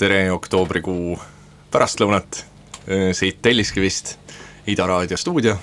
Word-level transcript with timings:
tere 0.00 0.30
oktoobrikuu 0.32 1.18
pärastlõunat 1.68 2.38
siit 3.12 3.42
Telliskivist, 3.44 4.14
Ida 4.72 4.86
Raadio 4.88 5.16
stuudio. 5.20 5.56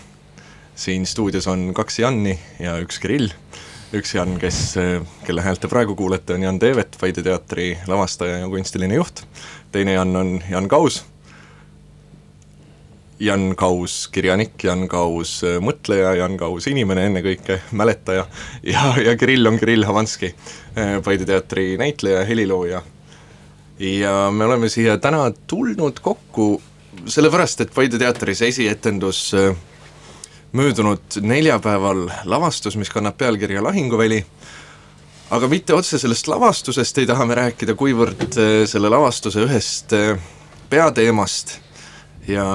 siin 0.76 1.06
stuudios 1.06 1.48
on 1.48 1.74
kaks 1.74 2.00
Janni 2.00 2.40
ja 2.60 2.76
üks 2.78 3.00
Kirill. 3.02 3.32
üks 3.94 4.14
Jan, 4.14 4.36
kes, 4.38 4.76
kelle 5.26 5.42
häält 5.42 5.62
te 5.62 5.68
praegu 5.68 5.96
kuulete, 5.96 6.34
on 6.34 6.44
Jan 6.44 6.60
Teevet, 6.60 6.98
Paide 7.02 7.24
teatri 7.24 7.78
lavastaja 7.88 8.38
ja 8.38 8.48
kunstiline 8.48 8.96
juht. 8.96 9.24
teine 9.72 9.94
Jan 9.94 10.16
on 10.16 10.44
Jan 10.50 10.68
Kaus 10.68 11.04
Jan 13.20 13.56
Kaus 13.56 14.08
kirjanik, 14.08 14.64
Jan 14.64 14.88
Kaus 14.88 15.42
mõtleja, 15.62 16.14
Jan 16.16 16.38
Kaus 16.38 16.68
inimene 16.68 17.08
ennekõike, 17.10 17.62
mäletaja 17.72 18.28
ja, 18.64 18.94
ja 19.02 19.18
Kirill 19.18 19.48
on 19.48 19.58
Kirill 19.58 19.86
Havanski, 19.90 20.36
Paide 21.04 21.26
teatri 21.26 21.74
näitleja, 21.78 22.22
helilooja. 22.26 22.84
Ja 23.80 24.32
me 24.32 24.46
oleme 24.46 24.70
siia 24.70 24.98
täna 24.98 25.32
tulnud 25.48 26.00
kokku 26.02 26.62
sellepärast, 27.06 27.62
et 27.62 27.74
Paide 27.76 28.00
teatris 28.02 28.42
esietendus 28.42 29.32
äh, 29.38 29.52
möödunud 30.52 31.20
neljapäeval 31.22 32.08
lavastus, 32.26 32.78
mis 32.78 32.90
kannab 32.90 33.18
pealkirja 33.18 33.64
Lahinguväli, 33.64 34.24
aga 35.30 35.48
mitte 35.52 35.76
otse 35.76 36.00
sellest 36.00 36.28
lavastusest 36.28 36.98
ei 36.98 37.08
taha 37.10 37.26
me 37.28 37.38
rääkida, 37.38 37.76
kuivõrd 37.78 38.40
selle 38.66 38.90
lavastuse 38.90 39.44
ühest 39.46 39.94
peateemast 40.72 41.60
ja 42.28 42.46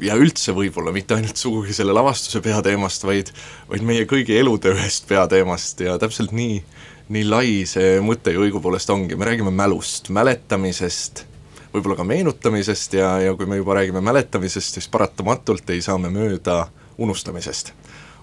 ja 0.00 0.16
üldse 0.20 0.54
võib-olla 0.56 0.92
mitte 0.94 1.16
ainult 1.16 1.40
sugugi 1.40 1.74
selle 1.76 1.94
lavastuse 1.96 2.40
peateemast, 2.44 3.04
vaid, 3.06 3.32
vaid 3.70 3.84
meie 3.86 4.06
kõigi 4.08 4.36
elude 4.38 4.72
ühest 4.74 5.08
peateemast. 5.10 5.82
Ja 5.84 5.96
täpselt 6.00 6.34
nii, 6.36 6.60
nii 7.10 7.26
lai 7.26 7.64
see 7.66 7.98
mõte 8.04 8.32
ju 8.34 8.44
õigupoolest 8.44 8.90
ongi, 8.94 9.18
me 9.18 9.26
räägime 9.26 9.50
mälust, 9.54 10.12
mäletamisest, 10.14 11.24
võib-olla 11.72 11.98
ka 11.98 12.06
meenutamisest 12.06 12.94
ja, 12.98 13.16
ja 13.24 13.34
kui 13.38 13.48
me 13.50 13.58
juba 13.58 13.74
räägime 13.80 14.02
mäletamisest, 14.04 14.78
siis 14.78 14.88
paratamatult 14.90 15.70
ei 15.74 15.82
saa 15.82 15.98
me 15.98 16.10
mööda 16.14 16.64
unustamisest. 16.98 17.72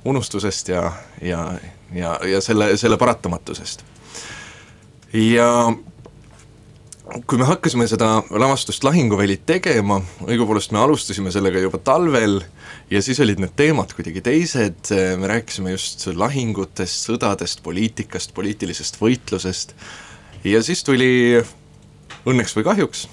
unustusest 0.05 0.69
ja, 0.69 0.91
ja, 1.21 1.51
ja, 1.93 2.19
ja 2.23 2.41
selle, 2.41 2.77
selle 2.77 2.97
paratamatusest. 2.97 3.83
ja 5.13 5.49
kui 7.27 7.39
me 7.39 7.45
hakkasime 7.47 7.87
seda 7.87 8.21
lavastust 8.29 8.83
Lahinguväli 8.83 9.37
tegema, 9.47 9.99
õigupoolest 10.27 10.73
me 10.75 10.81
alustasime 10.81 11.31
sellega 11.33 11.61
juba 11.63 11.79
talvel 11.79 12.41
ja 12.91 13.01
siis 13.03 13.19
olid 13.23 13.39
need 13.41 13.53
teemad 13.59 13.93
kuidagi 13.95 14.23
teised, 14.25 14.91
me 14.91 15.29
rääkisime 15.31 15.71
just 15.73 16.07
lahingutest, 16.11 17.07
sõdadest, 17.07 17.63
poliitikast, 17.65 18.33
poliitilisest 18.35 18.99
võitlusest. 19.01 19.75
Ja 20.47 20.61
siis 20.63 20.83
tuli 20.87 21.39
õnneks 22.27 22.57
või 22.57 22.67
kahjuks, 22.67 23.05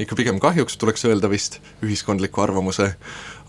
ikka 0.00 0.18
pigem 0.18 0.38
kahjuks 0.42 0.78
tuleks 0.80 1.04
öelda 1.10 1.30
vist, 1.32 1.58
ühiskondliku 1.84 2.44
arvamuse, 2.44 2.92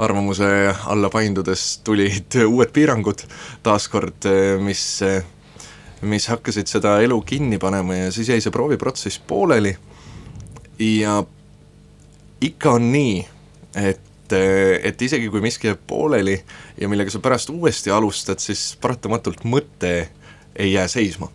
arvamuse 0.02 0.50
alla 0.90 1.12
paindudes 1.14 1.78
tulid 1.86 2.40
uued 2.54 2.74
piirangud 2.74 3.28
taaskord, 3.64 4.30
mis 4.66 4.88
mis 6.02 6.28
hakkasid 6.32 6.68
seda 6.68 6.96
elu 7.04 7.22
kinni 7.22 7.60
panema 7.62 7.96
ja 7.96 8.12
siis 8.12 8.30
jäi 8.30 8.42
see 8.42 8.54
prooviprotsess 8.54 9.22
pooleli 9.28 9.76
ja 10.80 11.24
ikka 12.42 12.72
on 12.78 12.92
nii, 12.92 13.20
et, 13.76 14.34
et 14.84 15.02
isegi 15.02 15.30
kui 15.30 15.42
miski 15.44 15.70
jääb 15.70 15.84
pooleli 15.88 16.40
ja 16.82 16.90
millega 16.90 17.14
sa 17.14 17.22
pärast 17.22 17.52
uuesti 17.54 17.94
alustad, 17.94 18.42
siis 18.42 18.78
paratamatult 18.82 19.46
mõte 19.46 19.94
ei 20.56 20.74
jää 20.74 20.88
seisma. 20.88 21.30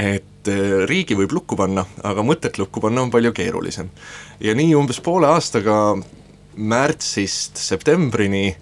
et 0.00 0.48
eh, 0.48 0.86
riigi 0.88 1.16
võib 1.16 1.32
lukku 1.32 1.56
panna, 1.56 1.84
aga 2.02 2.22
mõtet 2.24 2.56
lukku 2.58 2.80
panna 2.80 3.02
on 3.02 3.10
palju 3.10 3.32
keerulisem. 3.32 3.90
ja 4.40 4.54
nii 4.54 4.74
umbes 4.74 5.00
poole 5.00 5.28
aastaga 5.28 5.96
märtsist 6.56 7.56
septembrini 7.56 8.56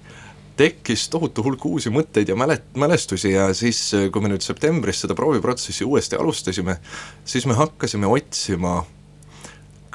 tekkis 0.58 1.06
tohutu 1.12 1.44
hulk 1.46 1.64
uusi 1.68 1.90
mõtteid 1.94 2.32
ja 2.32 2.36
mälet-, 2.38 2.70
mälestusi 2.78 3.32
ja 3.32 3.48
siis, 3.54 3.80
kui 4.12 4.22
me 4.24 4.32
nüüd 4.32 4.44
septembris 4.44 5.04
seda 5.04 5.16
prooviprotsessi 5.18 5.86
uuesti 5.86 6.18
alustasime, 6.18 6.78
siis 7.24 7.46
me 7.46 7.56
hakkasime 7.58 8.10
otsima 8.10 8.80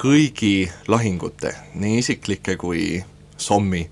kõigi 0.00 0.70
lahingute, 0.88 1.52
nii 1.78 2.00
isiklike 2.02 2.56
kui 2.60 3.02
Sommi 3.36 3.82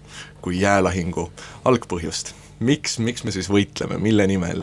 kui 0.43 0.61
jäälahingu 0.61 1.29
algpõhjust. 1.69 2.35
miks, 2.63 2.99
miks 2.99 3.25
me 3.25 3.33
siis 3.35 3.49
võitleme, 3.51 3.99
mille 3.99 4.27
nimel? 4.27 4.63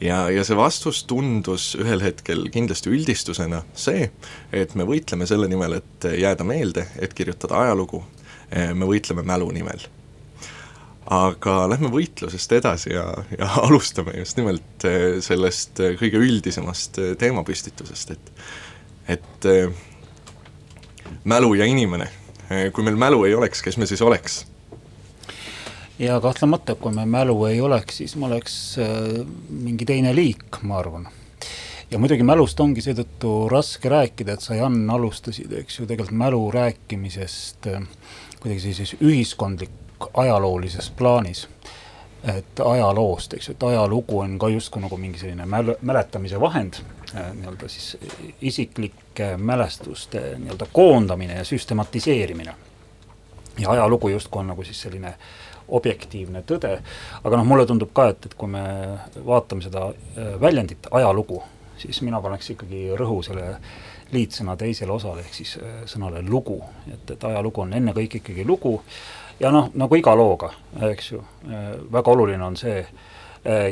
ja, 0.00 0.26
ja 0.30 0.44
see 0.44 0.56
vastus 0.56 1.04
tundus 1.08 1.74
ühel 1.78 2.02
hetkel 2.02 2.48
kindlasti 2.52 2.90
üldistusena 2.90 3.62
see, 3.74 4.10
et 4.52 4.74
me 4.74 4.84
võitleme 4.84 5.26
selle 5.26 5.48
nimel, 5.48 5.78
et 5.80 6.08
jääda 6.20 6.44
meelde, 6.44 6.86
et 6.98 7.14
kirjutada 7.14 7.62
ajalugu, 7.64 8.02
me 8.50 8.88
võitleme 8.88 9.24
mälu 9.26 9.50
nimel. 9.54 9.86
Aga 11.06 11.54
lähme 11.70 11.90
võitlusest 11.92 12.52
edasi 12.58 12.92
ja, 12.94 13.04
ja 13.38 13.48
alustame 13.66 14.16
just 14.18 14.38
nimelt 14.40 14.86
eh, 14.88 15.18
sellest 15.24 15.80
kõige 16.00 16.22
üldisemast 16.22 16.98
eh, 17.02 17.14
teemapüstitusest, 17.18 18.16
et 18.16 18.32
et 19.16 19.46
eh, 19.46 19.70
mälu 21.24 21.54
ja 21.54 21.66
inimene. 21.66 22.08
kui 22.72 22.84
meil 22.86 22.96
mälu 22.98 23.24
ei 23.26 23.34
oleks, 23.34 23.62
kes 23.62 23.76
me 23.76 23.86
siis 23.86 24.02
oleks? 24.02 24.44
ja 25.98 26.18
kahtlemata, 26.20 26.74
kui 26.74 26.92
me 26.94 27.06
mälu 27.06 27.44
ei 27.46 27.60
oleks, 27.60 28.02
siis 28.02 28.16
me 28.16 28.26
oleks 28.26 28.76
mingi 29.48 29.86
teine 29.86 30.14
liik, 30.14 30.58
ma 30.62 30.78
arvan. 30.78 31.06
ja 31.90 31.98
muidugi 31.98 32.26
mälust 32.26 32.60
ongi 32.60 32.82
seetõttu 32.82 33.48
raske 33.50 33.88
rääkida, 33.88 34.34
et 34.34 34.42
sa, 34.42 34.58
Jan, 34.58 34.82
alustasid, 34.90 35.54
eks 35.62 35.80
ju, 35.80 35.86
tegelikult 35.86 36.18
mälu 36.18 36.44
rääkimisest 36.50 37.70
kuidagi 38.42 38.60
sellises 38.60 38.98
ühiskondlik 39.00 39.85
ajaloolises 40.14 40.90
plaanis. 40.90 41.48
Et 42.26 42.60
ajaloost, 42.64 43.36
eks 43.36 43.48
ju, 43.48 43.54
et 43.54 43.62
ajalugu 43.62 44.18
on 44.18 44.38
ka 44.38 44.48
justkui 44.50 44.82
nagu 44.82 44.96
mingi 44.98 45.20
selline 45.20 45.44
mäl-, 45.46 45.76
mäletamise 45.80 46.40
vahend, 46.40 46.80
äh, 47.14 47.28
nii-öelda 47.36 47.68
siis 47.70 47.96
isiklike 48.40 49.36
mälestuste 49.36 50.22
nii-öelda 50.38 50.66
koondamine 50.72 51.36
ja 51.36 51.44
süstematiseerimine. 51.44 52.54
ja 53.58 53.70
ajalugu 53.70 54.08
justkui 54.08 54.40
on 54.40 54.46
nagu 54.46 54.64
siis 54.64 54.80
selline 54.82 55.14
objektiivne 55.68 56.42
tõde, 56.46 56.78
aga 57.24 57.36
noh, 57.36 57.46
mulle 57.46 57.66
tundub 57.66 57.90
ka, 57.94 58.08
et, 58.12 58.26
et 58.26 58.34
kui 58.34 58.50
me 58.50 58.62
vaatame 59.26 59.62
seda 59.62 59.88
äh, 59.90 60.32
väljendit 60.40 60.88
ajalugu, 60.90 61.42
siis 61.78 62.00
mina 62.02 62.20
paneks 62.22 62.50
ikkagi 62.54 62.88
rõhu 62.98 63.22
selle 63.26 63.56
liitsõna 64.14 64.54
teisele 64.58 64.92
osale, 64.94 65.24
ehk 65.26 65.34
siis 65.34 65.56
äh, 65.58 65.78
sõnale 65.90 66.22
lugu, 66.26 66.60
et, 66.86 67.10
et 67.16 67.24
ajalugu 67.30 67.64
on 67.64 67.74
ennekõike 67.74 68.22
ikkagi 68.22 68.46
lugu 68.46 68.76
ja 69.40 69.50
noh, 69.52 69.68
nagu 69.76 69.98
iga 69.98 70.14
looga, 70.16 70.50
eks 70.90 71.12
ju, 71.12 71.20
äh, 71.50 71.68
väga 71.92 72.12
oluline 72.12 72.44
on 72.44 72.56
see, 72.56 72.80
äh, 73.44 73.68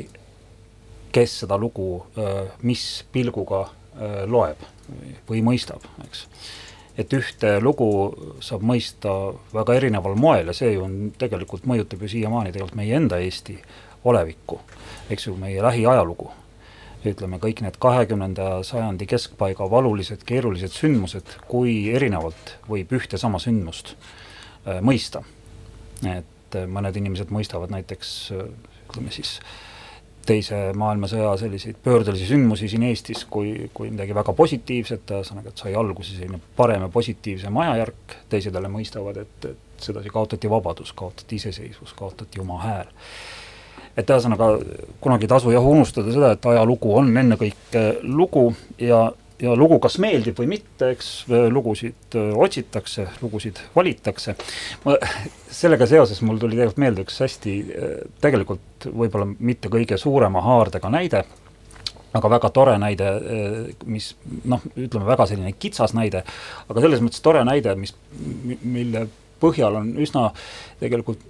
kes 1.14 1.40
seda 1.44 1.58
lugu 1.60 2.04
äh, 2.18 2.44
mis 2.62 3.04
pilguga 3.12 3.68
loeb 4.26 4.58
või 5.28 5.38
mõistab, 5.46 5.84
eks. 6.02 6.24
et 6.98 7.12
ühte 7.14 7.52
lugu 7.62 7.86
saab 8.42 8.64
mõista 8.66 9.12
väga 9.52 9.76
erineval 9.78 10.16
moel 10.18 10.50
ja 10.50 10.54
see 10.58 10.72
ju 10.72 10.82
on, 10.82 10.96
tegelikult 11.14 11.68
mõjutab 11.70 12.02
ju 12.02 12.10
siiamaani 12.10 12.50
tegelikult 12.50 12.74
meie 12.80 12.96
enda 12.98 13.20
Eesti 13.22 13.54
olevikku, 14.10 14.58
eks 15.14 15.28
ju, 15.28 15.36
meie 15.38 15.62
lähiajalugu 15.62 16.26
ütleme, 17.06 17.38
kõik 17.38 17.62
need 17.62 17.78
kahekümnenda 17.78 18.64
sajandi 18.66 19.06
keskpaiga 19.06 19.70
valulised, 19.70 20.26
keerulised 20.26 20.74
sündmused, 20.74 21.36
kui 21.46 21.92
erinevalt 21.94 22.56
võib 22.66 22.98
ühte 22.98 23.20
sama 23.20 23.38
sündmust 23.38 23.94
mõista 24.82 25.22
et 26.02 26.58
äh, 26.58 26.66
mõned 26.70 26.96
inimesed 26.96 27.30
mõistavad 27.34 27.72
näiteks 27.74 28.16
äh, 28.34 28.48
ütleme 28.88 29.14
siis 29.14 29.38
teise 30.24 30.56
maailmasõja 30.76 31.34
selliseid 31.36 31.76
pöördelisi 31.84 32.26
sündmusi 32.30 32.68
siin 32.68 32.86
Eestis 32.88 33.24
kui, 33.30 33.70
kui 33.74 33.90
midagi 33.92 34.14
väga 34.16 34.32
positiivset, 34.32 35.10
ühesõnaga, 35.10 35.52
et 35.52 35.60
sai 35.60 35.74
alguse 35.76 36.16
selline 36.16 36.40
parem 36.56 36.86
ja 36.86 36.88
positiivsem 36.92 37.56
ajajärk, 37.64 38.16
teised 38.32 38.56
jälle 38.56 38.70
mõistavad, 38.72 39.20
et, 39.20 39.48
et 39.50 39.84
sedasi 39.84 40.12
kaotati 40.12 40.50
vabadus, 40.50 40.94
kaotati 40.96 41.36
iseseisvus, 41.40 41.92
kaotati 41.98 42.40
oma 42.40 42.60
hääl. 42.62 42.94
et 43.96 44.10
ühesõnaga, 44.10 44.48
kunagi 45.00 45.28
ei 45.28 45.34
tasu 45.34 45.52
jah 45.52 45.66
unustada 45.66 46.12
seda, 46.12 46.32
et 46.34 46.46
ajalugu 46.54 46.96
on 46.96 47.12
ennekõike 47.16 47.84
lugu 48.02 48.48
ja 48.78 49.04
ja 49.42 49.54
lugu 49.58 49.78
kas 49.82 49.96
meeldib 50.02 50.38
või 50.38 50.48
mitte, 50.54 50.90
eks 50.94 51.08
lugusid 51.50 52.16
otsitakse, 52.16 53.08
lugusid 53.22 53.58
valitakse. 53.74 54.36
ma, 54.84 54.96
sellega 55.50 55.88
seoses 55.90 56.22
mul 56.22 56.38
tuli 56.42 56.58
tegelikult 56.58 56.82
meelde 56.84 57.06
üks 57.06 57.18
hästi 57.24 57.54
tegelikult 58.22 58.88
võib-olla 58.90 59.26
mitte 59.38 59.72
kõige 59.72 59.98
suurema 60.00 60.42
haardega 60.44 60.90
näide, 60.92 61.24
aga 62.14 62.30
väga 62.30 62.50
tore 62.54 62.78
näide, 62.78 63.10
mis 63.90 64.12
noh, 64.46 64.62
ütleme 64.78 65.06
väga 65.08 65.26
selline 65.30 65.54
kitsas 65.58 65.96
näide, 65.98 66.22
aga 66.68 66.84
selles 66.84 67.02
mõttes 67.02 67.22
tore 67.24 67.42
näide, 67.46 67.74
mis, 67.78 67.94
mille 68.62 69.08
põhjal 69.42 69.80
on 69.80 69.94
üsna 70.02 70.28
tegelikult 70.80 71.22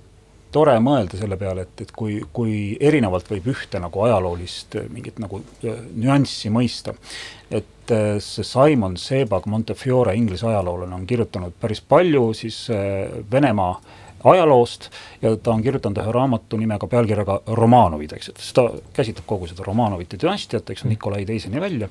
tore 0.55 0.75
mõelda 0.83 1.19
selle 1.19 1.39
peale, 1.39 1.65
et, 1.67 1.81
et 1.83 1.93
kui, 1.97 2.21
kui 2.37 2.77
erinevalt 2.79 3.31
võib 3.33 3.49
ühte 3.51 3.81
nagu 3.83 4.05
ajaloolist 4.06 4.77
mingit 4.93 5.19
nagu 5.23 5.41
nüanssi 5.65 6.53
mõista. 6.55 6.95
et 7.51 7.74
see 7.88 8.44
Simon 8.44 8.96
Sebag 8.96 9.46
Montefiore, 9.46 10.14
inglise 10.16 10.46
ajaloolane, 10.46 10.94
on 10.94 11.06
kirjutanud 11.06 11.52
päris 11.60 11.81
palju 11.81 12.32
siis 12.34 12.69
Venemaa 13.32 13.81
ajaloost 14.25 14.88
ja 15.22 15.36
ta 15.36 15.52
on 15.52 15.62
kirjutanud 15.62 16.00
ühe 16.00 16.12
raamatu 16.12 16.56
nimega, 16.56 16.86
pealkirjaga 16.88 17.40
Romanovid, 17.58 18.14
eks, 18.16 18.31
et 18.32 18.46
ta 18.56 18.66
käsitleb 18.96 19.26
kogu 19.28 19.48
seda 19.50 19.66
Romanovite 19.66 20.19
dünastiat, 20.20 20.70
eks, 20.72 20.86
Nikolai 20.88 21.26
teiseni 21.28 21.60
välja, 21.60 21.88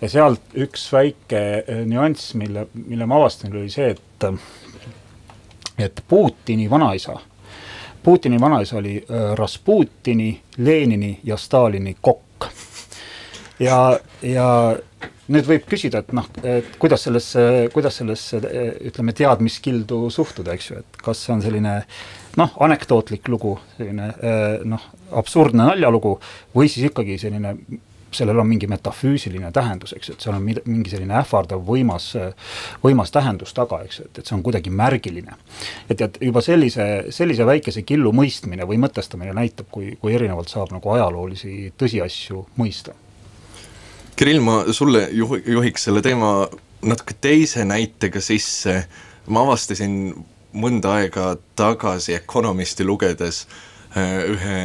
ja 0.00 0.12
sealt 0.12 0.54
üks 0.60 0.90
väike 0.92 1.42
eh, 1.60 1.82
nüanss, 1.88 2.34
mille, 2.36 2.66
mille 2.74 3.08
ma 3.08 3.20
avastasin, 3.20 3.56
oli 3.56 3.72
see, 3.72 3.94
et 3.96 4.28
et 5.80 6.02
Putini 6.08 6.68
vanaisa, 6.70 7.16
Putini 8.02 8.40
vanaisa 8.40 8.76
oli 8.76 8.98
äh, 9.00 9.36
Rasputini, 9.36 10.40
Lenini 10.56 11.20
ja 11.24 11.36
Stalini 11.36 11.96
kokk. 12.00 12.29
Ja, 13.60 13.80
ja 14.22 14.46
nüüd 15.30 15.46
võib 15.46 15.66
küsida, 15.70 16.02
et 16.02 16.14
noh, 16.16 16.26
et 16.42 16.78
kuidas 16.80 17.04
sellesse, 17.06 17.44
kuidas 17.74 18.00
sellesse 18.00 18.40
ütleme, 18.90 19.14
teadmiskildu 19.16 20.06
suhtuda, 20.12 20.56
eks 20.56 20.72
ju, 20.72 20.80
et 20.82 21.04
kas 21.04 21.26
see 21.26 21.34
on 21.36 21.44
selline 21.44 21.76
noh, 22.40 22.56
anekdootlik 22.66 23.28
lugu, 23.30 23.56
selline 23.76 24.10
noh, 24.68 24.88
absurdne 25.20 25.70
naljalugu 25.70 26.16
või 26.56 26.70
siis 26.72 26.90
ikkagi 26.90 27.18
selline 27.20 27.54
sellel 28.10 28.40
on 28.42 28.48
mingi 28.50 28.66
metafüüsiline 28.66 29.52
tähendus, 29.54 29.92
eks 29.94 30.08
et 30.10 30.24
seal 30.24 30.34
on 30.34 30.42
mingi 30.42 30.90
selline 30.90 31.14
ähvardav 31.20 31.60
võimas, 31.62 32.08
võimas 32.82 33.12
tähendus 33.14 33.54
taga, 33.54 33.84
eks 33.86 34.00
et, 34.02 34.10
et 34.18 34.24
see 34.26 34.34
on 34.34 34.42
kuidagi 34.42 34.72
märgiline. 34.74 35.36
et, 35.86 36.00
et 36.00 36.18
juba 36.26 36.42
sellise, 36.42 36.88
sellise 37.14 37.46
väikese 37.46 37.84
killu 37.86 38.10
mõistmine 38.10 38.66
või 38.66 38.80
mõtestamine 38.82 39.36
näitab, 39.36 39.70
kui, 39.70 39.92
kui 40.00 40.16
erinevalt 40.18 40.50
saab 40.50 40.74
nagu 40.74 40.90
ajaloolisi 40.96 41.70
tõsiasju 41.78 42.42
mõista 42.58 42.96
Kirill, 44.16 44.40
ma 44.44 44.64
sulle 44.72 45.06
juh-, 45.16 45.40
juhiks 45.46 45.86
selle 45.88 46.02
teema 46.04 46.48
natuke 46.82 47.16
teise 47.20 47.64
näitega 47.68 48.20
sisse, 48.24 48.76
ma 49.28 49.44
avastasin 49.44 50.14
mõnda 50.56 50.96
aega 50.98 51.34
tagasi 51.58 52.16
Economisti 52.16 52.84
lugedes 52.84 53.44
äh, 53.96 54.18
ühe, 54.34 54.58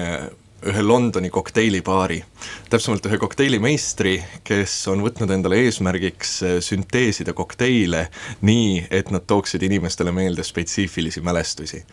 ühe 0.66 0.82
Londoni 0.82 1.30
kokteilibaari, 1.30 2.22
täpsemalt 2.70 3.06
ühe 3.10 3.20
kokteilimeistri, 3.22 4.16
kes 4.48 4.74
on 4.92 5.04
võtnud 5.06 5.34
endale 5.36 5.60
eesmärgiks 5.66 6.36
äh, 6.44 6.58
sünteesida 6.64 7.36
kokteile 7.38 8.08
nii, 8.46 8.88
et 8.90 9.12
nad 9.14 9.28
tooksid 9.28 9.64
inimestele 9.68 10.14
meelde 10.16 10.44
spetsiifilisi 10.44 11.22
mälestusi. 11.22 11.84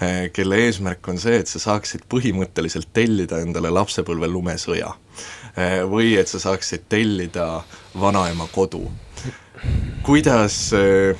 Äh, 0.00 0.18
kelle 0.32 0.62
eesmärk 0.66 1.08
on 1.08 1.20
see, 1.20 1.42
et 1.42 1.50
sa 1.50 1.60
saaksid 1.62 2.06
põhimõtteliselt 2.12 2.92
tellida 2.96 3.42
endale 3.42 3.74
lapsepõlve 3.74 4.30
lumesõja 4.30 4.94
Eh, 5.56 5.82
või 5.84 6.14
et 6.16 6.28
sa 6.28 6.38
saaksid 6.40 6.86
tellida 6.88 7.62
vanaema 8.00 8.46
kodu. 8.52 8.90
kuidas 10.02 10.72
eh, 10.72 11.16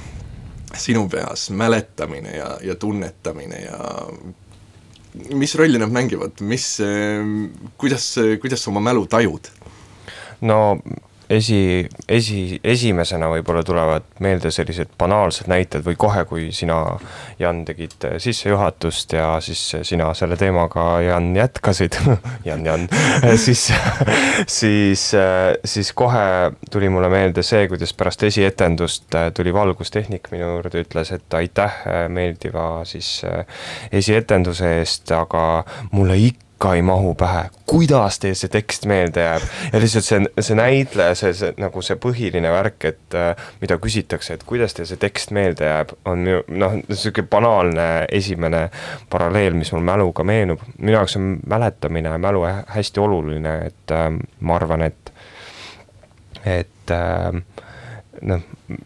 sinu 0.75 1.09
peas 1.09 1.51
mäletamine 1.51 2.37
ja, 2.37 2.57
ja 2.63 2.75
tunnetamine 2.75 3.61
ja 3.61 3.79
mis 5.15 5.55
rolli 5.55 5.79
nad 5.79 5.93
mängivad, 5.93 6.41
mis, 6.41 6.81
eh, 6.81 7.25
kuidas, 7.77 8.19
kuidas 8.41 8.63
sa 8.63 8.71
oma 8.71 8.81
mälu 8.81 9.07
tajud? 9.07 9.51
no 10.43 10.79
esi, 11.37 11.89
esi, 12.09 12.61
esimesena 12.65 13.29
võib-olla 13.33 13.63
tulevad 13.67 14.07
meelde 14.25 14.51
sellised 14.55 14.93
banaalsed 14.99 15.49
näited 15.51 15.85
või 15.87 15.97
kohe, 16.01 16.25
kui 16.29 16.49
sina, 16.55 16.79
Jan, 17.41 17.63
tegid 17.69 18.07
sissejuhatust 18.23 19.17
ja 19.17 19.29
siis 19.45 19.63
sina 19.89 20.11
selle 20.19 20.37
teemaga, 20.41 20.87
Jan, 21.05 21.33
jätkasid. 21.37 21.99
Jan, 22.49 22.67
Jan. 22.67 22.89
Siis, 23.43 23.63
siis, 24.47 25.03
siis 25.65 25.91
kohe 25.97 26.53
tuli 26.71 26.89
mulle 26.93 27.09
meelde 27.11 27.43
see, 27.47 27.67
kuidas 27.71 27.93
pärast 27.97 28.23
esietendust 28.27 29.15
tuli 29.35 29.55
valgustehnik 29.55 30.29
minu 30.33 30.51
juurde, 30.57 30.85
ütles, 30.85 31.13
et 31.15 31.37
aitäh 31.39 31.83
meeldiva 32.13 32.85
siis 32.89 33.23
esietenduse 33.93 34.77
eest, 34.81 35.11
aga 35.17 35.43
mulle 35.93 36.19
ikka 36.29 36.52
ikka 36.63 36.75
ei 36.75 36.83
mahu 36.83 37.15
pähe, 37.15 37.51
kuidas 37.67 38.21
teil 38.23 38.37
see 38.39 38.51
tekst 38.53 38.85
meelde 38.87 39.21
jääb. 39.21 39.43
ja 39.73 39.79
lihtsalt 39.83 40.05
see, 40.07 40.21
see 40.39 40.55
näitleja, 40.55 41.15
see, 41.19 41.33
see 41.35 41.51
nagu 41.59 41.83
see 41.83 41.97
põhiline 41.99 42.53
värk, 42.55 42.85
et 42.87 43.17
äh, 43.19 43.49
mida 43.61 43.81
küsitakse, 43.83 44.37
et 44.37 44.45
kuidas 44.47 44.77
teil 44.79 44.87
see 44.87 45.01
tekst 45.03 45.35
meelde 45.35 45.67
jääb, 45.67 45.97
on 46.07 46.23
minu 46.23 46.45
noh, 46.63 46.77
niisugune 46.85 47.27
banaalne 47.33 47.89
esimene 48.15 48.69
paralleel, 49.11 49.59
mis 49.59 49.73
mul 49.75 49.83
mäluga 49.91 50.23
meenub. 50.23 50.63
minu 50.79 50.95
jaoks 51.01 51.19
on 51.19 51.33
mäletamine 51.51 52.15
mälu 52.23 52.47
hästi 52.47 53.03
oluline, 53.03 53.57
et 53.67 53.97
äh, 53.99 54.07
ma 54.41 54.57
arvan, 54.61 54.87
et, 54.87 55.13
et 56.47 56.95
äh, 56.95 57.43
noh, 58.29 58.43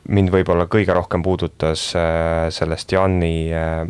mind 0.08 0.30
võib-olla 0.32 0.66
kõige 0.70 0.94
rohkem 0.96 1.22
puudutas 1.24 1.88
äh, 1.98 2.46
sellest 2.54 2.92
Janni 2.92 3.48
äh, 3.54 3.82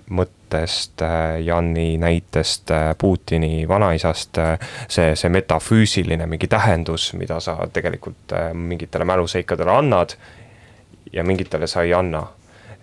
mõttest, 0.46 1.02
äh, 1.02 1.42
Janni 1.44 1.98
näitest, 1.98 2.70
äh, 2.70 2.94
Putini 2.98 3.68
vanaisast, 3.68 4.38
äh, 4.38 4.58
see, 4.88 5.14
see 5.16 5.30
metafüüsiline 5.30 6.26
mingi 6.26 6.48
tähendus, 6.48 7.12
mida 7.14 7.40
sa 7.40 7.58
tegelikult 7.72 8.34
mingitele 8.52 9.04
mäluseikadele 9.04 9.70
annad 9.70 10.16
ja 11.12 11.24
mingitele 11.24 11.66
sa 11.66 11.82
ei 11.82 11.94
anna. 11.94 12.26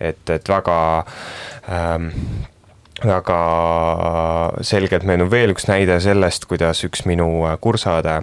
et, 0.00 0.30
et 0.30 0.48
väga 0.48 1.04
ähm, 1.70 2.08
väga 3.04 3.38
selgelt 4.60 5.04
meenub 5.06 5.30
veel 5.30 5.52
üks 5.54 5.68
näide 5.68 6.00
sellest, 6.00 6.48
kuidas 6.50 6.82
üks 6.84 7.04
minu 7.06 7.28
kursaõde 7.60 8.16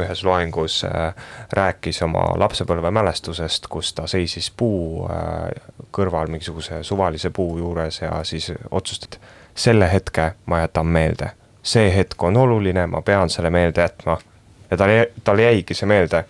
ühes 0.00 0.24
loengus 0.24 0.84
äh, 0.84 1.14
rääkis 1.52 2.02
oma 2.02 2.24
lapsepõlvemälestusest, 2.36 3.66
kus 3.70 3.92
ta 3.94 4.06
seisis 4.06 4.50
puu 4.50 5.06
äh, 5.10 5.50
kõrval 5.94 6.30
mingisuguse 6.32 6.82
suvalise 6.82 7.30
puu 7.30 7.58
juures 7.58 8.02
ja 8.02 8.22
siis 8.24 8.52
otsustas, 8.70 9.18
et 9.18 9.20
selle 9.58 9.92
hetke 9.92 10.32
ma 10.46 10.60
jätan 10.64 10.86
meelde. 10.86 11.30
see 11.62 11.90
hetk 11.94 12.22
on 12.22 12.36
oluline, 12.36 12.86
ma 12.86 13.02
pean 13.02 13.30
selle 13.30 13.50
meelde 13.50 13.80
jätma. 13.80 14.18
ja 14.70 14.76
tal, 14.76 14.90
tal 15.24 15.38
jäigi 15.38 15.74
see 15.74 15.86
meelde. 15.86 16.24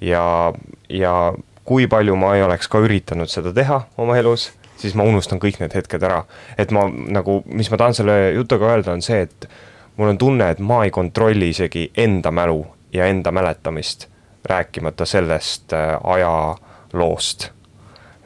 ja, 0.00 0.52
ja 0.88 1.34
kui 1.64 1.86
palju 1.86 2.16
ma 2.16 2.34
ei 2.36 2.42
oleks 2.42 2.68
ka 2.68 2.78
üritanud 2.78 3.30
seda 3.30 3.52
teha 3.52 3.80
oma 3.98 4.16
elus, 4.16 4.52
siis 4.76 4.94
ma 4.94 5.04
unustan 5.08 5.40
kõik 5.40 5.60
need 5.60 5.74
hetked 5.74 6.02
ära. 6.02 6.24
et 6.58 6.70
ma 6.70 6.88
nagu, 6.88 7.42
mis 7.46 7.70
ma 7.70 7.76
tahan 7.76 7.94
selle 7.94 8.32
jutuga 8.34 8.72
öelda, 8.74 8.92
on 8.92 9.02
see, 9.02 9.22
et 9.22 9.48
mul 9.96 10.14
on 10.14 10.18
tunne, 10.18 10.50
et 10.50 10.58
ma 10.58 10.84
ei 10.84 10.90
kontrolli 10.90 11.48
isegi 11.54 11.90
enda 11.96 12.30
mälu 12.30 12.64
ja 12.94 13.06
enda 13.06 13.32
mäletamist, 13.32 14.06
rääkimata 14.44 15.04
sellest 15.06 15.72
äh, 15.72 15.98
ajaloost. 16.04 17.50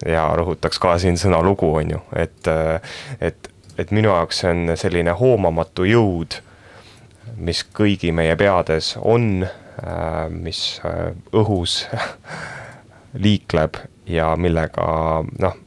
ja 0.07 0.29
rõhutaks 0.37 0.79
ka 0.79 0.93
siin 0.99 1.17
sõna 1.19 1.41
lugu, 1.43 1.73
on 1.75 1.91
ju, 1.91 2.01
et, 2.17 2.47
äh, 2.47 2.83
et, 3.21 3.49
et 3.79 3.91
minu 3.91 4.13
jaoks 4.13 4.45
see 4.45 4.53
on 4.53 4.77
selline 4.79 5.11
hoomamatu 5.19 5.89
jõud, 5.89 6.39
mis 7.37 7.65
kõigi 7.75 8.13
meie 8.15 8.37
peades 8.39 8.93
on, 9.01 9.43
äh, 9.43 10.29
mis 10.31 10.81
õhus 11.35 11.81
liikleb 13.27 13.81
ja 14.07 14.37
millega 14.37 14.87
noh, 15.39 15.59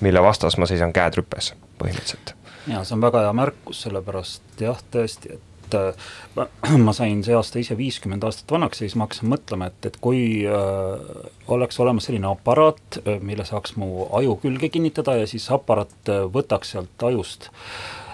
mille 0.00 0.22
vastas 0.22 0.58
ma 0.58 0.68
seisan 0.70 0.92
käed 0.92 1.18
rüpes 1.18 1.54
põhimõtteliselt. 1.80 2.34
ja 2.70 2.84
see 2.84 2.94
on 2.94 3.02
väga 3.08 3.26
hea 3.26 3.36
märkus, 3.36 3.82
sellepärast 3.88 4.62
jah, 4.62 4.78
tõesti, 4.92 5.34
et 5.34 5.49
et 5.70 5.78
äh, 5.78 6.76
ma 6.86 6.94
sain 6.96 7.22
see 7.26 7.36
aasta 7.36 7.60
ise 7.62 7.76
viiskümmend 7.78 8.24
aastat 8.26 8.50
vanaks 8.52 8.80
ja 8.80 8.88
siis 8.88 8.96
ma 8.98 9.06
hakkasin 9.06 9.32
mõtlema, 9.32 9.70
et, 9.70 9.90
et 9.90 9.98
kui 10.02 10.22
äh, 10.44 11.26
oleks 11.50 11.80
olemas 11.80 12.08
selline 12.08 12.30
aparaat, 12.30 13.00
äh, 13.02 13.18
mille 13.22 13.46
saaks 13.48 13.76
mu 13.80 14.08
aju 14.16 14.38
külge 14.42 14.72
kinnitada 14.72 15.16
ja 15.20 15.28
siis 15.30 15.48
aparaat 15.54 16.12
äh, 16.12 16.24
võtaks 16.32 16.74
sealt 16.74 17.08
ajust 17.10 17.50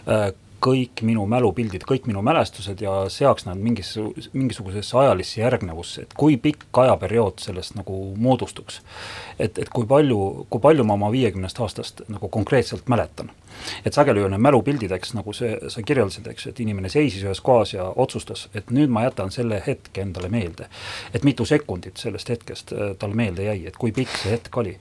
äh, 0.06 0.30
kõik 0.62 1.02
minu 1.06 1.24
mälupildid, 1.28 1.84
kõik 1.88 2.06
minu 2.08 2.22
mälestused 2.24 2.80
ja 2.82 2.92
seaks 3.12 3.46
nad 3.46 3.58
mingis, 3.60 3.92
mingisugusesse 4.32 4.96
ajalisse 4.98 5.40
järgnevusse, 5.40 6.06
et 6.06 6.14
kui 6.18 6.36
pikk 6.40 6.80
ajaperiood 6.82 7.42
sellest 7.42 7.76
nagu 7.78 7.96
moodustuks. 8.16 8.80
et, 9.38 9.58
et 9.58 9.68
kui 9.68 9.86
palju, 9.86 10.46
kui 10.50 10.60
palju 10.60 10.84
ma 10.84 10.94
oma 10.94 11.10
viiekümnest 11.12 11.60
aastast 11.60 12.02
nagu 12.08 12.28
konkreetselt 12.28 12.88
mäletan. 12.88 13.30
et 13.84 13.94
sageli 13.94 14.20
ju 14.20 14.28
need 14.28 14.40
mälupildid, 14.40 14.92
eks, 14.92 15.14
nagu 15.14 15.32
see, 15.32 15.58
sa 15.68 15.82
kirjeldasid, 15.82 16.26
eks, 16.26 16.46
et 16.46 16.60
inimene 16.60 16.88
seisis 16.92 17.24
ühes 17.24 17.40
kohas 17.40 17.72
ja 17.72 17.92
otsustas, 17.96 18.48
et 18.54 18.70
nüüd 18.70 18.92
ma 18.92 19.06
jätan 19.06 19.30
selle 19.30 19.62
hetke 19.66 20.02
endale 20.02 20.28
meelde. 20.28 20.68
et 21.14 21.24
mitu 21.24 21.44
sekundit 21.44 21.96
sellest 21.96 22.28
hetkest 22.28 22.72
äh, 22.72 22.96
talle 22.98 23.14
meelde 23.14 23.44
jäi, 23.44 23.66
et 23.66 23.76
kui 23.76 23.92
pikk 23.92 24.16
see 24.22 24.36
hetk 24.36 24.56
oli 24.56 24.76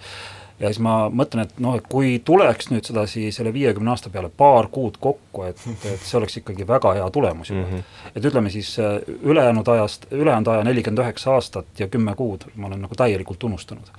ja 0.60 0.70
siis 0.72 0.80
ma 0.84 0.96
mõtlen, 1.12 1.46
et 1.46 1.58
noh, 1.64 1.76
et 1.80 1.88
kui 1.92 2.20
tuleks 2.26 2.70
nüüd 2.72 2.88
sedasi 2.88 3.28
selle 3.36 3.52
viiekümne 3.54 3.92
aasta 3.92 4.12
peale 4.14 4.30
paar 4.30 4.70
kuud 4.72 5.00
kokku, 5.04 5.44
et, 5.50 5.62
et 5.92 6.04
see 6.04 6.18
oleks 6.20 6.40
ikkagi 6.42 6.68
väga 6.68 6.94
hea 7.00 7.10
tulemus 7.12 7.52
juba 7.52 7.66
mm. 7.66 7.74
-hmm. 7.74 8.14
et 8.16 8.30
ütleme 8.32 8.50
siis 8.50 8.78
ülejäänud 9.24 9.68
ajast, 9.68 10.08
ülejäänud 10.12 10.48
aja 10.48 10.64
nelikümmend 10.64 11.04
üheksa 11.04 11.34
aastat 11.34 11.80
ja 11.80 11.88
kümme 11.88 12.16
kuud 12.16 12.48
ma 12.56 12.68
olen 12.68 12.82
nagu 12.82 12.96
täielikult 12.96 13.44
unustanud 13.44 13.92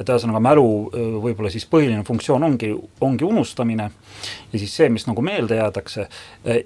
et 0.00 0.08
ühesõnaga 0.08 0.40
mälu 0.42 0.66
võib-olla 1.22 1.50
siis 1.52 1.66
põhiline 1.70 2.04
funktsioon 2.06 2.44
ongi, 2.46 2.70
ongi 3.04 3.26
unustamine 3.26 3.90
ja 4.52 4.58
siis 4.58 4.74
see, 4.76 4.88
mis 4.92 5.06
nagu 5.08 5.22
meelde 5.24 5.58
jäädakse, 5.60 6.06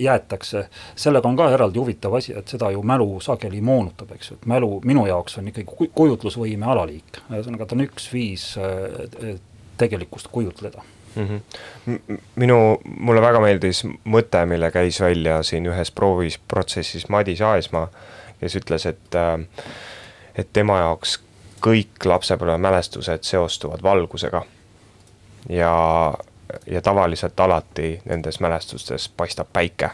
jäetakse, 0.00 0.66
sellega 0.96 1.28
on 1.28 1.38
ka 1.38 1.50
eraldi 1.54 1.82
huvitav 1.82 2.14
asi, 2.18 2.34
et 2.38 2.48
seda 2.48 2.70
ju 2.74 2.82
mälu 2.86 3.08
sageli 3.24 3.60
moonutab, 3.64 4.14
eks 4.16 4.30
ju, 4.30 4.38
et 4.40 4.48
mälu 4.50 4.78
minu 4.86 5.06
jaoks 5.10 5.38
on 5.40 5.50
ikkagi 5.50 5.90
kujutlusvõime 5.94 6.68
alaliik, 6.74 7.22
ühesõnaga 7.30 7.66
ta 7.66 7.78
on 7.78 7.86
üks 7.88 8.10
viis 8.12 8.52
tegelikkust 9.80 10.30
kujutleda 10.32 10.82
mm. 11.16 11.40
-hmm. 11.86 12.20
minu, 12.36 12.78
mulle 12.84 13.22
väga 13.22 13.40
meeldis 13.40 13.84
mõte, 14.04 14.44
mille 14.46 14.70
käis 14.70 15.00
välja 15.00 15.42
siin 15.42 15.66
ühes 15.66 15.90
proovisprotsessis 15.90 17.08
Madis 17.08 17.42
Aesmaa, 17.42 17.88
kes 18.40 18.56
ütles, 18.62 18.86
et 18.86 19.18
äh, 19.18 19.40
et 20.34 20.48
tema 20.52 20.78
jaoks 20.78 21.18
kõik 21.64 22.04
lapsepõlvemälestused 22.04 23.22
seostuvad 23.22 23.82
valgusega. 23.82 24.42
ja, 25.48 26.14
ja 26.66 26.82
tavaliselt 26.82 27.40
alati 27.40 28.00
nendes 28.04 28.40
mälestustes 28.40 29.08
paistab 29.08 29.46
päike. 29.52 29.90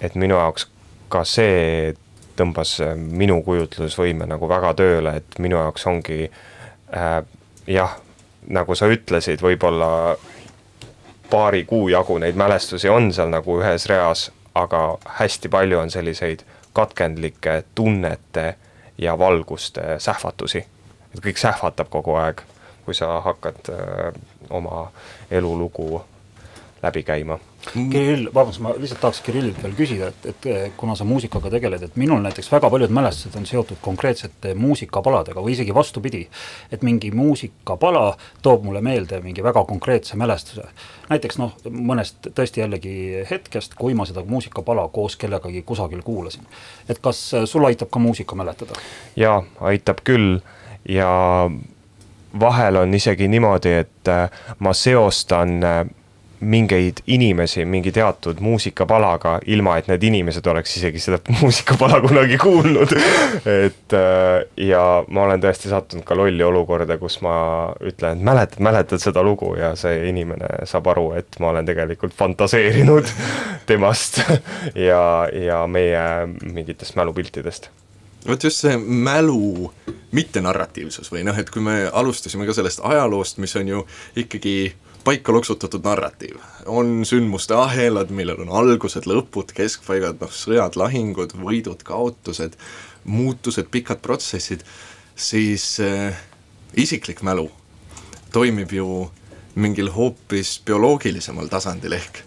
et 0.00 0.14
minu 0.14 0.34
jaoks 0.34 0.68
ka 1.08 1.24
see 1.24 1.94
tõmbas 2.36 2.78
minu 2.96 3.42
kujutlusvõime 3.42 4.26
nagu 4.26 4.48
väga 4.48 4.74
tööle, 4.74 5.16
et 5.16 5.38
minu 5.38 5.56
jaoks 5.56 5.86
ongi 5.86 6.30
äh, 6.96 7.22
jah, 7.66 7.96
nagu 8.48 8.74
sa 8.74 8.86
ütlesid, 8.90 9.42
võib-olla 9.42 10.16
paari 11.30 11.64
kuu 11.64 11.88
jagu 11.88 12.18
neid 12.18 12.36
mälestusi 12.38 12.88
on 12.88 13.12
seal 13.12 13.30
nagu 13.32 13.58
ühes 13.60 13.88
reas, 13.90 14.30
aga 14.54 14.98
hästi 15.18 15.48
palju 15.48 15.78
on 15.78 15.90
selliseid 15.90 16.44
katkendlikke 16.76 17.62
tunnete 17.74 18.54
ja 18.98 19.18
valguste 19.18 19.80
sähvatusi. 19.98 20.66
et 21.14 21.20
kõik 21.24 21.38
sähvatab 21.38 21.88
kogu 21.90 22.14
aeg, 22.14 22.42
kui 22.84 22.94
sa 22.94 23.20
hakkad 23.20 23.68
öö, 23.68 24.12
oma 24.50 24.90
elulugu 25.30 26.04
läbi 26.82 27.02
käima. 27.02 27.38
Kirill, 27.66 28.28
vabandust, 28.34 28.60
ma 28.62 28.70
lihtsalt 28.78 29.00
tahaks 29.02 29.20
Kirillilt 29.26 29.58
veel 29.62 29.72
küsida, 29.74 30.10
et, 30.12 30.26
et 30.30 30.74
kuna 30.78 30.94
sa 30.94 31.04
muusikaga 31.08 31.50
tegeled, 31.50 31.82
et 31.82 31.96
minul 31.98 32.20
näiteks 32.22 32.50
väga 32.52 32.70
paljud 32.70 32.92
mälestused 32.94 33.34
on 33.38 33.46
seotud 33.48 33.80
konkreetsete 33.82 34.52
muusikapaladega 34.54 35.42
või 35.42 35.56
isegi 35.56 35.74
vastupidi, 35.74 36.22
et 36.72 36.84
mingi 36.86 37.10
muusikapala 37.10 38.04
toob 38.42 38.68
mulle 38.68 38.84
meelde 38.86 39.18
mingi 39.24 39.42
väga 39.42 39.64
konkreetse 39.66 40.16
mälestuse. 40.16 40.68
näiteks 41.08 41.38
noh, 41.42 41.56
mõnest 41.70 42.30
tõesti 42.34 42.62
jällegi 42.62 43.24
hetkest, 43.30 43.74
kui 43.74 43.94
ma 43.94 44.06
seda 44.06 44.22
muusikapala 44.24 44.88
koos 44.88 45.16
kellegagi 45.16 45.62
kusagil 45.62 46.02
kuulasin. 46.02 46.46
et 46.88 46.98
kas 47.02 47.32
sul 47.44 47.64
aitab 47.64 47.90
ka 47.90 47.98
muusika 47.98 48.36
mäletada? 48.36 48.78
jaa, 49.16 49.42
aitab 49.60 50.04
küll 50.04 50.38
ja 50.88 51.10
vahel 52.40 52.76
on 52.76 52.94
isegi 52.94 53.28
niimoodi, 53.28 53.72
et 53.72 54.10
ma 54.58 54.72
seostan 54.72 55.58
mingeid 56.40 57.00
inimesi 57.06 57.64
mingi 57.64 57.92
teatud 57.92 58.40
muusikapalaga, 58.44 59.38
ilma 59.46 59.76
et 59.78 59.88
need 59.88 60.02
inimesed 60.08 60.46
oleks 60.52 60.76
isegi 60.76 61.00
seda 61.00 61.20
muusikapala 61.40 62.00
kunagi 62.04 62.38
kuulnud. 62.40 62.92
et 63.46 63.96
äh, 63.96 64.44
ja 64.68 64.82
ma 65.08 65.24
olen 65.26 65.42
tõesti 65.42 65.72
sattunud 65.72 66.04
ka 66.06 66.16
lolli 66.18 66.44
olukorda, 66.44 66.98
kus 67.00 67.20
ma 67.24 67.36
ütlen, 67.80 68.18
et 68.20 68.28
mäletad, 68.28 68.60
mäletad 68.60 69.02
seda 69.02 69.24
lugu 69.24 69.54
ja 69.56 69.74
see 69.78 70.08
inimene 70.10 70.66
saab 70.68 70.92
aru, 70.92 71.10
et 71.20 71.40
ma 71.40 71.54
olen 71.54 71.66
tegelikult 71.68 72.14
fantaseerinud 72.16 73.10
temast 73.70 74.20
ja, 74.88 75.02
ja 75.32 75.64
meie 75.70 76.06
mingitest 76.44 76.96
mälupiltidest 77.00 77.70
vot 78.26 78.42
just 78.42 78.64
see 78.64 78.74
mälu 78.76 79.70
mittenarratiivsus 80.16 81.12
või 81.12 81.22
noh, 81.26 81.36
et 81.38 81.50
kui 81.52 81.62
me 81.62 81.84
alustasime 81.92 82.46
ka 82.48 82.54
sellest 82.56 82.82
ajaloost, 82.84 83.38
mis 83.42 83.54
on 83.58 83.70
ju 83.70 83.82
ikkagi 84.18 84.56
paika 85.06 85.32
loksutatud 85.32 85.84
narratiiv. 85.86 86.40
on 86.66 87.04
sündmuste 87.06 87.54
ahelad, 87.54 88.10
millel 88.10 88.42
on 88.42 88.50
algused, 88.60 89.06
lõpud, 89.06 89.52
keskpaigad, 89.54 90.18
noh, 90.20 90.32
sõjad, 90.34 90.74
lahingud, 90.76 91.36
võidud, 91.38 91.82
kaotused, 91.86 92.56
muutused, 93.04 93.70
pikad 93.70 94.02
protsessid, 94.02 94.64
siis 95.14 95.76
äh, 95.80 96.18
isiklik 96.74 97.22
mälu 97.22 97.46
toimib 98.34 98.72
ju 98.74 99.06
mingil 99.56 99.92
hoopis 99.94 100.58
bioloogilisemal 100.66 101.46
tasandil 101.48 101.94
ehk 101.96 102.24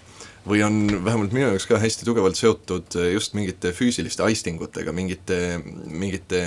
või 0.48 0.64
on 0.66 0.80
vähemalt 1.06 1.36
minu 1.36 1.52
jaoks 1.52 1.68
ka 1.70 1.78
hästi 1.82 2.08
tugevalt 2.08 2.40
seotud 2.40 2.96
äh, 2.98 3.12
just 3.14 3.36
mingite 3.38 3.74
füüsiliste 3.76 4.24
aistingutega, 4.26 4.96
mingite, 4.96 5.60
mingite 5.86 6.46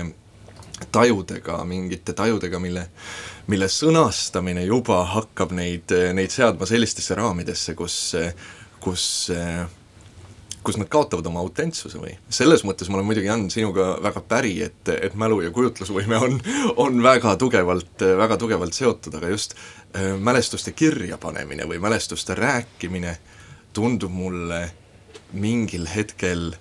tajudega, 0.92 1.60
mingite 1.68 2.16
tajudega, 2.16 2.58
mille 2.58 2.88
mille 3.50 3.68
sõnastamine 3.68 4.64
juba 4.66 5.02
hakkab 5.16 5.52
neid, 5.56 5.92
neid 6.14 6.30
seadma 6.30 6.66
sellistesse 6.68 7.16
raamidesse, 7.18 7.74
kus, 7.78 7.96
kus 8.80 9.06
kus 10.62 10.78
nad 10.78 10.88
kaotavad 10.90 11.26
oma 11.26 11.42
autentsuse 11.42 11.98
või. 11.98 12.14
selles 12.30 12.62
mõttes 12.66 12.90
ma 12.90 12.98
olen 12.98 13.08
muidugi, 13.08 13.26
Jan, 13.26 13.48
sinuga 13.50 13.96
väga 14.02 14.22
päri, 14.28 14.54
et, 14.62 14.88
et 14.94 15.14
mälu 15.18 15.40
ja 15.42 15.50
kujutlusvõime 15.54 16.18
on, 16.22 16.38
on 16.82 17.02
väga 17.02 17.34
tugevalt, 17.40 18.04
väga 18.18 18.38
tugevalt 18.38 18.76
seotud, 18.76 19.16
aga 19.18 19.32
just 19.32 19.56
äh, 19.56 20.12
mälestuste 20.18 20.74
kirjapanemine 20.76 21.66
või 21.70 21.82
mälestuste 21.82 22.38
rääkimine 22.38 23.16
tundub 23.74 24.14
mulle 24.14 24.64
mingil 25.32 25.88
hetkel 25.90 26.52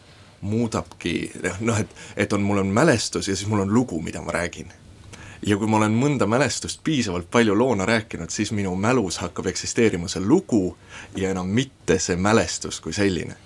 muudabki 0.41 1.15
noh, 1.61 1.77
et, 1.77 1.97
et 2.17 2.33
on, 2.33 2.41
mul 2.41 2.63
on 2.63 2.71
mälestus 2.73 3.29
ja 3.29 3.35
siis 3.35 3.49
mul 3.49 3.67
on 3.67 3.73
lugu, 3.73 4.01
mida 4.01 4.23
ma 4.25 4.33
räägin 4.39 4.71
ja 5.45 5.57
kui 5.57 5.67
ma 5.67 5.77
olen 5.81 5.95
mõnda 5.97 6.27
mälestust 6.29 6.83
piisavalt 6.83 7.29
palju 7.31 7.55
loona 7.57 7.85
rääkinud, 7.85 8.29
siis 8.29 8.51
minu 8.51 8.75
mälus 8.75 9.17
hakkab 9.23 9.47
eksisteerima 9.51 10.07
see 10.11 10.21
lugu 10.21 10.77
ja 11.17 11.31
enam 11.31 11.49
mitte 11.49 11.99
see 11.99 12.15
mälestus 12.15 12.81
kui 12.81 12.93
selline 12.93 13.37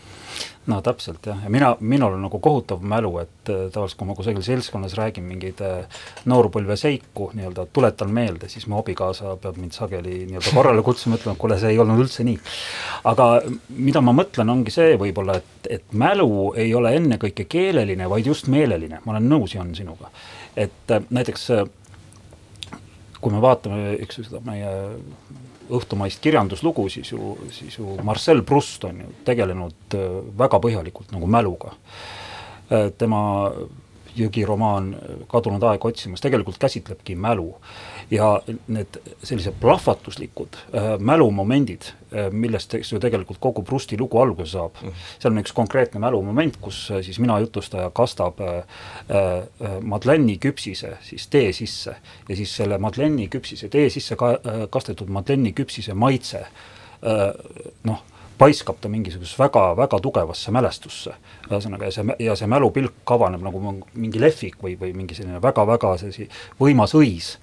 no 0.67 0.79
täpselt 0.81 1.25
jah, 1.25 1.43
ja 1.43 1.49
mina, 1.49 1.75
minul 1.79 2.15
on 2.17 2.23
nagu 2.25 2.39
kohutav 2.41 2.81
mälu, 2.85 3.11
et 3.21 3.51
äh, 3.53 3.67
tavaliselt 3.73 3.99
kui 3.99 4.07
ma 4.09 4.15
kusagil 4.17 4.43
seltskonnas 4.45 4.95
räägin 4.97 5.25
mingeid 5.27 5.61
äh, 5.65 6.01
noorpõlve 6.29 6.77
seiku, 6.79 7.29
nii-öelda 7.37 7.67
tuletan 7.73 8.13
meelde, 8.13 8.49
siis 8.49 8.65
mu 8.71 8.79
abikaasa 8.79 9.35
peab 9.41 9.59
mind 9.61 9.77
sageli 9.77 10.23
nii-öelda 10.25 10.55
korrale 10.55 10.81
kutsuma, 10.85 11.19
ütlema, 11.19 11.35
et 11.37 11.43
kuule, 11.43 11.59
see 11.61 11.73
ei 11.75 11.79
olnud 11.81 12.01
üldse 12.01 12.25
nii. 12.25 12.39
aga 13.11 13.29
mida 13.77 14.01
ma 14.01 14.15
mõtlen, 14.17 14.51
ongi 14.55 14.73
see 14.73 14.97
võib-olla, 15.01 15.37
et, 15.41 15.71
et 15.77 15.93
mälu 15.93 16.53
ei 16.57 16.73
ole 16.75 16.95
ennekõike 16.97 17.45
keeleline, 17.49 18.09
vaid 18.09 18.33
just 18.33 18.49
meeleline, 18.51 19.03
ma 19.05 19.15
olen 19.15 19.29
nõus, 19.29 19.55
Jan, 19.55 19.73
sinuga. 19.77 20.09
et 20.55 20.91
äh, 20.97 21.05
näiteks 21.13 21.49
kui 23.21 23.33
me 23.33 23.41
vaatame, 23.43 23.95
eks 24.03 24.19
ju, 24.19 24.25
seda 24.27 24.41
meie 24.45 24.71
õhtumaist 25.75 26.21
kirjanduslugu, 26.21 26.87
siis 26.93 27.09
ju, 27.13 27.35
siis 27.53 27.79
ju 27.79 27.95
Marcel 28.05 28.43
Proust 28.45 28.83
on 28.85 29.01
ju 29.01 29.13
tegelenud 29.25 29.97
äh, 29.97 30.19
väga 30.37 30.59
põhjalikult 30.61 31.15
nagu 31.15 31.29
mäluga. 31.29 31.73
Äh, 32.69 32.91
tema 32.97 33.23
jõgiromaan 34.15 34.93
Kadunud 35.31 35.63
aeg 35.67 35.85
otsimas 35.85 36.23
tegelikult 36.23 36.59
käsitlebki 36.61 37.17
mälu 37.19 37.49
ja 38.11 38.41
need 38.67 38.99
sellised 39.23 39.57
plahvatuslikud 39.61 40.57
äh, 40.73 40.95
mälumomendid 40.99 41.89
äh,, 42.13 42.29
millest 42.31 42.73
eks 42.77 42.91
ju 42.93 42.99
tegelikult 43.01 43.39
kogu 43.41 43.63
Prusti 43.65 43.97
lugu 43.97 44.19
alguse 44.21 44.51
saab 44.51 44.77
mm., 44.81 45.03
seal 45.19 45.33
on 45.33 45.41
üks 45.41 45.53
konkreetne 45.55 46.01
mälumoment, 46.03 46.59
kus 46.61 46.85
äh, 46.91 47.01
siis 47.05 47.19
mina 47.19 47.39
jutustaja 47.43 47.89
kastab 47.95 48.41
äh, 48.41 48.57
äh, 49.09 49.77
Madeleini 49.81 50.37
küpsise 50.41 50.97
siis 51.05 51.27
tee 51.27 51.53
sisse 51.53 51.95
ja 52.29 52.35
siis 52.35 52.55
selle 52.55 52.77
Madeleini 52.77 53.27
küpsise 53.33 53.69
tee 53.73 53.89
sisse 53.89 54.17
ka, 54.19 54.35
äh, 54.37 54.65
kastetud 54.69 55.09
Madeleini 55.09 55.53
küpsise 55.57 55.93
maitse 55.93 56.45
äh, 56.45 57.31
noh 57.83 58.03
paiskab 58.37 58.79
ta 58.81 58.89
mingisugusesse 58.89 59.39
väga-väga 59.39 59.99
tugevasse 59.99 60.51
mälestusse. 60.51 61.13
ühesõnaga, 61.49 61.85
ja 61.85 61.91
see, 61.91 62.15
ja 62.19 62.35
see 62.35 62.47
mälupilk 62.49 63.11
avaneb 63.11 63.43
nagu 63.45 63.61
mingi 63.93 64.21
lehvik 64.21 64.57
või, 64.63 64.75
või 64.79 64.93
mingi 64.97 65.15
selline 65.15 65.41
väga-väga 65.41 65.95
selline 66.01 66.27
võimas 66.59 66.95
õis. 66.97 67.35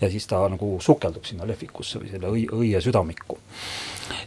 ja 0.00 0.10
siis 0.10 0.26
ta 0.26 0.42
nagu 0.48 0.76
sukeldub 0.80 1.24
sinna 1.24 1.46
lehvikusse 1.46 2.02
või 2.02 2.10
selle 2.10 2.28
õi, 2.28 2.44
õie 2.52 2.80
südamikku. 2.80 3.38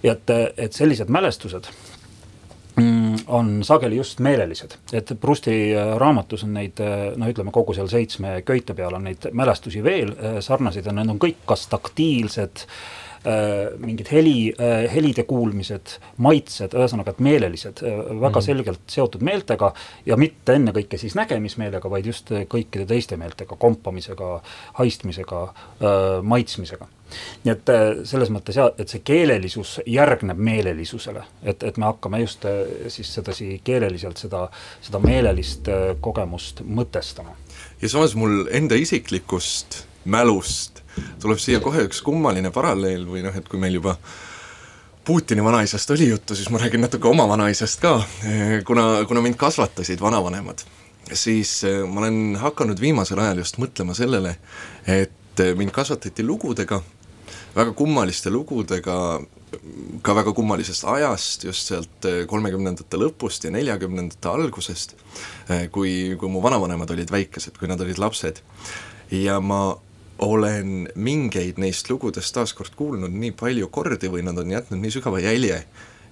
et, 0.03 0.29
et 0.57 0.74
sellised 0.74 1.09
mälestused 1.09 1.69
mm, 2.75 3.15
on 3.27 3.63
sageli 3.63 3.97
just 3.97 4.19
meelelised, 4.19 4.77
et 4.93 5.13
Prusti 5.21 5.74
raamatus 5.97 6.43
on 6.43 6.53
neid, 6.53 6.81
no 7.15 7.29
ütleme, 7.29 7.51
kogu 7.51 7.74
seal 7.74 7.89
seitsme 7.91 8.41
köite 8.41 8.74
peal 8.74 8.97
on 8.97 9.03
neid 9.03 9.29
mälestusi 9.31 9.83
veel 9.83 10.15
sarnaseid 10.39 10.86
ja 10.86 10.95
need 10.95 11.13
on 11.13 11.19
kõik 11.21 11.45
kas 11.45 11.67
taktiilsed 11.67 12.65
äh, 12.65 12.67
Äh, 12.67 13.05
mingid 13.81 14.07
heli, 14.12 14.53
äh, 14.55 14.86
helide 14.93 15.25
kuulmised, 15.27 15.98
maitsed, 16.24 16.75
ühesõnaga, 16.77 17.12
et 17.12 17.24
meelelised, 17.24 17.81
äh, 17.84 17.98
väga 18.13 18.39
mm. 18.39 18.46
selgelt 18.46 18.93
seotud 18.93 19.25
meeltega 19.27 19.74
ja 20.07 20.17
mitte 20.19 20.55
ennekõike 20.55 21.00
siis 21.01 21.17
nägemismeelega, 21.19 21.91
vaid 21.91 22.07
just 22.07 22.31
kõikide 22.31 22.86
teiste 22.88 23.17
meeltega, 23.19 23.57
kompamisega, 23.60 24.29
haistmisega, 24.79 25.41
maitsmisega 26.24 26.88
nii 27.43 27.51
et 27.53 27.69
selles 28.10 28.29
mõttes 28.36 28.57
jah, 28.60 28.74
et 28.75 28.91
see 28.91 29.00
keelelisus 29.07 29.77
järgneb 29.88 30.39
meelelisusele, 30.43 31.22
et, 31.48 31.63
et 31.63 31.77
me 31.79 31.88
hakkame 31.88 32.19
just 32.19 32.43
siis 32.91 33.13
sedasi 33.15 33.62
keeleliselt 33.63 34.19
seda, 34.19 34.41
seda 34.84 35.00
meelelist 35.03 35.72
kogemust 36.03 36.65
mõtestama. 36.67 37.38
ja 37.81 37.89
samas 37.89 38.15
mul 38.19 38.50
enda 38.51 38.75
isiklikust 38.75 39.86
mälust 40.03 40.84
tuleb 41.22 41.39
siia 41.42 41.60
kohe 41.63 41.86
üks 41.88 42.01
kummaline 42.06 42.51
paralleel 42.51 43.06
või 43.10 43.24
noh, 43.25 43.36
et 43.36 43.48
kui 43.48 43.60
meil 43.62 43.80
juba 43.80 43.98
Putini 45.08 45.44
vanaisast 45.44 45.92
oli 45.96 46.10
juttu, 46.10 46.36
siis 46.36 46.50
ma 46.51 46.60
räägin 46.60 46.82
natuke 46.84 47.08
oma 47.08 47.24
vanaisast 47.32 47.80
ka, 47.80 47.94
kuna, 48.68 49.06
kuna 49.08 49.22
mind 49.24 49.38
kasvatasid 49.39 50.01
vanavanemad, 50.04 50.66
siis 51.13 51.62
eh, 51.63 51.80
ma 51.88 52.01
olen 52.01 52.36
hakanud 52.42 52.82
viimasel 52.82 53.22
ajal 53.24 53.39
just 53.39 53.56
mõtlema 53.62 53.96
sellele, 53.96 54.36
et 54.84 55.44
mind 55.56 55.72
kasvatati 55.72 56.25
lugudega, 56.27 56.82
väga 57.56 57.72
kummaliste 57.77 58.34
lugudega, 58.34 58.98
ka 60.04 60.16
väga 60.16 60.34
kummalisest 60.36 60.84
ajast, 60.92 61.48
just 61.48 61.72
sealt 61.72 62.08
eh, 62.10 62.25
kolmekümnendate 62.27 63.00
lõpust 63.00 63.48
ja 63.48 63.51
neljakümnendate 63.56 64.32
algusest, 64.32 64.98
eh, 65.48 65.70
kui, 65.72 66.18
kui 66.20 66.32
mu 66.32 66.44
vanavanemad 66.44 66.92
olid 66.98 67.16
väikesed, 67.16 67.56
kui 67.56 67.72
nad 67.72 67.82
olid 67.82 68.01
lapsed. 68.01 68.44
ja 69.12 69.39
ma 69.39 69.77
olen 70.19 70.89
mingeid 70.95 71.59
neist 71.62 71.89
lugudest 71.89 72.33
taaskord 72.33 72.75
kuulnud 72.75 73.13
nii 73.13 73.31
palju 73.38 73.69
kordi 73.74 74.09
või 74.12 74.24
nad 74.25 74.38
on 74.41 74.51
jätnud 74.51 74.81
nii 74.81 74.93
sügava 74.97 75.19
jälje, 75.21 75.63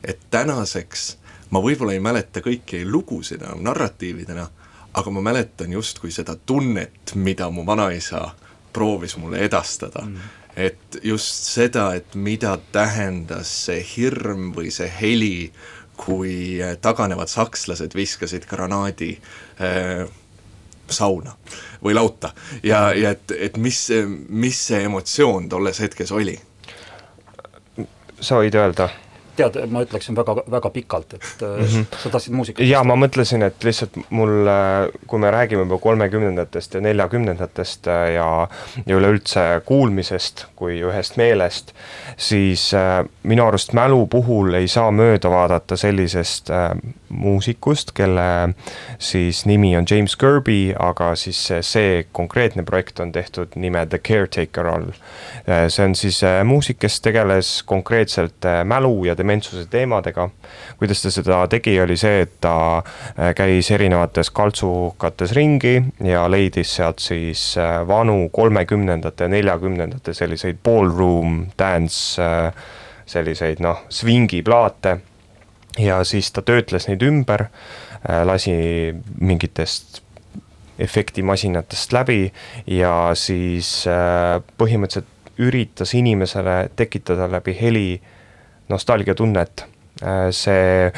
et 0.04 0.20
tänaseks 0.32 1.16
ma 1.50 1.62
võib-olla 1.64 1.96
ei 1.96 2.04
mäleta 2.04 2.42
kõiki 2.46 2.84
lugusid 2.86 3.44
enam 3.44 3.64
narratiividena, 3.66 4.48
aga 4.96 5.12
ma 5.12 5.24
mäletan 5.26 5.74
justkui 5.74 6.12
seda 6.12 6.36
tunnet, 6.36 7.16
mida 7.16 7.50
mu 7.52 7.66
vanaisa 7.68 8.30
proovis 8.74 9.18
mulle 9.18 9.44
edastada. 9.46 10.04
Mm. 10.06 10.34
Et 10.56 11.00
just 11.04 11.50
seda, 11.52 11.90
et 11.96 12.16
mida 12.16 12.54
tähendas 12.72 13.50
see 13.66 13.82
hirm 13.84 14.54
või 14.56 14.72
see 14.72 14.88
heli, 15.02 15.52
kui 16.00 16.60
taganevad 16.84 17.32
sakslased 17.32 17.96
viskasid 17.96 18.48
granaadi 18.48 19.14
äh, 19.16 20.08
sauna 20.90 21.36
või 21.84 21.96
lauta 21.98 22.34
ja, 22.64 22.90
ja 22.94 23.16
et, 23.16 23.32
et 23.32 23.58
mis, 23.58 23.88
mis 24.30 24.68
see 24.68 24.84
emotsioon 24.90 25.50
tolles 25.50 25.80
hetkes 25.80 26.12
oli? 26.12 26.38
sa 28.22 28.40
võid 28.40 28.56
öelda 28.56 28.90
tead, 29.36 29.58
ma 29.72 29.84
ütleksin 29.86 30.16
väga, 30.16 30.36
väga 30.52 30.70
pikalt, 30.70 31.14
et 31.14 31.42
mm 31.42 31.66
-hmm. 31.66 31.86
sa 32.04 32.10
tahtsid 32.10 32.34
muusikat? 32.34 32.66
jaa, 32.68 32.84
ma 32.84 32.96
mõtlesin, 32.96 33.44
et 33.44 33.64
lihtsalt 33.64 33.98
mul, 34.10 34.50
kui 35.08 35.20
me 35.20 35.32
räägime 35.32 35.66
juba 35.66 35.78
kolmekümnendatest 35.78 36.74
ja 36.74 36.82
neljakümnendatest 36.82 37.88
äh, 37.88 38.14
ja, 38.14 38.48
ja 38.86 38.98
üleüldse 38.98 39.62
kuulmisest 39.66 40.46
kui 40.56 40.80
ühest 40.82 41.18
meelest, 41.18 41.74
siis 42.18 42.74
äh, 42.74 43.06
minu 43.24 43.48
arust 43.48 43.74
mälu 43.74 44.08
puhul 44.08 44.54
ei 44.54 44.68
saa 44.68 44.92
mööda 44.92 45.32
vaadata 45.32 45.76
sellisest 45.76 46.50
äh, 46.50 46.72
muusikust, 47.10 47.92
kelle 47.96 48.56
siis 49.00 49.46
nimi 49.46 49.76
on 49.78 49.86
James 49.92 50.16
Kirby, 50.16 50.74
aga 50.80 51.14
siis 51.16 51.40
see, 51.62 52.06
konkreetne 52.12 52.64
projekt 52.64 53.00
on 53.00 53.12
tehtud 53.12 53.56
nime 53.56 53.86
The 53.86 54.00
Caretaker 54.00 54.68
all. 54.68 54.92
see 55.68 55.86
on 55.86 55.96
siis 55.96 56.22
muusik, 56.44 56.80
kes 56.80 57.02
tegeles 57.02 57.64
konkreetselt 57.64 58.46
mälu 58.64 59.06
ja 59.06 59.18
dementsuse 59.18 59.66
teemadega. 59.70 60.30
kuidas 60.78 61.02
ta 61.02 61.12
seda 61.12 61.48
tegi, 61.48 61.80
oli 61.82 61.98
see, 61.98 62.22
et 62.26 62.38
ta 62.42 62.56
äh, 62.78 63.34
käis 63.36 63.72
erinevates 63.72 64.32
kaltsukates 64.36 65.34
ringi 65.36 65.76
ja 66.04 66.26
leidis 66.32 66.76
sealt 66.76 67.00
siis 67.04 67.56
äh, 67.58 67.82
vanu 67.88 68.30
kolmekümnendate 68.34 69.28
ja 69.28 69.34
neljakümnendate 69.34 70.14
selliseid 70.14 70.62
ballroom 70.64 71.46
dance 71.60 72.22
äh, 72.22 72.54
selliseid 73.06 73.62
noh, 73.64 73.86
swingiplaate 73.90 74.98
ja 75.80 76.04
siis 76.04 76.32
ta 76.32 76.42
töötles 76.42 76.88
neid 76.88 77.02
ümber, 77.04 77.48
lasi 78.24 78.54
mingitest 79.20 80.02
efektimasinatest 80.80 81.94
läbi 81.96 82.20
ja 82.68 83.12
siis 83.18 83.86
põhimõtteliselt 84.58 85.16
üritas 85.38 85.94
inimesele 85.94 86.70
tekitada 86.76 87.28
läbi 87.32 87.58
heli 87.62 88.02
nostalgiatunnet, 88.70 89.66
äh, 90.04 90.30
see 90.32 90.92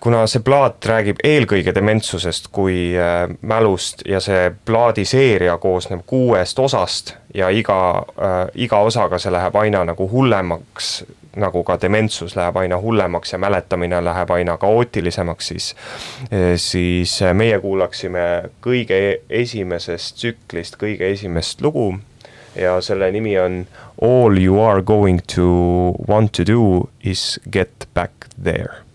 kuna 0.00 0.20
see 0.30 0.44
plaat 0.46 0.84
räägib 0.86 1.22
eelkõige 1.26 1.74
dementsusest 1.74 2.50
kui 2.54 2.94
äh, 2.98 3.24
mälust 3.42 4.04
ja 4.06 4.20
see 4.22 4.50
plaadiseeria 4.64 5.56
koosneb 5.58 6.04
kuuest 6.06 6.58
osast 6.58 7.14
ja 7.34 7.50
iga 7.50 7.78
äh,, 7.98 8.36
iga 8.54 8.82
osaga 8.86 9.18
see 9.18 9.34
läheb 9.34 9.56
aina 9.58 9.84
nagu 9.88 10.08
hullemaks, 10.10 11.00
nagu 11.36 11.64
ka 11.64 11.78
dementsus 11.80 12.36
läheb 12.36 12.56
aina 12.56 12.78
hullemaks 12.80 13.32
ja 13.32 13.38
mäletamine 13.38 14.00
läheb 14.04 14.30
aina 14.30 14.56
kaootilisemaks, 14.56 15.48
siis 15.48 15.74
äh, 16.32 16.54
siis 16.56 17.18
meie 17.32 17.60
kuulaksime 17.60 18.26
kõige 18.64 19.20
esimesest 19.30 20.16
tsüklist 20.16 20.80
kõige 20.80 21.12
esimest 21.12 21.62
lugu 21.62 21.92
ja 22.56 22.80
selle 22.80 23.10
nimi 23.12 23.38
on 23.38 23.66
All 24.02 24.36
you 24.38 24.60
are 24.60 24.82
going 24.82 25.20
to 25.34 25.94
want 26.08 26.32
to 26.32 26.44
do 26.44 26.88
is 27.04 27.40
get 27.50 27.88
back 27.94 28.28
there 28.42 28.85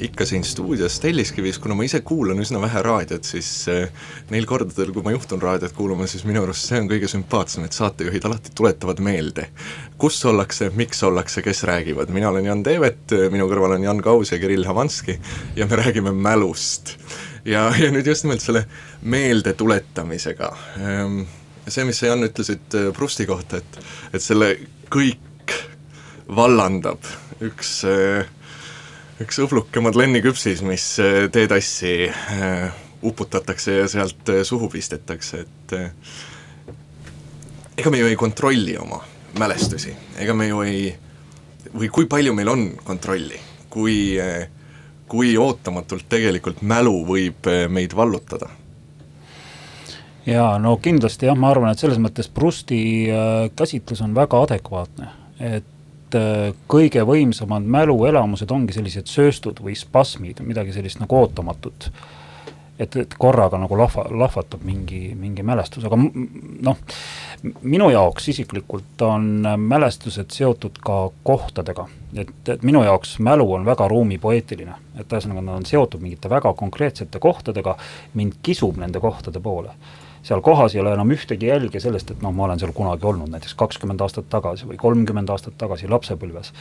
ikka 0.00 0.26
siin 0.26 0.44
stuudios 0.44 1.00
Telliskivis, 1.00 1.58
kuna 1.58 1.74
ma 1.74 1.84
ise 1.86 2.00
kuulan 2.06 2.38
üsna 2.42 2.60
vähe 2.62 2.82
raadiot, 2.84 3.24
siis 3.26 3.50
eh, 3.72 3.88
neil 4.32 4.46
kordadel, 4.48 4.92
kui 4.94 5.04
ma 5.06 5.12
juhtun 5.14 5.42
raadiot 5.42 5.74
kuulama, 5.76 6.06
siis 6.10 6.24
minu 6.28 6.42
arust 6.44 6.68
see 6.70 6.80
on 6.82 6.88
kõige 6.90 7.10
sümpaatsem, 7.10 7.66
et 7.66 7.76
saatejuhid 7.76 8.28
alati 8.28 8.54
tuletavad 8.58 9.02
meelde, 9.04 9.48
kus 10.00 10.20
ollakse, 10.28 10.70
miks 10.78 11.02
ollakse, 11.06 11.42
kes 11.44 11.64
räägivad, 11.68 12.12
mina 12.14 12.30
olen 12.32 12.50
Jan 12.50 12.64
Teevet, 12.66 13.16
minu 13.32 13.48
kõrval 13.50 13.76
on 13.78 13.88
Jan 13.88 14.02
Kaus 14.04 14.32
ja 14.34 14.40
Kirill 14.42 14.66
Havanski 14.68 15.18
ja 15.56 15.66
me 15.66 15.80
räägime 15.82 16.12
mälust. 16.12 16.96
ja, 17.44 17.68
ja 17.78 17.92
nüüd 17.94 18.06
just 18.06 18.26
nimelt 18.26 18.44
selle 18.44 18.66
meeldetuletamisega, 19.02 20.52
ehm, 20.82 21.22
see, 21.68 21.86
mis 21.88 22.00
sa, 22.00 22.12
Jan, 22.12 22.26
ütlesid 22.26 22.78
eh, 22.78 22.90
Prusti 22.96 23.26
kohta, 23.26 23.62
et, 23.62 23.80
et 24.12 24.24
selle 24.24 24.54
kõik 24.92 25.18
vallandab. 26.28 27.04
Üks 27.44 27.80
äh, 27.86 28.26
üks 29.22 29.40
õbluke 29.42 29.82
Madeleini 29.82 30.20
küpsis, 30.22 30.62
mis 30.66 30.84
äh, 31.02 31.26
teetassi 31.34 31.94
äh, 32.08 32.68
uputatakse 33.02 33.80
ja 33.80 33.88
sealt 33.90 34.30
äh, 34.30 34.44
suhu 34.46 34.68
pistetakse, 34.70 35.44
et 35.44 35.74
ega 37.78 37.90
me 37.90 38.02
ju 38.02 38.10
ei 38.10 38.18
kontrolli 38.18 38.76
oma 38.78 39.00
mälestusi, 39.38 39.94
ega 40.22 40.34
me 40.38 40.48
ju 40.48 40.62
ei, 40.66 40.92
või 41.74 41.90
kui 41.94 42.06
palju 42.10 42.34
meil 42.34 42.50
on 42.52 42.64
kontrolli, 42.86 43.40
kui, 43.70 44.16
kui 45.10 45.34
ootamatult 45.38 46.08
tegelikult 46.10 46.62
mälu 46.62 47.02
võib 47.06 47.50
meid 47.70 47.94
vallutada? 47.98 48.50
jaa, 50.28 50.58
no 50.60 50.76
kindlasti 50.82 51.26
jah, 51.26 51.38
ma 51.38 51.50
arvan, 51.52 51.72
et 51.72 51.80
selles 51.80 52.00
mõttes 52.02 52.28
Prusti 52.28 52.80
käsitlus 53.56 54.02
on 54.04 54.14
väga 54.16 54.42
adekvaatne, 54.44 55.10
et 55.40 55.74
kõige 56.68 57.02
võimsamad 57.06 57.66
mäluelamused 57.68 58.50
ongi 58.50 58.76
sellised 58.76 59.10
sööstud 59.10 59.60
või 59.64 59.76
spasmid, 59.78 60.42
midagi 60.46 60.72
sellist 60.76 61.02
nagu 61.02 61.16
ootamatut. 61.16 61.90
et, 62.78 62.96
et 62.96 63.14
korraga 63.18 63.58
nagu 63.58 63.76
lahva, 63.76 64.04
lahvatab 64.10 64.62
mingi, 64.62 65.14
mingi 65.18 65.42
mälestus, 65.42 65.84
aga 65.84 65.96
noh, 65.98 66.76
minu 67.62 67.90
jaoks 67.90 68.28
isiklikult 68.28 69.02
on 69.02 69.42
mälestused 69.58 70.30
seotud 70.30 70.78
ka 70.84 71.10
kohtadega. 71.22 71.88
et, 72.14 72.48
et 72.48 72.62
minu 72.62 72.84
jaoks 72.84 73.18
mälu 73.18 73.52
on 73.52 73.64
väga 73.64 73.88
ruumipoeetiline, 73.88 74.74
et 74.96 75.12
ühesõnaga 75.12 75.42
nad 75.42 75.56
on 75.56 75.66
seotud 75.66 76.00
mingite 76.00 76.30
väga 76.30 76.54
konkreetsete 76.54 77.18
kohtadega, 77.18 77.76
mind 78.14 78.38
kisub 78.42 78.78
nende 78.78 79.00
kohtade 79.00 79.40
poole 79.40 79.74
seal 80.22 80.40
kohas 80.44 80.74
ei 80.74 80.80
ole 80.80 80.92
enam 80.96 81.10
ühtegi 81.14 81.50
jälge 81.50 81.80
sellest, 81.80 82.10
et 82.10 82.22
noh, 82.22 82.32
ma 82.34 82.46
olen 82.48 82.60
seal 82.60 82.72
kunagi 82.76 83.06
olnud 83.06 83.30
näiteks 83.32 83.54
kakskümmend 83.58 84.02
aastat 84.04 84.28
tagasi 84.30 84.68
või 84.68 84.78
kolmkümmend 84.80 85.30
aastat 85.30 85.58
tagasi 85.58 85.88
lapsepõlves. 85.88 86.52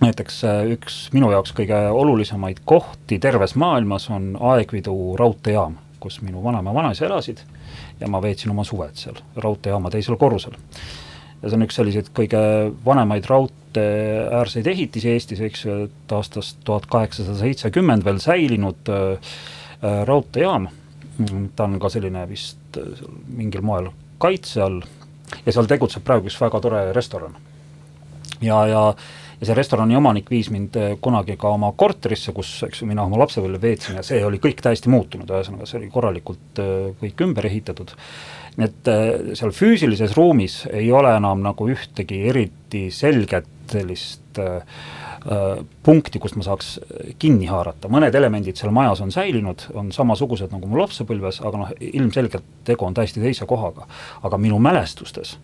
näiteks 0.00 0.44
äh, 0.44 0.60
üks 0.74 1.08
minu 1.12 1.30
jaoks 1.30 1.54
kõige 1.56 1.78
olulisemaid 1.90 2.60
kohti 2.64 3.18
terves 3.18 3.54
maailmas 3.54 4.10
on 4.10 4.34
Aegvidu 4.40 5.16
raudteejaam, 5.16 5.78
kus 6.00 6.20
minu 6.22 6.42
vanaema 6.44 6.74
vanaisa 6.74 7.06
elasid 7.06 7.40
ja 8.00 8.08
ma 8.08 8.22
veetsin 8.22 8.50
oma 8.50 8.64
suved 8.64 8.96
seal 8.98 9.18
raudteejaama 9.36 9.90
teisel 9.90 10.16
korrusel. 10.16 10.56
ja 11.42 11.48
see 11.48 11.58
on 11.58 11.66
üks 11.66 11.76
selliseid 11.78 12.10
kõige 12.16 12.40
vanemaid 12.84 13.26
raudteeäärseid 13.30 14.66
ehitisi 14.66 15.10
Eestis, 15.12 15.40
eks 15.40 15.64
ju, 15.64 15.82
et 15.88 16.12
aastast 16.12 16.58
tuhat 16.64 16.86
kaheksasada 16.86 17.38
seitsekümmend 17.38 18.04
veel 18.04 18.18
säilinud 18.18 18.88
äh, 18.88 19.36
äh 19.84 20.02
raudteejaam 20.08 20.68
ta 21.56 21.66
on 21.68 21.78
ka 21.82 21.90
selline 21.92 22.24
vist 22.30 22.78
äh, 22.78 23.02
mingil 23.28 23.64
moel 23.66 23.90
kaitse 24.22 24.62
all 24.64 24.80
ja 25.44 25.52
seal 25.52 25.68
tegutseb 25.70 26.04
praegu 26.06 26.30
üks 26.30 26.38
väga 26.40 26.60
tore 26.62 26.86
restoran. 26.96 27.36
ja, 28.42 28.58
ja, 28.66 28.82
ja 29.38 29.46
see 29.46 29.56
restorani 29.56 29.96
omanik 29.96 30.30
viis 30.30 30.50
mind 30.50 30.78
äh, 30.80 30.94
kunagi 31.00 31.38
ka 31.40 31.54
oma 31.54 31.72
korterisse, 31.76 32.34
kus, 32.36 32.56
eks 32.66 32.82
ju, 32.82 32.90
mina 32.90 33.06
oma 33.06 33.20
lapsepõlve 33.22 33.62
veetsin 33.62 34.00
ja 34.00 34.06
see 34.06 34.22
oli 34.26 34.42
kõik 34.42 34.62
täiesti 34.64 34.92
muutunud, 34.92 35.30
ühesõnaga 35.30 35.68
see 35.70 35.80
oli 35.82 35.90
korralikult 35.94 36.62
äh, 36.62 36.90
kõik 37.02 37.26
ümber 37.28 37.50
ehitatud. 37.50 37.94
nii 38.54 38.68
et 38.68 38.88
seal 39.34 39.50
füüsilises 39.50 40.12
ruumis 40.14 40.60
ei 40.70 40.92
ole 40.94 41.10
enam 41.16 41.40
nagu 41.42 41.66
ühtegi 41.70 42.20
eriti 42.30 42.84
selget 42.94 43.48
sellist 43.72 44.38
äh, 44.38 44.62
Äh, 45.24 45.64
punkti, 45.82 46.18
kust 46.20 46.36
ma 46.36 46.44
saaks 46.44 46.74
kinni 47.18 47.46
haarata, 47.48 47.88
mõned 47.88 48.12
elemendid 48.12 48.58
seal 48.60 48.74
majas 48.76 49.00
on 49.00 49.12
säilinud, 49.12 49.62
on 49.72 49.86
samasugused 49.94 50.50
nagu 50.52 50.68
mu 50.68 50.76
lapsepõlves, 50.76 51.38
aga 51.40 51.60
noh, 51.62 51.70
ilmselgelt 51.80 52.44
tegu 52.68 52.84
on 52.84 52.92
täiesti 52.92 53.22
teise 53.22 53.48
kohaga. 53.48 53.86
aga 54.22 54.36
minu 54.38 54.58
mälestustes 54.60 55.38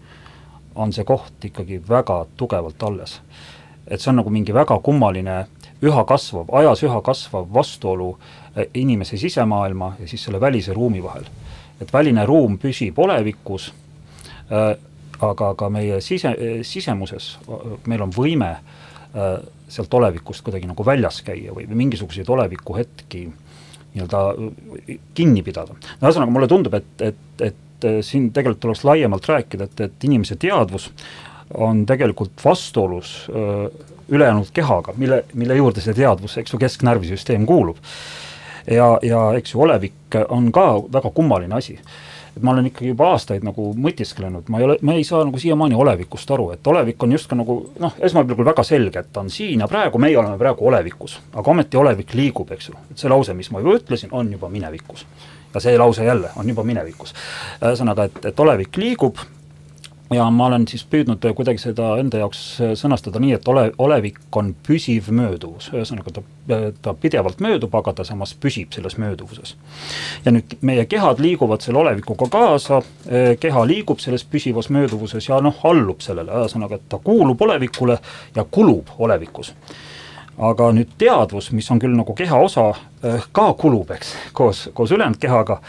on 0.74 0.92
see 0.92 1.04
koht 1.08 1.48
ikkagi 1.48 1.80
väga 1.88 2.26
tugevalt 2.36 2.82
alles. 2.82 3.22
et 3.88 4.00
see 4.00 4.10
on 4.10 4.20
nagu 4.20 4.30
mingi 4.30 4.52
väga 4.52 4.78
kummaline 4.84 5.46
üha 5.80 6.04
kasvav, 6.04 6.52
ajas 6.52 6.82
üha 6.82 7.00
kasvav 7.00 7.48
vastuolu 7.54 8.18
äh, 8.18 8.66
inimese 8.74 9.16
sisemaailma 9.16 9.94
ja 9.98 10.08
siis 10.08 10.24
selle 10.24 10.40
välise 10.40 10.74
ruumi 10.74 11.02
vahel. 11.02 11.24
et 11.80 11.92
väline 11.92 12.26
ruum 12.26 12.58
püsib 12.58 12.98
olevikus 12.98 13.72
äh,, 14.52 14.76
aga 15.26 15.54
ka 15.58 15.68
meie 15.72 16.00
sise, 16.04 16.32
sisemuses 16.66 17.32
meil 17.90 18.04
on 18.04 18.12
võime 18.14 18.50
äh, 18.56 19.32
sealt 19.70 19.94
olevikust 19.94 20.44
kuidagi 20.46 20.68
nagu 20.70 20.86
väljas 20.86 21.20
käia 21.26 21.54
või, 21.54 21.66
mingisuguseid 21.68 22.28
olevikuhetki 22.28 23.24
nii-öelda 23.90 24.20
kinni 25.18 25.42
pidada. 25.42 25.74
no 25.74 26.06
ühesõnaga, 26.08 26.30
mulle 26.30 26.48
tundub, 26.50 26.76
et, 26.78 26.90
et, 27.02 27.42
et 27.42 27.88
siin 28.06 28.28
tegelikult 28.34 28.62
tuleks 28.62 28.84
laiemalt 28.86 29.26
rääkida, 29.26 29.66
et, 29.66 29.82
et 29.88 30.06
inimese 30.06 30.36
teadvus 30.38 30.90
on 31.58 31.82
tegelikult 31.86 32.44
vastuolus 32.44 33.24
ülejäänud 34.10 34.52
kehaga, 34.54 34.94
mille, 34.96 35.24
mille 35.34 35.56
juurde 35.58 35.82
see 35.82 35.94
teadvus, 35.94 36.36
eks 36.38 36.54
ju, 36.54 36.60
kesknärvisüsteem 36.62 37.46
kuulub. 37.46 37.78
ja, 38.70 38.92
ja 39.02 39.24
eks 39.38 39.54
ju, 39.54 39.62
olevik 39.66 40.18
on 40.28 40.52
ka 40.54 40.66
väga 40.92 41.10
kummaline 41.14 41.58
asi 41.58 41.78
et 42.40 42.44
ma 42.46 42.54
olen 42.54 42.70
ikkagi 42.70 42.94
juba 42.94 43.10
aastaid 43.12 43.44
nagu 43.44 43.70
mõtisklenud, 43.76 44.48
ma 44.48 44.60
ei 44.60 44.64
ole, 44.64 44.76
ma 44.86 44.94
ei 44.96 45.04
saa 45.04 45.20
nagu 45.28 45.38
siiamaani 45.40 45.76
olevikust 45.76 46.30
aru, 46.32 46.46
et 46.54 46.70
olevik 46.72 47.02
on 47.04 47.12
justkui 47.12 47.36
nagu 47.36 47.56
noh, 47.82 47.98
esmapilgul 48.08 48.48
väga 48.48 48.64
selge, 48.64 49.02
et 49.04 49.10
ta 49.12 49.20
on 49.20 49.28
siin 49.32 49.60
ja 49.60 49.68
praegu, 49.68 50.00
meie 50.00 50.16
oleme 50.18 50.38
praegu 50.40 50.70
olevikus. 50.70 51.18
aga 51.34 51.52
ometi 51.52 51.76
olevik 51.76 52.14
liigub, 52.16 52.52
eks 52.56 52.70
ju, 52.70 52.78
et 52.90 53.04
see 53.04 53.12
lause, 53.12 53.36
mis 53.36 53.50
ma 53.52 53.60
juba 53.60 53.76
ütlesin, 53.76 54.14
on 54.16 54.32
juba 54.32 54.48
minevikus. 54.48 55.04
ja 55.54 55.60
see 55.60 55.76
lause 55.78 56.04
jälle 56.04 56.30
on 56.36 56.48
juba 56.48 56.64
minevikus. 56.64 57.14
ühesõnaga, 57.60 58.08
et, 58.08 58.24
et 58.32 58.40
olevik 58.40 58.80
liigub 58.80 59.20
ja 60.14 60.26
ma 60.30 60.46
olen 60.46 60.64
siis 60.68 60.82
püüdnud 60.90 61.24
kuidagi 61.36 61.62
seda 61.62 61.92
enda 62.00 62.18
jaoks 62.24 62.40
sõnastada 62.78 63.20
nii, 63.22 63.34
et 63.36 63.48
ole, 63.48 63.68
olevik 63.78 64.18
on 64.36 64.52
püsiv 64.66 65.10
mööduvus, 65.14 65.70
ühesõnaga 65.70 66.14
ta, 66.16 66.24
ta 66.82 66.94
pidevalt 66.98 67.42
möödub, 67.44 67.74
aga 67.78 67.94
ta 68.00 68.06
samas 68.06 68.32
püsib 68.34 68.74
selles 68.74 68.98
mööduvuses. 68.98 69.54
ja 70.24 70.32
nüüd 70.34 70.56
meie 70.66 70.86
kehad 70.90 71.22
liiguvad 71.22 71.62
selle 71.62 71.78
olevikuga 71.84 72.26
kaasa, 72.32 72.80
keha 73.40 73.66
liigub 73.66 74.02
selles 74.02 74.24
püsivas 74.24 74.70
mööduvuses 74.70 75.28
ja 75.28 75.38
noh, 75.40 75.62
allub 75.64 76.02
sellele, 76.02 76.32
ühesõnaga, 76.42 76.80
et 76.80 76.88
ta 76.88 76.98
kuulub 77.04 77.42
olevikule 77.42 77.98
ja 78.36 78.44
kulub 78.50 78.90
olevikus. 78.98 79.54
Aga 80.40 80.70
nüüd 80.72 80.94
teadvus, 80.98 81.50
mis 81.52 81.68
on 81.70 81.78
küll 81.78 81.94
nagu 81.94 82.14
keha 82.16 82.38
osa, 82.40 82.72
ka 83.32 83.46
kulub, 83.60 83.90
eks, 83.92 84.14
koos, 84.32 84.70
koos 84.74 84.90
ülejäänud 84.96 85.20
kehaga 85.20 85.60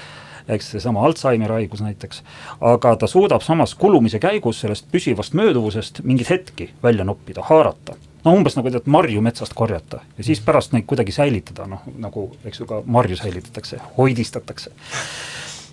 eks 0.52 0.72
seesama 0.76 1.06
Alžeimeri 1.08 1.62
haigus 1.62 1.82
näiteks, 1.82 2.24
aga 2.62 2.96
ta 2.96 3.08
suudab 3.08 3.44
samas 3.46 3.76
kulumise 3.76 4.20
käigus 4.20 4.62
sellest 4.64 4.88
püsivast 4.92 5.34
mööduvusest 5.38 6.04
mingeid 6.04 6.30
hetki 6.30 6.72
välja 6.84 7.08
noppida, 7.08 7.44
haarata 7.48 7.96
no 8.26 8.34
umbes 8.38 8.58
nagu 8.58 8.72
tead 8.74 8.90
marju 8.92 9.22
metsast 9.26 9.56
korjata 9.58 10.02
ja 10.18 10.26
siis 10.26 10.42
pärast 10.46 10.76
neid 10.76 10.86
kuidagi 10.90 11.14
säilitada, 11.16 11.68
noh 11.70 11.86
nagu 12.02 12.28
eks 12.46 12.62
ju 12.62 12.68
ka 12.70 12.82
marju 12.86 13.18
säilitatakse, 13.20 13.80
hoidistatakse. 13.98 14.74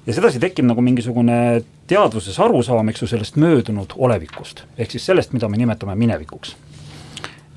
ja 0.06 0.14
sedasi 0.14 0.40
tekib 0.40 0.68
nagu 0.68 0.84
mingisugune 0.84 1.64
teadvuses 1.90 2.38
arusaam, 2.40 2.88
eks 2.88 3.02
ju, 3.02 3.10
sellest 3.10 3.36
möödunud 3.36 3.92
olevikust, 3.96 4.64
ehk 4.78 4.94
siis 4.94 5.06
sellest, 5.06 5.32
mida 5.36 5.48
me 5.48 5.60
nimetame 5.60 5.94
minevikuks. 5.94 6.56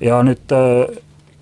ja 0.00 0.20
nüüd 0.22 0.52
äh, 0.52 1.00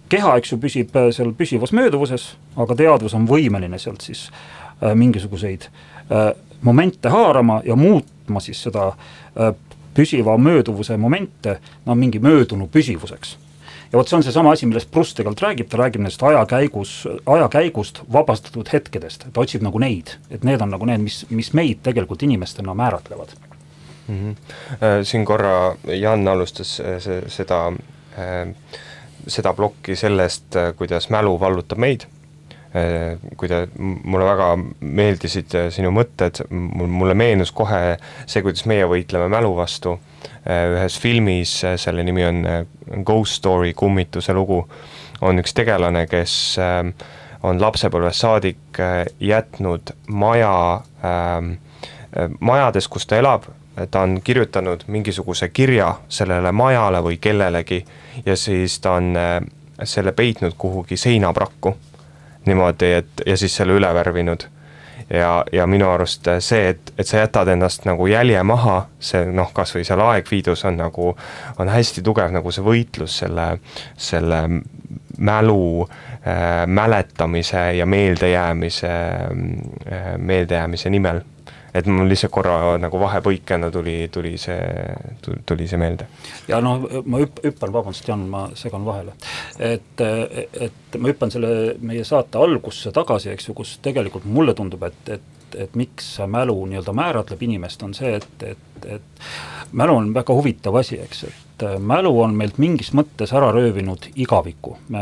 keha, 0.08 0.36
eks 0.38 0.52
ju, 0.52 0.60
püsib 0.62 0.96
äh, 0.96 1.10
seal 1.14 1.34
püsivas 1.34 1.74
mööduvuses, 1.74 2.34
aga 2.56 2.78
teadvus 2.78 3.14
on 3.18 3.26
võimeline 3.30 3.78
sealt 3.78 4.06
siis 4.06 4.28
Äh, 4.30 4.59
mingisuguseid 4.94 5.62
äh, 5.62 6.32
momente 6.60 7.08
haarama 7.08 7.60
ja 7.64 7.76
muutma 7.76 8.40
siis 8.40 8.62
seda 8.62 8.88
äh, 8.88 9.54
püsiva 9.94 10.38
mööduvuse 10.38 10.96
momente 10.96 11.60
no 11.86 11.94
mingi 11.94 12.18
möödunu 12.18 12.68
püsivuseks. 12.68 13.38
ja 13.92 13.98
vot 13.98 14.08
see 14.08 14.16
on 14.16 14.22
seesama 14.22 14.52
asi, 14.54 14.66
millest 14.66 14.90
Proust 14.90 15.16
tegelikult 15.16 15.42
räägib, 15.42 15.68
ta 15.68 15.76
räägib 15.80 16.04
nendest 16.04 16.22
ajakäigus, 16.22 17.08
ajakäigust 17.26 18.02
vabastatud 18.12 18.68
hetkedest, 18.72 19.24
ta 19.32 19.40
otsib 19.40 19.64
nagu 19.66 19.78
neid, 19.78 20.14
et 20.30 20.44
need 20.46 20.62
on 20.62 20.70
nagu 20.70 20.86
need, 20.86 21.02
mis, 21.02 21.24
mis 21.30 21.50
meid 21.58 21.82
tegelikult 21.82 22.22
inimestena 22.22 22.74
määratlevad 22.74 23.34
mm. 24.08 24.14
-hmm. 24.14 24.36
Siin 25.02 25.24
korra 25.24 25.76
Jan 25.84 26.28
alustas 26.28 26.80
seda, 27.26 27.72
seda 29.26 29.52
plokki 29.52 29.96
sellest, 29.96 30.54
kuidas 30.76 31.10
mälu 31.10 31.40
vallutab 31.40 31.78
meid 31.78 32.06
kui 33.36 33.48
te, 33.50 33.64
mulle 33.78 34.26
väga 34.28 34.50
meeldisid 34.80 35.56
sinu 35.74 35.90
mõtted, 35.94 36.44
mulle 36.50 37.16
meenus 37.18 37.50
kohe 37.56 37.96
see, 38.26 38.42
kuidas 38.44 38.62
meie 38.70 38.86
võitleme 38.86 39.26
mälu 39.32 39.50
vastu. 39.56 39.96
Ühes 40.46 40.98
filmis, 41.02 41.56
selle 41.80 42.04
nimi 42.06 42.24
on 42.24 42.44
Ghost 43.06 43.40
Story, 43.40 43.74
kummituse 43.74 44.34
lugu, 44.36 44.62
on 45.26 45.42
üks 45.42 45.54
tegelane, 45.56 46.06
kes 46.10 46.34
on 47.42 47.60
lapsepõlvest 47.60 48.22
saadik 48.22 48.80
jätnud 49.20 49.94
maja, 50.14 50.54
majades, 52.40 52.88
kus 52.88 53.08
ta 53.10 53.18
elab, 53.18 53.50
ta 53.90 54.06
on 54.06 54.20
kirjutanud 54.22 54.86
mingisuguse 54.86 55.50
kirja 55.50 55.94
sellele 56.08 56.52
majale 56.52 57.02
või 57.02 57.18
kellelegi 57.18 57.82
ja 58.26 58.36
siis 58.36 58.78
ta 58.80 58.98
on 59.00 59.14
selle 59.88 60.12
peitnud 60.12 60.54
kuhugi 60.60 60.98
seinaprakku 61.00 61.74
niimoodi, 62.46 62.92
et 63.00 63.22
ja 63.26 63.36
siis 63.36 63.56
selle 63.56 63.76
üle 63.76 63.94
värvinud. 63.94 64.46
ja, 65.10 65.44
ja 65.52 65.66
minu 65.66 65.88
arust 65.90 66.28
see, 66.38 66.68
et, 66.68 66.92
et 66.98 67.06
sa 67.06 67.24
jätad 67.24 67.48
ennast 67.48 67.84
nagu 67.88 68.06
jälje 68.06 68.42
maha, 68.46 68.84
see 69.02 69.24
noh, 69.26 69.50
kasvõi 69.52 69.82
seal 69.84 70.00
aegviidus 70.04 70.64
on 70.64 70.76
nagu, 70.78 71.08
on 71.58 71.68
hästi 71.68 72.02
tugev 72.06 72.30
nagu 72.30 72.52
see 72.54 72.64
võitlus 72.64 73.18
selle, 73.24 73.48
selle 73.98 74.44
mälu 75.18 75.82
äh,, 75.82 76.66
mäletamise 76.66 77.72
ja 77.76 77.86
meeldejäämise 77.86 78.92
äh,, 78.92 80.14
meeldejäämise 80.18 80.90
nimel 80.90 81.24
et 81.74 81.86
mul 81.86 82.08
lihtsalt 82.10 82.32
korra 82.34 82.76
nagu 82.82 83.00
vahepõikena 83.00 83.70
tuli, 83.74 83.96
tuli 84.12 84.36
see, 84.40 84.60
tuli 85.46 85.68
see 85.70 85.80
meelde. 85.80 86.06
ja 86.48 86.60
noh, 86.64 86.86
ma 87.04 87.22
hüpp-, 87.22 87.42
hüppan, 87.46 87.72
vabandust, 87.74 88.08
Jan, 88.08 88.26
ma 88.30 88.46
segan 88.58 88.86
vahele. 88.86 89.14
et, 89.58 90.00
et 90.00 90.98
ma 90.98 91.12
hüppan 91.12 91.32
selle 91.34 91.76
meie 91.80 92.04
saate 92.04 92.40
algusse 92.40 92.92
tagasi, 92.94 93.30
eks 93.34 93.50
ju, 93.50 93.58
kus 93.60 93.76
tegelikult 93.82 94.26
mulle 94.26 94.54
tundub, 94.58 94.82
et, 94.88 95.14
et, 95.18 95.54
et 95.66 95.78
miks 95.78 96.16
mälu 96.30 96.56
nii-öelda 96.70 96.94
määratleb 96.96 97.42
inimest, 97.46 97.82
on 97.86 97.94
see, 97.94 98.16
et, 98.18 98.48
et, 98.54 98.90
et 98.98 99.30
mälu 99.72 99.96
on 100.00 100.10
väga 100.14 100.34
huvitav 100.34 100.76
asi, 100.80 100.98
eks, 101.02 101.24
et 101.28 101.66
mälu 101.78 102.12
on 102.22 102.34
meilt 102.36 102.58
mingis 102.58 102.92
mõttes 102.96 103.34
ära 103.36 103.50
röövinud 103.52 104.10
igaviku. 104.16 104.76
me 104.88 105.00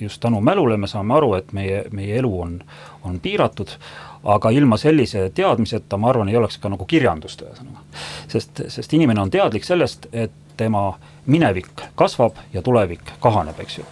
just 0.00 0.20
tänu 0.20 0.40
mälule 0.40 0.76
me 0.76 0.86
saame 0.86 1.14
aru, 1.14 1.34
et 1.34 1.52
meie, 1.52 1.84
meie 1.90 2.18
elu 2.18 2.40
on, 2.40 2.60
on 3.04 3.20
piiratud, 3.20 3.76
aga 4.24 4.50
ilma 4.50 4.76
sellise 4.76 5.30
teadmiseta, 5.34 5.96
ma 5.96 6.10
arvan, 6.10 6.28
ei 6.28 6.36
oleks 6.36 6.58
ka 6.58 6.70
nagu 6.72 6.84
kirjandust, 6.88 7.42
ühesõnaga. 7.42 7.84
sest, 8.28 8.62
sest 8.68 8.94
inimene 8.94 9.20
on 9.20 9.30
teadlik 9.30 9.64
sellest, 9.64 10.08
et 10.12 10.32
tema 10.56 10.98
minevik 11.26 11.86
kasvab 11.94 12.38
ja 12.52 12.62
tulevik 12.62 13.12
kahaneb, 13.20 13.60
eks 13.60 13.78
ju. 13.78 13.84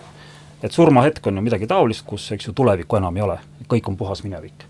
et 0.63 0.73
surmahetk 0.73 1.27
on 1.27 1.37
ju 1.37 1.43
midagi 1.43 1.67
taolist, 1.67 2.07
kus, 2.07 2.31
eks 2.33 2.49
ju, 2.49 2.53
tulevikku 2.53 2.97
enam 2.97 3.17
ei 3.17 3.23
ole, 3.23 3.39
kõik 3.69 3.89
on 3.89 3.97
puhas 3.97 4.25
minevik. 4.25 4.67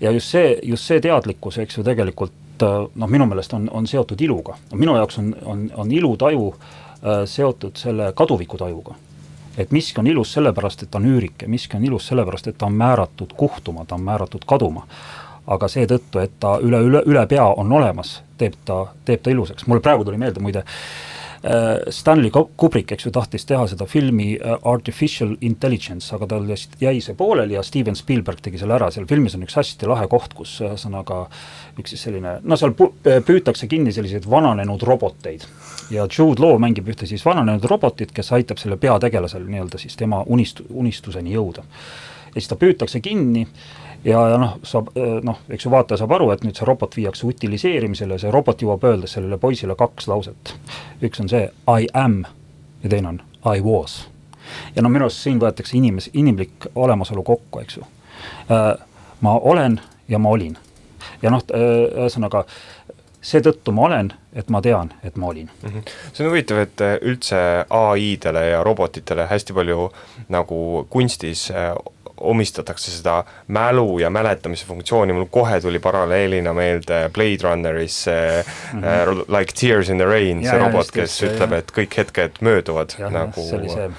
ja 0.00 0.10
just 0.10 0.30
see, 0.30 0.58
just 0.62 0.84
see 0.84 1.00
teadlikkus, 1.00 1.58
eks 1.58 1.78
ju, 1.78 1.84
tegelikult 1.84 2.62
noh, 2.94 3.08
minu 3.08 3.26
meelest 3.26 3.52
on, 3.54 3.68
on 3.72 3.86
seotud 3.86 4.20
iluga. 4.20 4.56
minu 4.74 4.96
jaoks 4.96 5.18
on, 5.18 5.34
on, 5.44 5.70
on 5.74 5.92
ilutaju 5.92 6.54
äh, 6.54 7.24
seotud 7.26 7.76
selle 7.76 8.12
kaduvikutajuga 8.14 8.94
et 9.58 9.70
miski 9.74 10.00
on 10.00 10.06
ilus 10.06 10.32
sellepärast, 10.32 10.82
et 10.82 10.90
ta 10.90 10.98
on 10.98 11.08
üürik 11.10 11.42
ja 11.42 11.48
miski 11.48 11.76
on 11.76 11.84
ilus 11.84 12.06
sellepärast, 12.08 12.46
et 12.46 12.58
ta 12.58 12.66
on 12.66 12.78
määratud 12.78 13.34
kuhtuma, 13.36 13.84
ta 13.84 13.94
on 13.94 14.06
määratud 14.06 14.46
kaduma. 14.46 14.86
aga 15.48 15.64
seetõttu, 15.68 16.18
et 16.20 16.32
ta 16.40 16.58
üle, 16.60 16.76
üle, 16.84 17.00
üle 17.08 17.26
pea 17.26 17.44
on 17.56 17.72
olemas, 17.72 18.18
teeb 18.36 18.58
ta, 18.68 18.82
teeb 19.08 19.22
ta 19.24 19.30
ilusaks, 19.32 19.64
mul 19.66 19.80
praegu 19.80 20.04
tuli 20.04 20.18
meelde 20.20 20.42
muide 20.44 20.58
äh, 20.58 21.17
Stanley 21.94 22.32
Kubrick, 22.34 22.92
eks 22.92 23.06
ju, 23.06 23.12
tahtis 23.14 23.46
teha 23.46 23.66
seda 23.70 23.86
filmi 23.86 24.32
äh, 24.36 24.56
Artificial 24.66 25.36
Intelligence, 25.40 26.10
aga 26.16 26.26
tal 26.32 26.48
jäi 26.80 26.98
see 27.04 27.14
pooleli 27.18 27.54
ja 27.54 27.62
Steven 27.62 27.96
Spielberg 27.98 28.42
tegi 28.42 28.58
selle 28.58 28.74
ära, 28.74 28.90
seal 28.94 29.06
filmis 29.10 29.36
on 29.38 29.46
üks 29.46 29.58
hästi 29.60 29.88
lahe 29.90 30.08
koht, 30.10 30.34
kus 30.38 30.56
ühesõnaga 30.64 31.24
üks 31.78 31.94
siis 31.94 32.02
selline, 32.08 32.38
no 32.42 32.58
seal 32.58 32.74
püütakse 32.74 33.70
kinni 33.70 33.94
selliseid 33.94 34.26
vananenud 34.30 34.82
roboteid 34.82 35.46
ja 35.94 36.08
Jude 36.10 36.42
Law 36.42 36.58
mängib 36.60 36.88
ühte 36.90 37.06
siis 37.06 37.24
vananenud 37.26 37.64
robotit, 37.70 38.12
kes 38.14 38.32
aitab 38.36 38.58
selle 38.60 38.76
peategelasel 38.80 39.46
nii-öelda 39.46 39.80
siis 39.80 39.96
tema 39.96 40.24
unist-, 40.26 40.64
unistuseni 40.70 41.34
jõuda. 41.36 41.64
ja 42.28 42.40
siis 42.40 42.50
ta 42.50 42.58
püütakse 42.60 43.00
kinni 43.00 43.46
ja, 44.04 44.28
ja 44.28 44.38
noh, 44.38 44.58
saab 44.62 44.90
noh, 45.22 45.40
eks 45.50 45.66
ju 45.66 45.70
vaataja 45.70 45.98
saab 46.02 46.12
aru, 46.18 46.30
et 46.34 46.44
nüüd 46.46 46.58
see 46.58 46.66
robot 46.68 46.96
viiakse 46.96 47.26
utiliseerimisele 47.26 48.18
see 48.18 48.30
robot 48.34 48.62
jõuab 48.62 48.84
öelda 48.84 49.10
sellele 49.10 49.38
poisile 49.38 49.74
kaks 49.78 50.08
lauset. 50.08 50.54
üks 51.02 51.20
on 51.20 51.28
see 51.28 51.48
I 51.66 51.88
am 51.94 52.24
ja 52.82 52.90
teine 52.90 53.08
on 53.08 53.20
I 53.44 53.60
was. 53.60 54.08
ja 54.76 54.82
no 54.82 54.88
minu 54.88 55.08
arust 55.08 55.22
siin 55.22 55.40
võetakse 55.40 55.76
inimes-, 55.76 56.10
inimlik 56.12 56.70
olemasolu 56.74 57.22
kokku, 57.22 57.60
eks 57.60 57.76
ju. 57.76 57.86
Äh, 58.50 58.74
ma 59.20 59.38
olen 59.38 59.80
ja 60.08 60.18
ma 60.18 60.30
olin. 60.30 60.56
ja 61.22 61.30
noh, 61.30 61.42
äh, 61.54 62.04
ühesõnaga 62.04 62.44
äh, 62.46 62.88
seetõttu 63.28 63.72
ma 63.74 63.86
olen, 63.88 64.10
et 64.38 64.50
ma 64.52 64.60
tean, 64.62 64.92
et 65.02 65.16
ma 65.16 65.30
olin 65.32 65.48
mm. 65.48 65.68
-hmm. 65.68 65.90
see 66.12 66.24
on 66.24 66.30
huvitav, 66.30 66.58
et 66.62 66.80
äh, 66.80 66.96
üldse 67.02 67.40
ai-dele 67.70 68.44
ja 68.46 68.62
robotitele 68.64 69.26
hästi 69.26 69.52
palju 69.52 69.90
nagu 70.28 70.86
kunstis 70.90 71.50
äh, 71.50 71.74
omistatakse 72.20 72.90
seda 72.90 73.24
mälu 73.48 73.98
ja 73.98 74.10
mäletamise 74.10 74.66
funktsiooni, 74.66 75.12
mul 75.12 75.26
kohe 75.30 75.60
tuli 75.60 75.78
paralleelina 75.78 76.52
meelde 76.54 77.10
Blade 77.14 77.42
Runneris 77.42 78.04
see 78.04 78.44
mm 78.72 78.82
-hmm. 78.82 79.18
uh, 79.18 79.38
Like 79.38 79.52
Tears 79.60 79.88
in 79.88 79.98
the 79.98 80.06
Rain, 80.06 80.44
see 80.44 80.58
robot, 80.58 80.90
kes 80.90 81.22
just, 81.22 81.32
ütleb, 81.32 81.52
et 81.52 81.72
kõik 81.72 81.96
hetked 81.96 82.40
mööduvad 82.40 82.94
ja, 82.98 83.10
nagu. 83.10 83.42
see 83.42 83.58
oli 83.58 83.68
see 83.68 83.90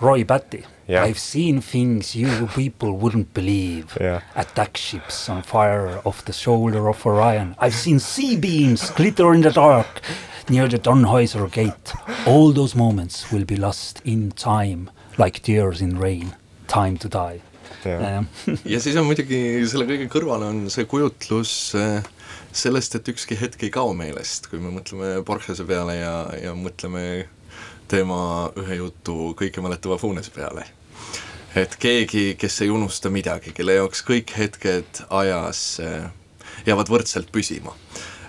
Roy 0.00 0.24
Batty 0.24 0.64
Yeah. 0.90 1.04
I've 1.04 1.20
seen 1.20 1.60
things 1.60 2.16
you 2.16 2.48
people 2.48 2.98
wouldn't 2.98 3.32
believe. 3.32 3.96
Yeah. 4.00 4.22
Attack 4.34 4.76
ships 4.76 5.28
on 5.28 5.42
fire 5.42 6.00
off 6.04 6.24
the 6.24 6.32
shoulder 6.32 6.88
of 6.88 7.06
Orion. 7.06 7.54
I've 7.60 7.74
seen 7.74 8.00
sea 8.00 8.36
beams 8.36 8.90
glitter 8.90 9.32
in 9.32 9.42
the 9.42 9.52
dark 9.52 10.02
near 10.48 10.66
the 10.66 10.80
Dunhäuser 10.80 11.48
gate. 11.52 11.92
All 12.26 12.50
those 12.50 12.74
moments 12.74 13.30
will 13.30 13.44
be 13.44 13.54
lost 13.54 14.02
in 14.04 14.32
time 14.32 14.90
like 15.16 15.40
tears 15.42 15.80
in 15.80 15.96
rain. 15.96 16.34
Time 16.70 16.98
to 17.02 17.10
die. 17.12 17.42
ja, 17.84 18.22
ja 18.64 18.80
siis 18.82 18.96
on 19.00 19.06
muidugi 19.08 19.66
selle 19.70 19.86
kõige 19.88 20.08
kõrval 20.12 20.44
on 20.48 20.64
see 20.72 20.88
kujutlus 20.90 21.52
äh, 21.78 22.02
sellest, 22.52 22.96
et 22.98 23.08
ükski 23.12 23.38
hetk 23.40 23.62
ei 23.66 23.72
kao 23.74 23.94
meelest, 23.96 24.50
kui 24.50 24.60
me 24.62 24.72
mõtleme 24.74 25.20
Borgese 25.26 25.64
peale 25.68 26.00
ja, 26.00 26.14
ja 26.38 26.56
mõtleme 26.58 27.04
tema 27.90 28.50
ühe 28.60 28.82
jutu 28.82 29.32
kõike 29.38 29.62
mäletava 29.64 29.98
Fuunese 29.98 30.34
peale 30.34 30.66
et 31.58 31.74
keegi, 31.82 32.34
kes 32.38 32.60
ei 32.62 32.70
unusta 32.70 33.10
midagi, 33.10 33.54
kelle 33.54 33.74
jaoks 33.78 34.04
kõik 34.06 34.34
hetked 34.38 35.02
ajas 35.10 35.62
äh, 35.82 36.10
jäävad 36.66 36.90
võrdselt 36.92 37.30
püsima. 37.34 37.74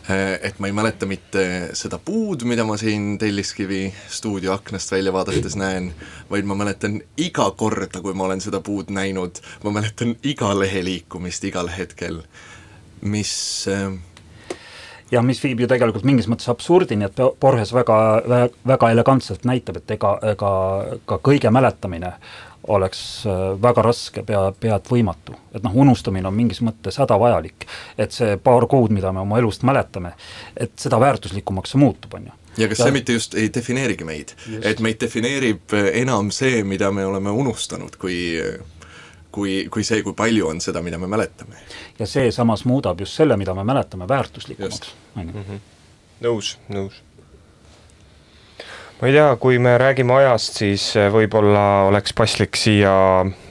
Äh, 0.10 0.40
et 0.42 0.60
ma 0.60 0.68
ei 0.68 0.74
mäleta 0.74 1.06
mitte 1.06 1.44
seda 1.78 2.00
puud, 2.02 2.42
mida 2.50 2.66
ma 2.66 2.78
siin 2.78 3.20
Telliskivi 3.22 3.84
stuudio 4.10 4.56
aknast 4.56 4.92
välja 4.92 5.14
vaadates 5.14 5.56
näen, 5.60 5.92
vaid 6.30 6.48
ma 6.50 6.58
mäletan 6.58 6.98
iga 7.22 7.52
korda, 7.58 8.02
kui 8.02 8.16
ma 8.18 8.26
olen 8.26 8.42
seda 8.42 8.64
puud 8.66 8.90
näinud, 8.90 9.44
ma 9.64 9.76
mäletan 9.78 10.16
iga 10.26 10.56
lehe 10.58 10.82
liikumist 10.88 11.46
igal 11.46 11.70
hetkel, 11.70 12.24
mis 13.02 13.34
äh, 13.70 13.92
ja 15.12 15.22
mis 15.22 15.42
viib 15.44 15.62
ju 15.62 15.70
tegelikult 15.70 16.06
mingis 16.08 16.30
mõttes 16.32 16.50
absurdini, 16.50 17.06
et 17.06 17.22
Borges 17.42 17.74
väga, 17.76 17.98
väga 18.68 18.92
elegantselt 18.96 19.46
näitab, 19.46 19.82
et 19.82 19.98
ega, 19.98 20.16
ega 20.34 20.52
ka 21.06 21.20
kõige 21.22 21.52
mäletamine 21.54 22.16
oleks 22.68 23.26
äh, 23.26 23.62
väga 23.62 23.82
raske, 23.82 24.24
pea, 24.24 24.52
pead 24.60 24.90
võimatu. 24.90 25.36
et 25.54 25.64
noh, 25.64 25.76
unustamine 25.76 26.28
on 26.28 26.36
mingis 26.36 26.62
mõttes 26.62 27.00
hädavajalik. 27.02 27.66
et 27.98 28.12
see 28.12 28.38
paar 28.38 28.68
kuud, 28.68 28.92
mida 28.92 29.12
me 29.12 29.20
oma 29.20 29.40
elust 29.40 29.64
mäletame, 29.64 30.14
et 30.58 30.72
seda 30.80 31.00
väärtuslikumaks 31.00 31.72
see 31.72 31.82
muutub, 31.82 32.14
on 32.14 32.30
ju 32.30 32.38
ja 32.58 32.68
kas 32.68 32.80
ja. 32.80 32.86
see 32.86 32.92
mitte 32.92 33.14
just 33.14 33.36
ei 33.36 33.50
defineerigi 33.54 34.06
meid, 34.06 34.36
et 34.62 34.80
meid 34.80 35.00
defineerib 35.02 35.74
enam 35.94 36.32
see, 36.32 36.64
mida 36.64 36.92
me 36.92 37.06
oleme 37.06 37.32
unustanud, 37.32 37.96
kui 37.98 38.38
kui, 39.32 39.68
kui 39.72 39.84
see, 39.88 40.02
kui 40.04 40.14
palju 40.14 40.50
on 40.50 40.60
seda, 40.62 40.82
mida 40.84 40.98
me 41.00 41.08
mäletame. 41.08 41.56
ja 42.00 42.08
see 42.08 42.32
samas 42.32 42.66
muudab 42.66 43.00
just 43.00 43.16
selle, 43.16 43.38
mida 43.38 43.56
me 43.56 43.64
mäletame, 43.64 44.08
väärtuslikumaks, 44.08 44.94
on 45.16 45.28
ju. 45.28 45.40
Mhm. 45.40 45.64
nõus, 46.22 46.58
nõus 46.70 47.02
ma 49.02 49.08
ei 49.10 49.16
tea, 49.16 49.36
kui 49.42 49.58
me 49.58 49.72
räägime 49.82 50.14
ajast, 50.14 50.60
siis 50.62 50.84
äh, 50.94 51.08
võib-olla 51.10 51.88
oleks 51.88 52.14
paslik 52.14 52.58
siia 52.60 52.92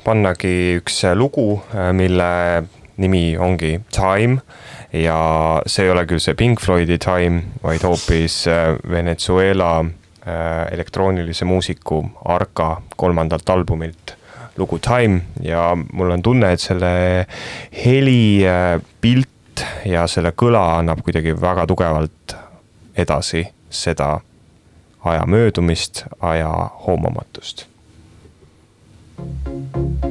pannagi 0.05 0.77
üks 0.79 1.01
äh, 1.09 1.17
lugu, 1.19 1.57
äh, 1.75 1.89
mille 1.91 2.29
nimi 3.03 3.35
ongi 3.35 3.73
Time. 3.91 4.45
Ja 4.95 5.17
see 5.67 5.89
ei 5.89 5.91
ole 5.91 6.05
küll 6.07 6.23
see 6.23 6.39
Pink 6.39 6.63
Floydi 6.63 7.01
Time, 7.03 7.43
vaid 7.63 7.83
hoopis 7.87 8.45
Venezuela 8.91 9.85
elektroonilise 10.71 11.47
muusiku 11.47 12.01
Arca 12.31 12.73
kolmandalt 12.99 13.51
albumilt 13.51 14.15
lugu 14.59 14.79
Time. 14.83 15.23
Ja 15.43 15.73
mul 15.75 16.15
on 16.15 16.23
tunne, 16.23 16.55
et 16.55 16.63
selle 16.63 16.95
heli 17.75 18.43
pilt 19.01 19.67
ja 19.87 20.07
selle 20.11 20.35
kõla 20.35 20.67
annab 20.81 21.03
kuidagi 21.07 21.35
väga 21.39 21.67
tugevalt 21.71 22.35
edasi 22.99 23.47
seda 23.71 24.19
aja 25.05 25.27
möödumist, 25.27 26.05
aja 26.19 26.71
hoomamatust. 26.87 27.67
thank 29.45 30.05
you 30.05 30.10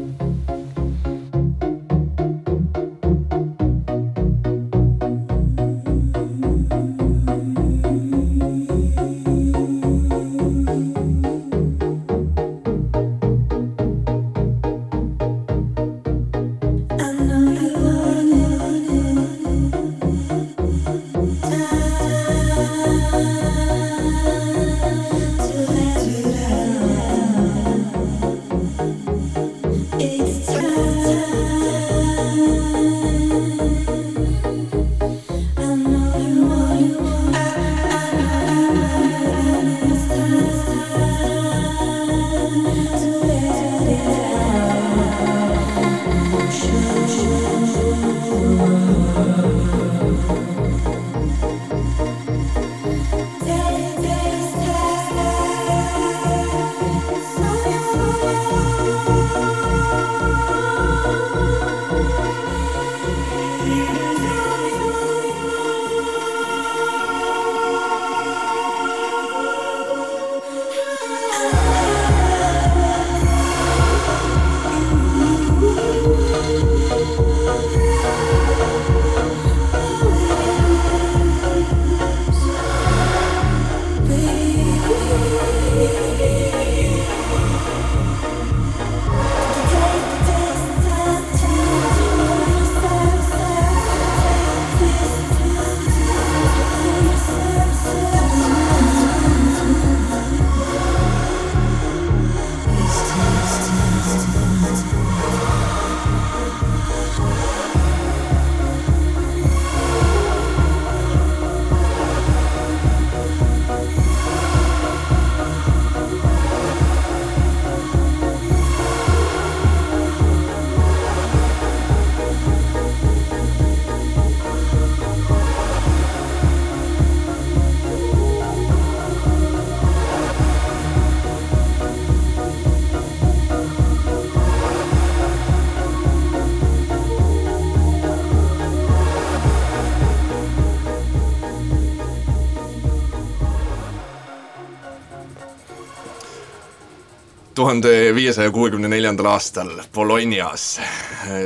tuhande 147.70 148.16
viiesaja 148.16 148.52
kuuekümne 148.52 148.88
neljandal 148.88 149.28
aastal 149.30 149.70
Bolognas 149.94 150.80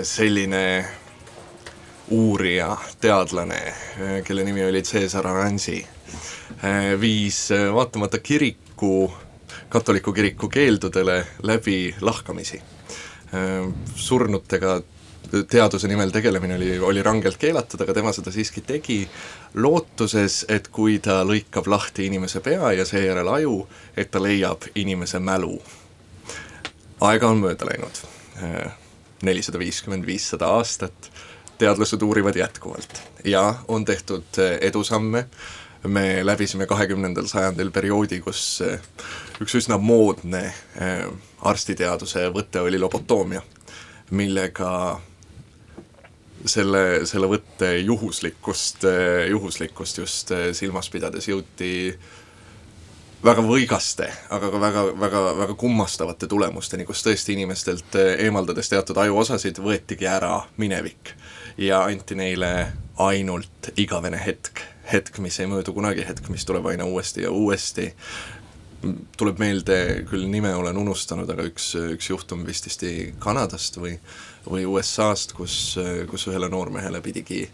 selline 0.07 0.85
uurija, 2.15 2.77
teadlane, 3.01 3.73
kelle 4.23 4.45
nimi 4.47 4.63
oli 4.63 4.81
Cesar 4.87 5.27
Aranzi, 5.27 5.81
viis 6.99 7.49
vaatamata 7.75 8.21
kiriku, 8.23 9.11
katoliku 9.69 10.13
kiriku 10.13 10.47
keeldudele 10.47 11.25
läbi 11.43 11.95
lahkamisi. 12.01 12.61
surnutega 13.95 14.81
teaduse 15.49 15.87
nimel 15.87 16.09
tegelemine 16.09 16.55
oli, 16.55 16.79
oli 16.79 17.03
rangelt 17.03 17.37
keelatud, 17.37 17.81
aga 17.81 17.93
tema 17.93 18.15
seda 18.15 18.31
siiski 18.31 18.61
tegi, 18.61 19.01
lootuses, 19.53 20.45
et 20.47 20.71
kui 20.71 20.99
ta 20.99 21.23
lõikab 21.27 21.67
lahti 21.67 22.05
inimese 22.05 22.39
pea 22.39 22.71
ja 22.71 22.85
seejärel 22.85 23.27
aju, 23.27 23.67
et 23.97 24.11
ta 24.11 24.23
leiab 24.23 24.71
inimese 24.75 25.19
mälu. 25.19 25.57
Aega 27.03 27.29
on 27.29 27.41
mööda 27.43 27.67
läinud, 27.67 27.99
nelisada 29.27 29.59
viiskümmend, 29.61 30.05
viissada 30.07 30.49
aastat, 30.57 31.09
teadlased 31.59 32.01
uurivad 32.01 32.37
jätkuvalt. 32.39 33.01
Ja 33.27 33.43
on 33.67 33.85
tehtud 33.85 34.39
edusamme, 34.61 35.25
me 35.83 36.05
läbisime 36.25 36.67
kahekümnendal 36.67 37.27
sajandil 37.27 37.71
perioodi, 37.75 38.19
kus 38.23 38.61
üks 39.43 39.57
üsna 39.59 39.77
moodne 39.77 40.45
arstiteaduse 41.43 42.29
võte 42.35 42.63
oli 42.63 42.79
lobotoomia, 42.79 43.43
millega 44.15 44.71
selle, 46.45 47.05
selle 47.07 47.29
võtte 47.31 47.71
juhuslikkust, 47.77 48.85
juhuslikkust 49.29 50.01
just 50.03 50.33
eh, 50.35 50.49
silmas 50.55 50.89
pidades 50.93 51.27
jõuti 51.29 51.93
väga 53.23 53.43
võigaste, 53.45 54.09
aga 54.35 54.49
ka 54.51 54.59
väga, 54.59 54.83
väga, 54.99 55.21
väga 55.37 55.55
kummastavate 55.59 56.27
tulemusteni, 56.27 56.85
kus 56.87 57.03
tõesti 57.05 57.37
inimestelt 57.37 57.95
eh, 57.99 58.25
eemaldades 58.25 58.69
teatud 58.71 58.99
ajuosasid, 58.99 59.61
võetigi 59.63 60.07
ära 60.09 60.41
minevik 60.59 61.13
ja 61.57 61.83
anti 61.87 62.17
neile 62.19 62.53
ainult 63.01 63.71
igavene 63.79 64.19
hetk, 64.19 64.63
hetk, 64.91 65.19
mis 65.23 65.39
ei 65.39 65.49
möödu 65.49 65.73
kunagi, 65.75 66.05
hetk, 66.07 66.27
mis 66.33 66.45
tuleb 66.45 66.67
aina 66.73 66.85
uuesti 66.89 67.23
ja 67.23 67.31
uuesti, 67.31 67.93
tuleb 69.17 69.39
meelde, 69.39 69.77
küll 70.09 70.27
nime 70.27 70.51
olen 70.59 70.77
unustanud, 70.77 71.29
aga 71.31 71.47
üks, 71.47 71.71
üks 71.95 72.09
juhtum 72.11 72.43
vististi 72.47 73.13
Kanadast 73.23 73.79
või 73.79 73.95
või 74.49 74.65
USA-st, 74.67 75.33
kus, 75.37 75.55
kus 76.09 76.27
ühele 76.27 76.49
noormehele 76.51 77.01
pidigi, 77.03 77.45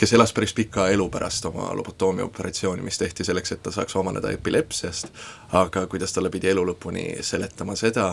kes 0.00 0.12
elas 0.12 0.32
päris 0.32 0.54
pika 0.54 0.88
elu 0.88 1.08
pärast 1.12 1.44
oma 1.44 1.76
lobotoomia 1.76 2.24
operatsiooni, 2.24 2.82
mis 2.82 2.98
tehti 2.98 3.24
selleks, 3.24 3.52
et 3.52 3.62
ta 3.62 3.70
saaks 3.70 3.94
vabaneda 3.94 4.30
epilepsiast, 4.32 5.10
aga 5.52 5.82
kuidas 5.92 6.16
talle 6.16 6.30
pidi 6.32 6.48
elu 6.48 6.62
lõpuni 6.70 7.02
seletama 7.26 7.76
seda, 7.76 8.06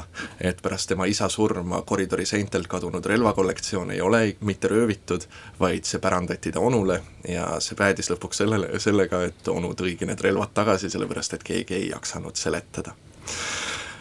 et 0.44 0.60
pärast 0.66 0.92
tema 0.92 1.08
isa 1.08 1.30
surma 1.32 1.80
koridori 1.88 2.26
seintelt 2.28 2.68
kadunud 2.68 3.08
relvakollektsioon 3.08 3.96
ei 3.96 4.02
ole 4.02 4.36
mitte 4.42 4.68
röövitud, 4.68 5.30
vaid 5.60 5.88
see 5.88 6.04
pärandati 6.04 6.52
ta 6.52 6.60
onule 6.60 7.00
ja 7.28 7.48
see 7.64 7.80
päädis 7.80 8.12
lõpuks 8.12 8.44
sellele, 8.44 8.68
sellega, 8.84 9.24
et 9.32 9.48
onu 9.48 9.72
tõigi 9.72 10.12
need 10.12 10.28
relvad 10.28 10.52
tagasi, 10.60 10.92
sellepärast 10.92 11.40
et 11.40 11.48
keegi 11.54 11.80
ei 11.80 11.90
jaksanud 11.94 12.36
seletada 12.36 12.98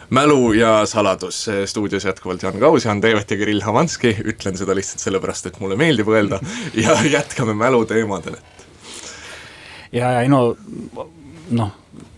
mälu 0.09 0.53
ja 0.53 0.85
saladus, 0.85 1.45
stuudios 1.65 2.05
jätkuvalt 2.05 2.43
Jan 2.43 2.59
Kaus, 2.59 2.85
Jaan 2.85 3.01
Teevet 3.01 3.31
ja 3.31 3.37
Kirill 3.37 3.61
Havanski, 3.61 4.15
ütlen 4.23 4.57
seda 4.57 4.75
lihtsalt 4.75 5.03
sellepärast, 5.03 5.49
et 5.49 5.59
mulle 5.59 5.75
meeldib 5.79 6.07
öelda 6.07 6.39
ja 6.85 6.95
jätkame 7.03 7.53
mäluteemadel, 7.57 8.39
et 8.39 8.65
ja, 9.91 10.11
ja 10.11 10.21
ei 10.21 10.31
no 10.31 10.57
noh, 11.49 11.71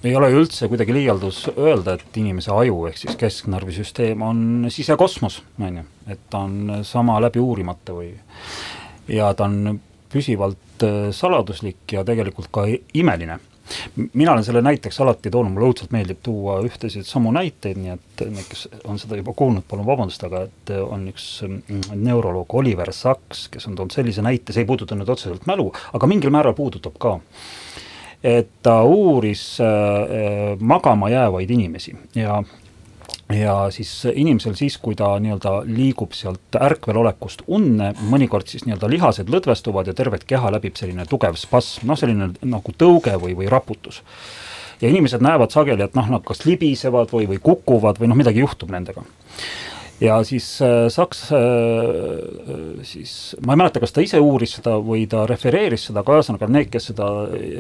ei 0.04 0.16
ole 0.16 0.30
ju 0.32 0.44
üldse 0.44 0.70
kuidagi 0.72 0.94
liialdus 0.96 1.44
öelda, 1.58 1.98
et 1.98 2.18
inimese 2.22 2.52
aju 2.56 2.86
ehk 2.90 2.98
siis 3.02 3.18
kesknärvisüsteem 3.20 4.22
on 4.26 4.70
sisekosmos, 4.72 5.42
on 5.60 5.82
ju, 5.82 5.86
et 6.08 6.26
ta 6.30 6.46
on 6.48 6.80
sama 6.88 7.20
läbi 7.22 7.42
uurimata 7.44 7.96
või 7.98 8.14
ja 9.10 9.34
ta 9.34 9.50
on 9.50 9.80
püsivalt 10.10 10.86
äh, 10.86 11.10
saladuslik 11.16 11.94
ja 11.94 12.04
tegelikult 12.06 12.50
ka 12.54 12.66
imeline 12.98 13.40
mina 14.14 14.34
olen 14.34 14.44
selle 14.44 14.62
näiteks 14.66 15.00
alati 15.02 15.32
toonud, 15.32 15.54
mulle 15.54 15.70
õudselt 15.70 15.94
meeldib 15.94 16.22
tuua 16.24 16.60
ühtesid 16.66 17.08
samu 17.08 17.32
näiteid, 17.36 17.80
nii 17.80 17.94
et 17.96 18.24
need, 18.26 18.46
kes 18.50 18.68
on 18.90 19.00
seda 19.02 19.20
juba 19.20 19.34
kuulnud, 19.38 19.66
palun 19.70 19.88
vabandust, 19.88 20.24
aga 20.28 20.46
et 20.48 20.74
on 20.82 21.08
üks 21.12 21.28
mm, 21.48 21.92
neuroloog 21.96 22.56
Oliver 22.62 22.94
Sacks, 22.96 23.48
kes 23.54 23.70
on 23.70 23.78
toonud 23.80 23.96
sellise 23.96 24.26
näite, 24.26 24.56
see 24.56 24.66
ei 24.66 24.70
puuduta 24.70 24.98
nüüd 24.98 25.10
otseselt 25.10 25.48
mälu, 25.50 25.70
aga 25.94 26.10
mingil 26.10 26.34
määral 26.34 26.58
puudutab 26.58 26.98
ka. 27.02 27.18
Et 28.26 28.50
ta 28.66 28.82
uuris 28.84 29.44
äh, 29.64 30.58
magama 30.60 31.08
jäävaid 31.10 31.52
inimesi 31.56 31.94
ja 32.20 32.42
ja 33.34 33.56
siis 33.72 33.92
inimesel 34.14 34.56
siis, 34.58 34.78
kui 34.82 34.98
ta 34.98 35.12
nii-öelda 35.22 35.62
liigub 35.70 36.16
sealt 36.18 36.58
ärkvelolekust 36.58 37.46
unne, 37.48 37.92
mõnikord 38.10 38.50
siis 38.50 38.66
nii-öelda 38.66 38.90
lihased 38.90 39.30
lõdvestuvad 39.30 39.92
ja 39.92 39.96
tervet 39.98 40.26
keha 40.30 40.52
läbib 40.56 40.80
selline 40.80 41.06
tugev 41.10 41.38
spasm, 41.38 41.86
noh 41.90 42.00
selline 42.00 42.32
nagu 42.42 42.74
tõuge 42.78 43.14
või, 43.22 43.36
või 43.38 43.50
raputus. 43.52 44.02
ja 44.82 44.90
inimesed 44.90 45.22
näevad 45.22 45.52
sageli, 45.52 45.84
et 45.84 45.96
noh, 45.96 46.08
nad 46.10 46.24
kas 46.26 46.46
libisevad 46.46 47.12
või, 47.14 47.28
või 47.28 47.42
kukuvad 47.44 48.00
või 48.00 48.10
noh, 48.10 48.18
midagi 48.18 48.42
juhtub 48.42 48.72
nendega 48.72 49.04
ja 50.02 50.24
siis 50.24 50.48
äh, 50.62 50.88
Saks 50.90 51.28
äh, 51.36 51.40
siis, 52.88 53.36
ma 53.46 53.54
ei 53.54 53.62
mäleta, 53.62 53.84
kas 53.84 53.94
ta 53.94 54.02
ise 54.02 54.20
uuris 54.24 54.58
seda 54.58 54.78
või 54.82 55.06
ta 55.12 55.26
refereeris 55.30 55.90
seda, 55.90 56.02
aga 56.02 56.18
ühesõnaga 56.18 56.50
need, 56.50 56.72
kes 56.74 56.90
seda 56.94 57.12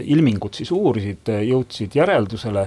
ilmingut 0.02 0.58
siis 0.58 0.72
uurisid, 0.74 1.30
jõudsid 1.30 2.00
järeldusele, 2.00 2.66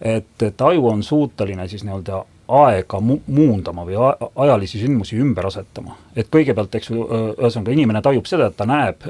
et, 0.00 0.42
et 0.42 0.60
aju 0.60 0.90
on 0.92 1.02
suuteline 1.02 1.68
siis 1.68 1.84
nii-öelda 1.86 2.24
aega 2.48 3.00
mu-, 3.04 3.20
muundama 3.26 3.84
või 3.84 3.98
ajalisi 4.00 4.80
sündmusi 4.80 5.18
ümber 5.20 5.48
asetama. 5.50 5.96
et 6.16 6.30
kõigepealt, 6.32 6.74
eks 6.74 6.90
ju, 6.90 7.04
ühesõnaga 7.36 7.74
inimene 7.74 8.02
tajub 8.02 8.26
seda, 8.26 8.48
et 8.48 8.56
ta 8.56 8.66
näeb 8.68 9.04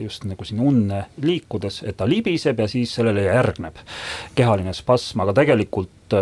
just 0.00 0.24
nagu 0.28 0.46
siin 0.46 0.62
unne 0.62 1.04
liikudes, 1.22 1.82
et 1.82 1.96
ta 1.96 2.08
libiseb 2.08 2.60
ja 2.60 2.68
siis 2.70 2.94
sellele 2.94 3.26
järgneb 3.26 3.82
kehaline 4.34 4.72
spasm, 4.76 5.24
aga 5.24 5.34
tegelikult 5.42 6.16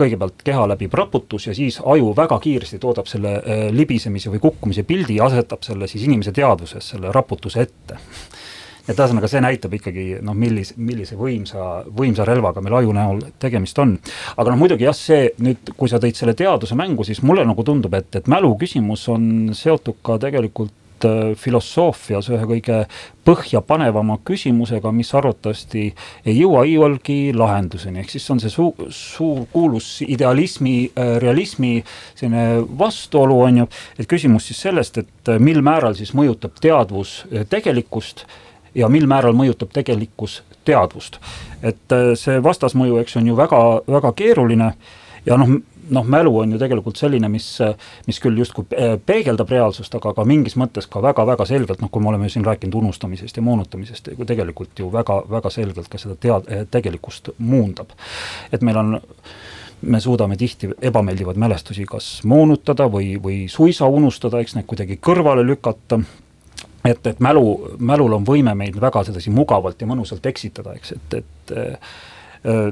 kõigepealt 0.00 0.42
keha 0.44 0.66
läbib 0.72 0.94
raputus 0.96 1.46
ja 1.46 1.54
siis 1.54 1.78
aju 1.84 2.14
väga 2.16 2.38
kiiresti 2.42 2.78
toodab 2.82 3.08
selle 3.10 3.36
libisemise 3.74 4.32
või 4.32 4.42
kukkumise 4.42 4.82
pildi 4.88 5.20
ja 5.20 5.28
asetab 5.28 5.62
selle 5.66 5.88
siis 5.90 6.06
inimese 6.08 6.32
teadvuses, 6.32 6.92
selle 6.94 7.12
raputuse 7.12 7.68
ette 7.68 8.00
et 8.88 8.96
ühesõnaga, 8.96 9.28
see 9.30 9.42
näitab 9.44 9.76
ikkagi 9.78 10.06
noh, 10.24 10.36
millis-, 10.36 10.74
millise 10.80 11.18
võimsa, 11.18 11.84
võimsa 11.96 12.26
relvaga 12.28 12.62
meil 12.64 12.80
aju 12.80 12.96
näol 12.96 13.22
tegemist 13.42 13.78
on. 13.82 13.96
aga 14.36 14.52
noh, 14.52 14.60
muidugi 14.60 14.88
jah, 14.88 14.96
see 14.96 15.30
nüüd, 15.42 15.74
kui 15.76 15.90
sa 15.90 16.00
tõid 16.02 16.18
selle 16.18 16.36
teaduse 16.38 16.78
mängu, 16.78 17.06
siis 17.06 17.22
mulle 17.26 17.46
nagu 17.48 17.64
tundub, 17.66 17.94
et, 17.98 18.12
et 18.20 18.30
mälu 18.30 18.54
küsimus 18.60 19.06
on 19.12 19.24
seotud 19.56 20.00
ka 20.06 20.18
tegelikult 20.22 21.06
äh, 21.06 21.32
filosoofias 21.38 22.30
ühe 22.32 22.48
kõige 22.54 22.82
põhjapanevama 23.28 24.18
küsimusega, 24.26 24.92
mis 24.96 25.12
arvatavasti 25.14 25.86
ei 26.24 26.36
jõua 26.38 26.64
iialgi 26.68 27.34
lahenduseni, 27.36 28.02
ehk 28.02 28.14
siis 28.16 28.28
on 28.32 28.42
see 28.42 28.52
suu-, 28.52 28.90
suur 28.94 29.44
kuulus 29.52 29.98
idealismi, 30.06 30.76
äh, 30.90 31.16
realismi 31.22 31.78
selline 32.14 32.66
vastuolu, 32.80 33.40
on 33.46 33.64
ju, 33.64 33.72
et 34.00 34.10
küsimus 34.10 34.50
siis 34.50 34.62
sellest, 34.68 35.02
et 35.04 35.34
äh, 35.34 35.42
mil 35.42 35.62
määral 35.64 35.98
siis 35.98 36.14
mõjutab 36.16 36.58
teadvus 36.62 37.20
tegelikkust 37.50 38.26
ja 38.74 38.88
mil 38.88 39.06
määral 39.10 39.36
mõjutab 39.36 39.72
tegelikkus 39.74 40.42
teadvust. 40.64 41.18
et 41.62 41.92
äh, 41.92 42.12
see 42.14 42.42
vastasmõju, 42.42 43.00
eks 43.00 43.16
on 43.16 43.26
ju 43.26 43.36
väga, 43.36 43.60
väga 43.88 44.12
keeruline 44.12 44.72
ja 45.26 45.36
noh, 45.36 45.60
noh, 45.90 46.06
mälu 46.06 46.38
on 46.38 46.52
ju 46.52 46.58
tegelikult 46.58 46.96
selline, 46.96 47.28
mis, 47.28 47.46
mis 48.06 48.20
küll 48.22 48.38
justkui 48.38 48.64
äh, 48.72 48.94
peegeldab 49.06 49.50
reaalsust, 49.50 49.94
aga 49.98 50.14
ka 50.16 50.24
mingis 50.28 50.56
mõttes 50.60 50.88
ka 50.90 51.02
väga-väga 51.02 51.46
selgelt, 51.48 51.82
noh, 51.82 51.90
kui 51.92 52.02
me 52.02 52.12
oleme 52.12 52.28
siin 52.32 52.46
rääkinud 52.46 52.78
unustamisest 52.82 53.36
ja 53.36 53.44
moonutamisest, 53.44 54.12
tegelikult 54.26 54.78
ju 54.78 54.90
väga-väga 54.92 55.52
selgelt 55.52 55.90
ka 55.90 56.00
seda 56.00 56.16
tead-, 56.20 56.50
äh, 56.50 56.66
tegelikkust 56.70 57.32
muundab. 57.38 57.96
et 58.52 58.62
meil 58.62 58.76
on 58.76 59.00
me 59.80 60.00
suudame 60.00 60.36
tihti 60.36 60.68
ebameeldivaid 60.82 61.38
mälestusi 61.40 61.86
kas 61.88 62.20
moonutada 62.24 62.84
või, 62.92 63.14
või 63.22 63.46
suisa 63.48 63.86
unustada, 63.88 64.40
eks 64.40 64.54
need 64.58 64.68
kuidagi 64.68 64.98
kõrvale 65.00 65.44
lükata 65.46 66.02
et, 66.84 67.06
et 67.06 67.20
mälu, 67.20 67.44
mälul 67.78 68.16
on 68.16 68.24
võime 68.26 68.54
meid 68.56 68.80
väga 68.80 69.04
sedasi 69.08 69.32
mugavalt 69.34 69.80
ja 69.80 69.88
mõnusalt 69.90 70.26
eksitada, 70.30 70.74
eks, 70.78 70.96
et, 70.96 71.20
et 71.20 71.54
äh, 71.56 71.94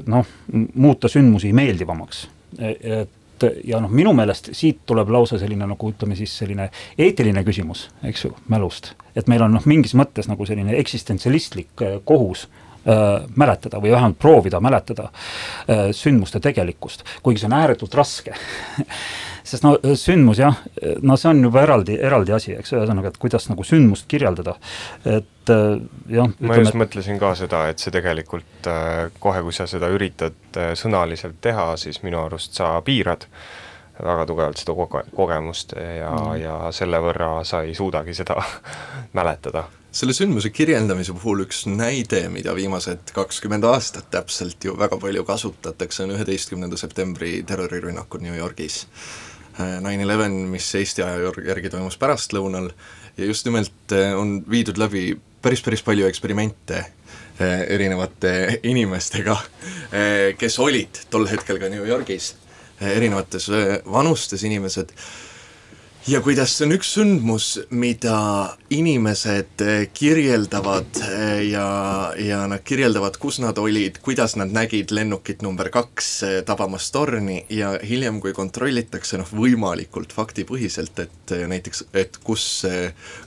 noh, 0.05 0.27
muuta 0.73 1.11
sündmusi 1.11 1.53
meeldivamaks. 1.53 2.27
et 2.59 3.09
ja 3.63 3.79
noh, 3.79 3.91
minu 3.93 4.11
meelest 4.13 4.49
siit 4.57 4.81
tuleb 4.89 5.11
lausa 5.13 5.37
selline 5.39 5.67
nagu 5.69 5.91
ütleme 5.91 6.15
siis 6.17 6.33
selline 6.41 6.69
eetiline 6.97 7.43
küsimus, 7.47 7.85
eks 8.03 8.25
ju, 8.25 8.33
mälust. 8.51 8.93
et 9.15 9.27
meil 9.27 9.45
on 9.45 9.53
noh, 9.53 9.65
mingis 9.69 9.93
mõttes 9.95 10.27
nagu 10.27 10.45
selline 10.45 10.75
eksistentsialistlik 10.81 11.85
äh, 11.85 11.99
kohus 12.03 12.47
äh, 12.47 12.68
mäletada 13.35 13.81
või 13.83 13.91
vähemalt 13.91 14.19
proovida 14.19 14.59
mäletada 14.63 15.09
äh, 15.09 15.89
sündmuste 15.95 16.39
tegelikkust, 16.39 17.03
kuigi 17.23 17.41
see 17.41 17.49
on 17.51 17.57
ääretult 17.59 17.97
raske 17.99 18.35
sest 19.49 19.65
no 19.65 19.75
sündmus 19.97 20.39
jah, 20.41 20.57
no 21.01 21.17
see 21.19 21.29
on 21.31 21.41
juba 21.47 21.63
eraldi, 21.65 21.97
eraldi 22.05 22.33
asi, 22.35 22.53
eks, 22.59 22.73
ühesõnaga, 22.75 23.11
et 23.11 23.21
kuidas 23.21 23.47
nagu 23.49 23.65
sündmust 23.65 24.07
kirjeldada, 24.11 24.55
et 25.05 25.53
äh, 25.53 25.79
jah. 26.13 26.29
ma 26.39 26.59
just 26.59 26.73
et... 26.73 26.81
mõtlesin 26.83 27.21
ka 27.21 27.33
seda, 27.39 27.65
et 27.71 27.81
see 27.81 27.93
tegelikult 27.95 28.69
äh, 28.69 29.07
kohe, 29.21 29.41
kui 29.45 29.55
sa 29.55 29.67
seda 29.69 29.89
üritad 29.93 30.59
äh, 30.59 30.73
sõnaliselt 30.79 31.39
teha, 31.41 31.71
siis 31.81 32.03
minu 32.05 32.21
arust 32.25 32.59
sa 32.59 32.75
piirad 32.85 33.25
väga 33.99 34.25
tugevalt 34.29 34.61
seda 34.61 34.75
koge-, 34.77 35.07
kogemust 35.15 35.75
ja 35.75 36.13
mm., 36.13 36.37
ja 36.39 36.59
selle 36.75 37.01
võrra 37.03 37.39
sa 37.47 37.63
ei 37.67 37.75
suudagi 37.75 38.15
seda 38.15 38.39
mäletada. 39.17 39.65
Selle 39.91 40.13
sündmuse 40.13 40.51
kirjeldamise 40.53 41.13
puhul 41.17 41.43
üks 41.45 41.63
näide, 41.69 42.27
mida 42.29 42.53
viimased 42.57 43.09
kakskümmend 43.15 43.65
aastat 43.65 44.11
täpselt 44.13 44.63
ju 44.63 44.75
väga 44.77 44.99
palju 45.01 45.23
kasutatakse, 45.25 46.03
on 46.05 46.13
üheteistkümnenda 46.17 46.77
septembri 46.77 47.39
terrorirünnakud 47.47 48.21
New 48.25 48.37
Yorgis. 48.37 48.83
Nine 49.59 50.05
Eleven, 50.05 50.37
mis 50.53 50.69
Eesti 50.77 51.03
aja 51.03 51.33
järgi 51.43 51.71
toimus 51.73 51.97
pärastlõunal 51.99 52.69
ja 53.17 53.25
just 53.27 53.47
nimelt 53.49 53.91
eh, 53.91 54.13
on 54.15 54.37
viidud 54.49 54.77
läbi 54.79 55.17
päris, 55.41 55.63
päris 55.65 55.83
palju 55.83 56.07
eksperimente 56.07 56.77
eh, 56.79 57.65
erinevate 57.75 58.61
inimestega, 58.63 59.35
eh, 59.91 60.37
kes 60.39 60.59
olid 60.63 61.01
tol 61.11 61.27
hetkel 61.27 61.59
ka 61.59 61.67
New 61.73 61.83
Yorgis 61.87 62.35
erinevates 62.79 63.49
vanustes 63.91 64.45
inimesed 64.47 64.93
ja 66.07 66.21
kuidas 66.23 66.53
see 66.55 66.65
on 66.65 66.73
üks 66.73 66.89
sündmus, 66.95 67.47
mida 67.75 68.19
inimesed 68.73 69.61
kirjeldavad 69.93 70.99
ja, 71.45 71.65
ja 72.15 72.39
nad 72.49 72.63
kirjeldavad, 72.65 73.17
kus 73.21 73.39
nad 73.43 73.59
olid, 73.59 73.99
kuidas 74.05 74.37
nad 74.39 74.53
nägid 74.55 74.93
lennukit 74.95 75.43
number 75.45 75.69
kaks 75.73 76.09
tabamas 76.47 76.89
torni 76.95 77.41
ja 77.53 77.73
hiljem, 77.83 78.21
kui 78.23 78.33
kontrollitakse 78.37 79.19
noh, 79.19 79.29
võimalikult 79.41 80.15
faktipõhiselt, 80.15 81.03
et 81.03 81.35
näiteks, 81.51 81.85
et 81.93 82.19
kus 82.23 82.47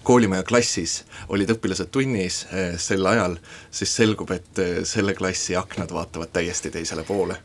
koolimaja 0.02 0.46
klassis 0.48 1.02
olid 1.28 1.52
õpilased 1.54 1.92
tunnis 1.92 2.42
sel 2.80 3.06
ajal, 3.06 3.38
siis 3.70 3.96
selgub, 4.00 4.32
et 4.34 4.66
selle 4.88 5.14
klassi 5.18 5.56
aknad 5.60 5.92
vaatavad 5.92 6.32
täiesti 6.32 6.72
teisele 6.72 7.04
poole 7.06 7.38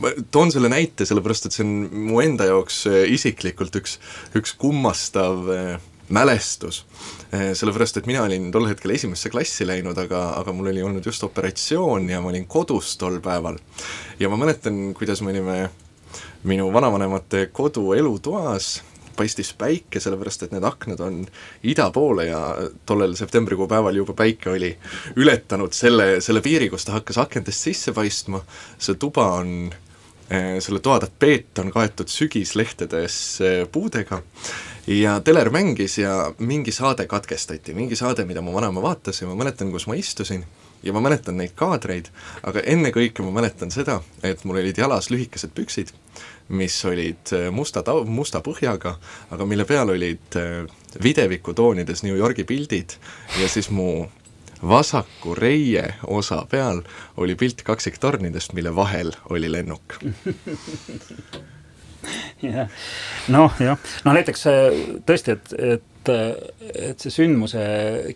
ma 0.00 0.12
toon 0.30 0.52
selle 0.54 0.70
näite 0.72 1.06
sellepärast, 1.08 1.48
et 1.48 1.56
see 1.56 1.66
on 1.66 2.08
mu 2.08 2.20
enda 2.24 2.48
jaoks 2.48 2.84
äh, 2.90 3.04
isiklikult 3.14 3.78
üks, 3.80 3.98
üks 4.38 4.54
kummastav 4.58 5.48
äh, 5.54 5.86
mälestus, 6.08 6.86
sellepärast 7.28 7.98
et 8.00 8.06
mina 8.08 8.22
olin 8.24 8.46
tol 8.48 8.64
hetkel 8.70 8.94
esimesse 8.94 9.28
klassi 9.28 9.66
läinud, 9.68 9.98
aga, 10.00 10.22
aga 10.38 10.54
mul 10.56 10.70
oli 10.70 10.80
olnud 10.80 11.04
just 11.04 11.20
operatsioon 11.26 12.06
ja 12.08 12.22
ma 12.24 12.30
olin 12.30 12.46
kodus 12.48 12.94
tol 12.96 13.18
päeval. 13.20 13.58
ja 14.16 14.30
ma 14.32 14.38
mäletan, 14.40 14.94
kuidas 14.96 15.20
me 15.20 15.34
olime 15.34 15.58
minu 16.48 16.70
vanavanemate 16.72 17.50
kodu 17.52 17.92
elutoas 17.92 18.78
paistis 19.18 19.50
päike, 19.58 20.00
sellepärast 20.02 20.46
et 20.46 20.54
need 20.54 20.66
aknad 20.66 21.02
on 21.04 21.20
ida 21.66 21.88
poole 21.94 22.28
ja 22.28 22.40
tollel 22.86 23.16
septembrikuu 23.18 23.68
päeval 23.70 23.98
juba 23.98 24.14
päike 24.18 24.52
oli 24.54 24.70
ületanud 25.16 25.74
selle, 25.76 26.18
selle 26.24 26.42
piiri, 26.44 26.70
kus 26.72 26.86
ta 26.86 26.96
hakkas 26.98 27.20
akendest 27.24 27.68
sisse 27.68 27.94
paistma, 27.96 28.40
see 28.78 28.98
tuba 29.00 29.26
on 29.40 29.52
eh, 30.30 30.56
selle 30.64 30.82
toa 30.84 31.00
tapeet 31.04 31.58
on 31.62 31.72
kaetud 31.74 32.10
sügislehtedes 32.12 33.18
eh, 33.42 33.60
puudega 33.72 34.22
ja 34.88 35.18
teler 35.20 35.50
mängis 35.50 35.98
ja 35.98 36.32
mingi 36.38 36.72
saade 36.72 37.06
katkestati, 37.06 37.74
mingi 37.74 37.96
saade, 37.96 38.24
mida 38.24 38.40
mu 38.40 38.54
vanaema 38.54 38.82
vaatas 38.82 39.22
ja 39.22 39.28
ma 39.28 39.36
mäletan, 39.36 39.72
kus 39.72 39.86
ma 39.86 39.98
istusin 39.98 40.46
ja 40.82 40.92
ma 40.92 41.02
mäletan 41.04 41.36
neid 41.36 41.52
kaadreid, 41.58 42.08
aga 42.46 42.62
ennekõike 42.64 43.24
ma 43.26 43.34
mäletan 43.40 43.72
seda, 43.74 44.00
et 44.22 44.44
mul 44.44 44.60
olid 44.62 44.78
jalas 44.78 45.10
lühikesed 45.10 45.52
püksid 45.54 45.92
mis 46.48 46.84
olid 46.84 47.32
äh, 47.32 47.48
musta 47.52 47.82
tau-, 47.84 48.04
musta 48.04 48.40
põhjaga, 48.44 48.96
aga 49.30 49.48
mille 49.48 49.66
peal 49.68 49.90
olid 49.92 50.38
äh, 50.38 50.64
videviku 51.02 51.54
toonides 51.54 52.02
New 52.06 52.16
Yorgi 52.16 52.44
pildid 52.48 52.96
ja 53.40 53.48
siis 53.48 53.70
mu 53.70 54.06
vasaku 54.62 55.34
reie 55.38 55.84
osa 56.06 56.42
peal 56.50 56.82
oli 57.16 57.36
pilt 57.38 57.62
kaksiktornidest, 57.62 58.52
mille 58.52 58.74
vahel 58.76 59.12
oli 59.30 59.52
lennuk. 59.52 59.98
Jah, 62.42 62.68
noh 63.28 63.56
jah, 63.60 63.80
no 64.06 64.12
näiteks 64.14 64.44
äh, 64.46 64.76
tõesti, 65.04 65.34
et, 65.34 65.50
et 65.58 65.82
et 66.12 67.02
see 67.02 67.12
sündmuse 67.12 67.62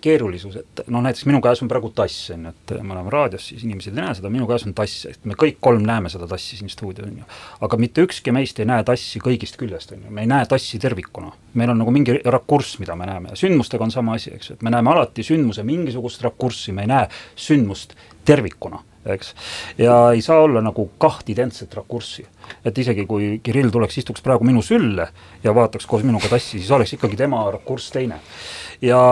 keerulisus, 0.02 0.58
et 0.60 0.82
noh, 0.92 1.02
näiteks 1.04 1.26
minu 1.28 1.40
käes 1.44 1.62
on 1.64 1.70
praegu 1.70 1.92
tass, 1.96 2.30
on 2.34 2.48
ju, 2.48 2.52
et 2.52 2.74
me 2.80 2.94
oleme 2.94 3.12
raadios, 3.12 3.48
siis 3.50 3.64
inimesed 3.66 3.94
ei 3.94 4.00
näe 4.00 4.14
seda, 4.18 4.30
minu 4.32 4.46
käes 4.50 4.66
on 4.68 4.76
tass, 4.76 5.06
et 5.10 5.24
me 5.28 5.36
kõik 5.38 5.60
kolm 5.64 5.84
näeme 5.86 6.12
seda 6.12 6.28
tassi 6.30 6.58
siin 6.60 6.72
stuudios, 6.72 7.08
on 7.08 7.22
ju. 7.22 7.26
aga 7.66 7.80
mitte 7.80 8.06
ükski 8.06 8.34
meist 8.34 8.60
ei 8.62 8.68
näe 8.68 8.84
tassi 8.88 9.22
kõigist 9.22 9.58
küljest, 9.60 9.96
on 9.96 10.06
ju, 10.06 10.14
me 10.14 10.26
ei 10.26 10.30
näe 10.30 10.46
tassi 10.50 10.80
tervikuna. 10.82 11.32
meil 11.54 11.70
on 11.70 11.82
nagu 11.82 11.92
mingi 11.92 12.20
rakurss, 12.24 12.78
mida 12.80 12.96
me 12.96 13.06
näeme 13.06 13.34
ja 13.34 13.36
sündmustega 13.36 13.84
on 13.84 13.90
sama 13.94 14.16
asi, 14.20 14.34
eks 14.34 14.50
ju, 14.50 14.56
et 14.56 14.62
me 14.62 14.72
näeme 14.72 14.90
alati 14.90 15.24
sündmuse 15.26 15.62
mingisugust 15.62 16.22
rakurssi, 16.22 16.72
me 16.72 16.86
ei 16.86 16.92
näe 16.94 17.08
sündmust 17.36 17.96
tervikuna 18.24 18.82
eks. 19.06 19.34
ja 19.78 19.96
ei 20.12 20.22
saa 20.22 20.40
olla 20.40 20.60
nagu 20.62 20.90
kaht 20.98 21.28
identset 21.30 21.74
rakurssi. 21.74 22.26
et 22.64 22.78
isegi 22.78 23.06
kui 23.06 23.40
Kirill 23.42 23.70
tuleks, 23.70 23.98
istuks 23.98 24.22
praegu 24.22 24.44
minu 24.44 24.62
sülle 24.62 25.08
ja 25.44 25.54
vaataks 25.54 25.86
koos 25.86 26.02
minuga 26.02 26.28
tassi, 26.28 26.58
siis 26.58 26.70
oleks 26.70 26.92
ikkagi 26.92 27.16
tema 27.16 27.44
rakurss 27.50 27.90
teine. 27.90 28.20
ja 28.82 29.02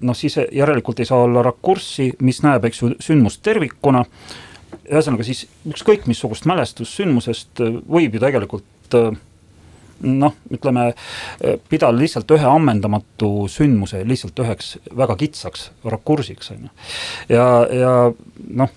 noh, 0.00 0.16
siis 0.16 0.38
järelikult 0.52 1.00
ei 1.00 1.08
saa 1.08 1.22
olla 1.26 1.42
rakurssi, 1.42 2.12
mis 2.20 2.42
näeb, 2.44 2.64
eks 2.68 2.82
ju, 2.82 2.92
sündmust 3.02 3.42
tervikuna, 3.44 4.04
ühesõnaga 4.86 5.26
siis 5.26 5.46
ükskõik 5.68 6.06
missugust 6.06 6.46
mälestust 6.48 6.96
sündmusest 6.96 7.62
võib 7.90 8.16
ju 8.16 8.22
tegelikult 8.22 8.98
noh, 10.00 10.34
ütleme, 10.52 10.90
pidada 11.70 11.94
lihtsalt 11.96 12.30
ühe 12.36 12.48
ammendamatu 12.50 13.30
sündmuse 13.50 14.02
lihtsalt 14.08 14.38
üheks 14.44 14.76
väga 14.96 15.16
kitsaks 15.20 15.70
rakursiks, 15.84 16.50
on 16.54 16.66
ju. 16.66 16.74
ja, 17.36 17.46
ja 17.72 17.94
noh, 18.48 18.74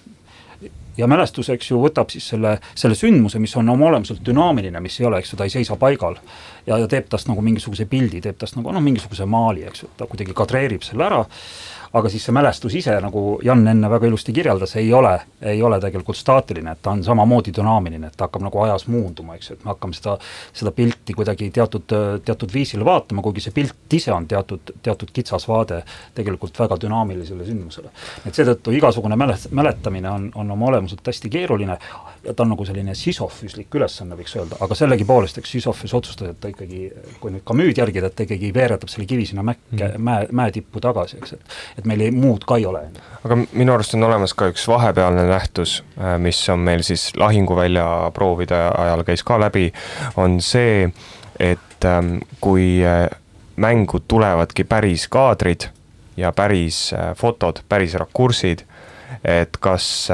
ja 1.00 1.08
mälestus, 1.08 1.50
eks 1.54 1.72
ju, 1.72 1.80
võtab 1.84 2.12
siis 2.12 2.28
selle, 2.34 2.58
selle 2.78 2.98
sündmuse, 2.98 3.40
mis 3.40 3.56
on 3.60 3.70
oma 3.72 3.88
olemuselt 3.90 4.22
dünaamiline, 4.26 4.82
mis 4.84 5.00
ei 5.00 5.08
ole, 5.08 5.22
eks 5.22 5.34
ju, 5.34 5.40
ta 5.40 5.48
ei 5.48 5.54
seisa 5.54 5.78
paigal. 5.80 6.20
ja, 6.68 6.78
ja 6.78 6.88
teeb 6.88 7.08
tast 7.10 7.30
nagu 7.30 7.42
mingisuguse 7.42 7.88
pildi, 7.90 8.22
teeb 8.22 8.38
tast 8.40 8.58
nagu 8.60 8.74
noh, 8.76 8.84
mingisuguse 8.84 9.26
maali, 9.26 9.64
eks 9.70 9.84
ju, 9.84 9.92
ta 9.98 10.08
kuidagi 10.10 10.36
kadreerib 10.36 10.84
selle 10.86 11.08
ära 11.08 11.24
aga 11.94 12.10
siis 12.10 12.26
see 12.28 12.36
mälestus 12.36 12.76
ise, 12.78 12.94
nagu 13.02 13.24
Jan 13.44 13.66
enne 13.68 13.90
väga 13.90 14.08
ilusti 14.10 14.34
kirjeldas, 14.36 14.76
ei 14.80 14.92
ole, 14.94 15.16
ei 15.42 15.62
ole 15.64 15.80
tegelikult 15.82 16.18
staatiline, 16.18 16.76
et 16.76 16.82
ta 16.86 16.94
on 16.94 17.04
samamoodi 17.06 17.54
dünaamiline, 17.56 18.12
et 18.12 18.18
ta 18.18 18.28
hakkab 18.28 18.46
nagu 18.46 18.62
ajas 18.66 18.86
muunduma, 18.92 19.38
eks 19.38 19.50
ju, 19.50 19.58
et 19.58 19.66
me 19.66 19.74
hakkame 19.74 19.98
seda, 19.98 20.18
seda 20.54 20.74
pilti 20.76 21.16
kuidagi 21.18 21.50
teatud, 21.56 21.96
teatud 22.26 22.54
viisil 22.54 22.86
vaatama, 22.86 23.24
kuigi 23.26 23.46
see 23.48 23.56
pilt 23.56 23.98
ise 24.00 24.14
on 24.14 24.28
teatud, 24.30 24.76
teatud 24.86 25.14
kitsas 25.16 25.48
vaade 25.50 25.82
tegelikult 26.18 26.60
väga 26.60 26.78
dünaamilisele 26.86 27.48
sündmusele. 27.48 27.92
et 28.26 28.36
seetõttu 28.36 28.76
igasugune 28.76 29.18
mälet-, 29.20 29.50
mäletamine 29.52 30.10
on, 30.10 30.32
on 30.36 30.52
oma 30.52 30.72
olemuselt 30.74 31.08
hästi 31.08 31.30
keeruline 31.30 31.78
ja 32.24 32.34
ta 32.34 32.44
on 32.44 32.52
nagu 32.54 32.66
selline 32.68 32.94
sisofüüslik 32.98 33.76
ülesanne, 33.76 34.18
võiks 34.20 34.36
öelda, 34.38 34.58
aga 34.64 34.76
sellegipoolest, 34.76 35.40
eks 35.40 35.54
Sisofüüs 35.56 35.94
otsustas, 35.96 36.34
et 36.34 36.40
ta 36.42 36.52
ikkagi, 36.52 36.82
kui 37.22 37.34
nüüd 37.34 37.46
ka 37.48 37.56
müüd 37.58 37.80
järgida, 37.80 38.10
et 38.10 38.18
ta 38.18 38.26
ikkagi 38.26 38.52
veeretab 38.56 38.92
selle 38.92 39.08
kivi 39.10 39.28
sinna 39.30 39.46
mäkke 39.48 39.78
mm., 39.78 40.04
mäe, 40.06 40.28
mäetippu 40.42 40.84
tagasi, 40.84 41.20
eks, 41.22 41.38
et 41.79 41.79
et 41.80 41.88
meil 41.90 42.04
ei, 42.06 42.12
muud 42.16 42.46
ka 42.48 42.58
ei 42.60 42.68
ole. 42.70 42.84
aga 43.20 43.38
minu 43.52 43.74
arust 43.74 43.96
on 43.98 44.06
olemas 44.08 44.34
ka 44.38 44.50
üks 44.52 44.66
vahepealne 44.70 45.26
nähtus, 45.28 45.80
äh, 46.00 46.18
mis 46.22 46.40
on 46.52 46.64
meil 46.64 46.84
siis 46.88 47.10
lahinguvälja 47.20 48.12
proovide 48.16 48.60
ajal 48.70 49.04
käis 49.08 49.24
ka 49.28 49.40
läbi, 49.42 49.70
on 50.18 50.40
see, 50.44 50.88
et 51.40 51.88
ähm, 51.88 52.20
kui 52.42 52.80
äh, 52.86 53.08
mängu 53.60 54.00
tulevadki 54.08 54.64
päris 54.64 55.08
kaadrid 55.12 55.70
ja 56.18 56.32
päris 56.36 56.90
äh, 56.94 57.12
fotod, 57.18 57.64
päris 57.70 57.96
rakursid, 58.00 58.64
et 59.26 59.58
kas 59.60 60.08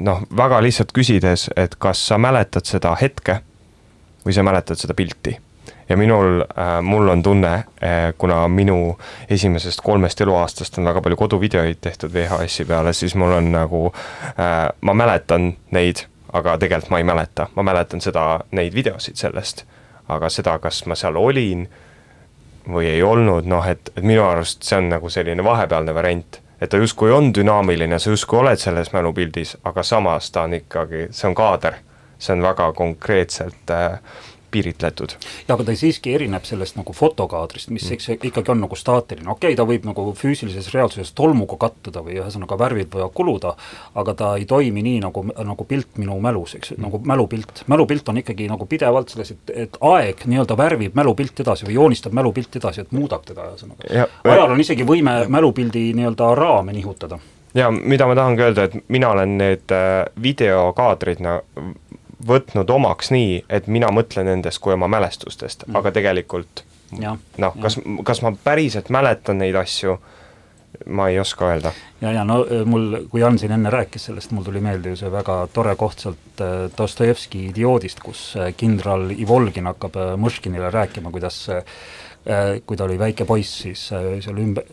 noh, 0.00 0.22
väga 0.36 0.58
lihtsalt 0.64 0.94
küsides, 0.96 1.50
et 1.60 1.76
kas 1.78 2.00
sa 2.08 2.18
mäletad 2.18 2.66
seda 2.66 2.94
hetke 2.98 3.42
või 4.24 4.34
sa 4.34 4.42
mäletad 4.42 4.80
seda 4.80 4.96
pilti 4.96 5.36
ja 5.88 5.96
minul 5.96 6.40
äh,, 6.40 6.82
mul 6.82 7.08
on 7.08 7.22
tunne 7.22 7.52
äh,, 7.52 8.14
kuna 8.18 8.48
minu 8.48 8.98
esimesest 9.30 9.80
kolmest 9.84 10.20
eluaastast 10.20 10.78
on 10.78 10.84
väga 10.84 11.02
palju 11.02 11.16
koduvideoid 11.16 11.80
tehtud 11.80 12.12
VHS-i 12.14 12.64
peale, 12.64 12.92
siis 12.92 13.14
mul 13.14 13.32
on 13.32 13.52
nagu 13.52 13.92
äh,, 13.92 14.68
ma 14.80 14.94
mäletan 14.94 15.52
neid, 15.70 16.06
aga 16.32 16.58
tegelikult 16.58 16.90
ma 16.90 16.98
ei 16.98 17.04
mäleta, 17.04 17.46
ma 17.54 17.62
mäletan 17.66 18.00
seda, 18.00 18.40
neid 18.50 18.74
videosid 18.74 19.16
sellest. 19.16 19.64
aga 20.10 20.26
seda, 20.28 20.56
kas 20.58 20.82
ma 20.90 20.96
seal 20.98 21.14
olin 21.16 21.68
või 22.68 22.88
ei 22.90 23.02
olnud, 23.02 23.46
noh, 23.46 23.66
et, 23.66 23.92
et 23.96 24.02
minu 24.02 24.24
arust 24.26 24.66
see 24.66 24.78
on 24.78 24.88
nagu 24.90 25.10
selline 25.10 25.44
vahepealne 25.44 25.94
variant. 25.94 26.40
Et 26.60 26.68
ta 26.70 26.76
justkui 26.76 27.12
on 27.14 27.30
dünaamiline, 27.34 27.98
sa 27.98 28.10
justkui 28.10 28.40
oled 28.40 28.58
selles 28.58 28.90
mälupildis, 28.92 29.54
aga 29.64 29.82
samas 29.86 30.30
ta 30.34 30.42
on 30.48 30.58
ikkagi, 30.58 31.06
see 31.14 31.28
on 31.30 31.36
kaader, 31.38 31.78
see 32.18 32.34
on 32.34 32.42
väga 32.42 32.72
konkreetselt 32.76 33.70
äh, 33.70 34.00
piiritletud. 34.50 35.14
ja 35.48 35.54
aga 35.54 35.64
ta 35.64 35.74
siiski 35.76 36.14
erineb 36.14 36.44
sellest 36.48 36.76
nagu 36.78 36.94
fotokaadrist, 36.96 37.70
mis 37.70 37.86
mm. 37.86 37.96
eks 37.96 38.28
ikkagi 38.30 38.52
on 38.54 38.62
nagu 38.64 38.76
staatiline, 38.76 39.28
okei 39.30 39.52
okay,, 39.52 39.58
ta 39.58 39.66
võib 39.68 39.86
nagu 39.88 40.06
füüsilises 40.18 40.70
reaalsuses 40.74 41.12
tolmuga 41.16 41.58
kattuda 41.60 42.04
või 42.06 42.18
ühesõnaga 42.20 42.58
värvid 42.60 42.92
võivad 42.94 43.14
kuluda, 43.16 43.54
aga 44.00 44.14
ta 44.14 44.34
ei 44.40 44.46
toimi 44.50 44.84
nii 44.86 45.00
nagu, 45.06 45.24
nagu 45.30 45.66
pilt 45.68 45.98
minu 46.02 46.18
mälus, 46.22 46.56
eks 46.58 46.74
mm., 46.76 46.84
nagu 46.86 47.02
mälupilt. 47.12 47.64
mälupilt 47.70 48.08
on 48.08 48.22
ikkagi 48.22 48.48
nagu 48.50 48.66
pidevalt 48.70 49.14
selles, 49.14 49.34
et, 49.36 49.56
et 49.66 49.82
aeg 49.92 50.24
nii-öelda 50.26 50.56
värvib 50.58 50.96
mälupilti 50.98 51.46
edasi 51.46 51.68
või 51.68 51.78
joonistab 51.80 52.16
mälupilti 52.16 52.62
edasi, 52.62 52.84
et 52.86 52.96
muudab 52.96 53.26
teda 53.28 53.50
ühesõnaga. 53.50 54.08
ajal 54.24 54.56
on 54.56 54.64
isegi 54.64 54.86
võime 54.86 55.22
mälupildi 55.28 55.90
nii-öelda 55.98 56.34
raame 56.38 56.76
nihutada 56.76 57.20
ja 57.54 57.70
mida 57.70 58.06
ma 58.06 58.14
tahangi 58.14 58.42
öelda, 58.42 58.66
et 58.68 58.88
mina 58.88 59.10
olen 59.14 59.36
need 59.38 59.74
äh, 59.74 60.04
videokaadrid 60.22 61.22
no, 61.24 61.40
võtnud 62.26 62.70
omaks 62.70 63.10
nii, 63.14 63.44
et 63.48 63.66
mina 63.66 63.90
mõtlen 63.94 64.28
nendest 64.28 64.60
kui 64.62 64.74
oma 64.74 64.88
mälestustest 64.90 65.66
mm., 65.66 65.78
aga 65.80 65.92
tegelikult 65.96 66.64
noh, 66.98 67.60
kas, 67.62 67.78
kas 68.04 68.22
ma 68.24 68.32
päriselt 68.44 68.90
mäletan 68.90 69.40
neid 69.40 69.56
asju, 69.58 69.96
ma 70.86 71.08
ei 71.10 71.18
oska 71.20 71.48
öelda. 71.50 71.72
ja, 72.00 72.12
ja 72.12 72.24
no 72.24 72.40
äh, 72.44 72.64
mul, 72.66 73.06
kui 73.10 73.20
Jan 73.20 73.38
siin 73.38 73.52
enne 73.56 73.70
rääkis 73.70 74.08
sellest, 74.08 74.34
mul 74.34 74.46
tuli 74.46 74.62
meelde 74.64 74.92
ju 74.92 74.98
see 75.00 75.10
väga 75.12 75.40
tore 75.54 75.74
koht 75.78 76.04
sealt 76.04 76.42
äh, 76.44 76.68
Dostojevski 76.76 77.46
idioodist, 77.50 78.02
kus 78.04 78.30
äh, 78.38 78.52
kindral 78.56 79.10
Ivolgin 79.16 79.70
hakkab 79.70 79.98
Mõškinile 80.20 80.70
rääkima, 80.74 81.12
kuidas 81.14 81.42
kui 82.66 82.76
ta 82.76 82.84
oli 82.84 82.98
väike 83.00 83.24
poiss, 83.24 83.62
siis 83.62 83.86
äh, 83.96 84.18
seal 84.20 84.36
ümber, 84.42 84.66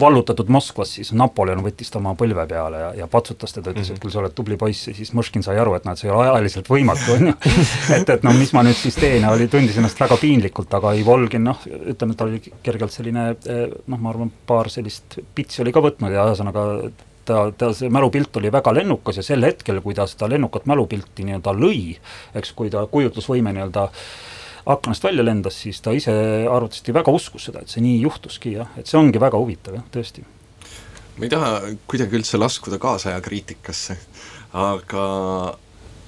vallutatud 0.00 0.48
Moskvas, 0.50 0.96
siis 0.96 1.12
Napoleon 1.14 1.62
võttis 1.62 1.92
ta 1.92 2.00
oma 2.00 2.16
põlve 2.18 2.42
peale 2.50 2.80
ja, 2.80 2.88
ja 3.02 3.06
patsutas 3.10 3.54
teda, 3.54 3.70
ütles 3.70 3.86
mm, 3.86 3.92
-hmm. 3.92 4.00
et 4.00 4.02
küll 4.02 4.14
sa 4.14 4.18
oled 4.18 4.34
tubli 4.34 4.58
poiss 4.58 4.88
ja 4.90 4.94
siis 4.96 5.12
Mõškin 5.14 5.46
sai 5.46 5.60
aru, 5.62 5.76
et 5.78 5.86
noh, 5.86 5.94
et 5.94 6.02
see 6.02 6.08
ei 6.10 6.14
ole 6.14 6.26
ajaliselt 6.32 6.70
võimatu, 6.72 7.14
on 7.14 7.30
ju. 7.30 7.36
et, 7.96 8.10
et 8.16 8.26
no 8.26 8.32
mis 8.34 8.50
ma 8.56 8.64
nüüd 8.66 8.78
siis 8.78 8.98
teen 8.98 9.22
ja 9.22 9.30
oli, 9.30 9.46
tundis 9.52 9.78
ennast 9.78 10.02
väga 10.02 10.18
piinlikult, 10.24 10.74
aga 10.80 10.92
Ivolgin 10.98 11.46
noh, 11.46 11.62
ütleme, 11.70 12.16
et 12.16 12.18
ta 12.18 12.26
oli 12.26 12.42
kergelt 12.66 12.96
selline 12.96 13.28
äh, 13.30 13.62
noh, 13.86 14.02
ma 14.02 14.10
arvan, 14.10 14.34
paar 14.46 14.70
sellist 14.74 15.20
pitsi 15.38 15.62
oli 15.62 15.72
ka 15.72 15.84
võtnud 15.86 16.10
ja 16.10 16.26
ühesõnaga 16.32 16.66
ta, 17.24 17.46
ta 17.54 17.70
see 17.78 17.94
mälupilt 17.94 18.42
oli 18.42 18.50
väga 18.50 18.74
lennukas 18.74 19.22
ja 19.22 19.26
sel 19.30 19.46
hetkel, 19.46 19.78
kui 19.86 19.94
ta 19.94 20.10
seda 20.10 20.26
lennukat 20.34 20.66
mälupilti 20.66 21.30
nii-öelda 21.30 21.54
lõi, 21.54 21.94
eks, 22.34 22.56
kui 22.58 22.74
ta 22.74 22.82
kujutlusvõime 22.90 23.54
nii-öelda 23.54 23.86
äh, 23.86 24.31
aknast 24.66 25.04
välja 25.04 25.24
lendas, 25.24 25.56
siis 25.64 25.80
ta 25.82 25.94
ise 25.96 26.12
arvatavasti 26.46 26.94
väga 26.94 27.14
uskus 27.14 27.48
seda, 27.48 27.62
et 27.62 27.72
see 27.72 27.82
nii 27.84 27.98
juhtuski 28.04 28.54
jah, 28.56 28.70
et 28.78 28.90
see 28.90 28.98
ongi 29.00 29.20
väga 29.22 29.40
huvitav 29.40 29.78
jah, 29.78 29.84
tõesti. 29.94 30.24
ma 31.16 31.26
ei 31.26 31.32
taha 31.32 31.50
kuidagi 31.90 32.18
üldse 32.20 32.40
laskuda 32.40 32.78
kaasaja 32.82 33.20
kriitikasse, 33.24 33.98
aga 34.52 35.06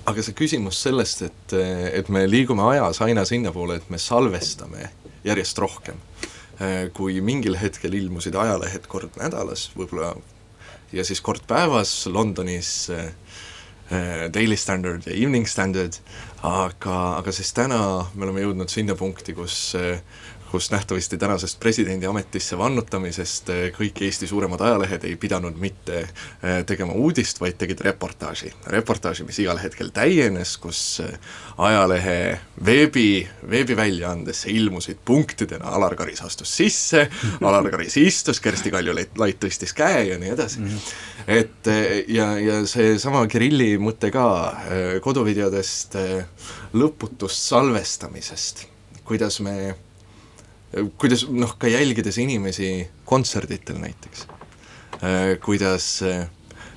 aga 0.05 0.23
see 0.23 0.37
küsimus 0.37 0.83
sellest, 0.85 1.25
et, 1.25 1.57
et 2.01 2.09
me 2.13 2.27
liigume 2.29 2.63
ajas 2.75 3.01
aina 3.07 3.25
sinnapoole, 3.25 3.81
et 3.81 3.91
me 3.91 3.99
salvestame 3.99 4.91
järjest 5.25 5.59
rohkem. 5.59 5.97
kui 6.95 7.19
mingil 7.21 7.57
hetkel 7.59 7.97
ilmusid 7.99 8.37
ajalehed 8.39 8.85
kord 8.87 9.17
nädalas, 9.19 9.73
võib-olla 9.75 10.13
ja 10.95 11.03
siis 11.05 11.19
kord 11.21 11.43
päevas 11.51 12.07
Londonis 12.07 12.87
Eh, 13.91 14.31
Daily 14.33 14.57
Standard 14.57 15.03
ja 15.07 15.13
Evening 15.13 15.47
Standard, 15.47 15.93
aga, 16.45 16.97
aga 17.19 17.33
siis 17.33 17.53
täna 17.57 17.81
me 18.15 18.27
oleme 18.27 18.45
jõudnud 18.45 18.73
sinna 18.73 18.97
punkti, 18.99 19.33
kus 19.37 19.75
kus 20.55 20.71
nähtavasti 20.71 21.19
tänasest 21.19 21.61
presidendi 21.61 22.07
ametisse 22.07 22.55
vannutamisest 22.59 23.49
eh, 23.51 23.63
kõik 23.75 23.99
Eesti 24.07 24.29
suuremad 24.31 24.61
ajalehed 24.63 25.03
ei 25.09 25.17
pidanud 25.19 25.57
mitte 25.59 25.97
eh, 26.05 26.61
tegema 26.67 26.95
uudist, 26.95 27.41
vaid 27.43 27.57
tegid 27.59 27.81
reportaaži. 27.83 28.53
reportaaži, 28.71 29.27
mis 29.27 29.41
igal 29.43 29.59
hetkel 29.59 29.91
täienes, 29.91 30.53
kus 30.63 31.01
eh, 31.03 31.17
ajalehe 31.59 32.39
veebi, 32.71 33.27
veebiväljaandesse 33.51 34.55
ilmusid 34.55 35.03
punktidena, 35.05 35.75
Alar 35.75 35.99
Karis 35.99 36.23
astus 36.23 36.55
sisse, 36.57 37.09
Alar 37.41 37.67
Karis 37.75 37.99
istus, 37.99 38.39
Kersti 38.41 38.71
Kaljulaid 38.71 39.19
tõstis 39.43 39.75
käe 39.75 40.07
ja 40.13 40.21
nii 40.23 40.31
edasi 40.37 40.63
et 41.27 41.67
ja, 42.15 42.27
ja 42.39 42.63
seesama 42.69 43.25
Kirilli 43.27 43.75
mõte 43.81 44.11
ka 44.15 44.27
koduvideodest 45.03 45.97
lõputust 46.75 47.49
salvestamisest, 47.51 48.67
kuidas 49.05 49.41
me 49.41 49.75
kuidas 50.99 51.27
noh, 51.31 51.55
ka 51.59 51.69
jälgides 51.71 52.19
inimesi 52.19 52.89
kontserditel 53.05 53.79
näiteks, 53.83 54.27
äh, 55.03 55.35
kuidas 55.45 56.03
äh, 56.03 56.27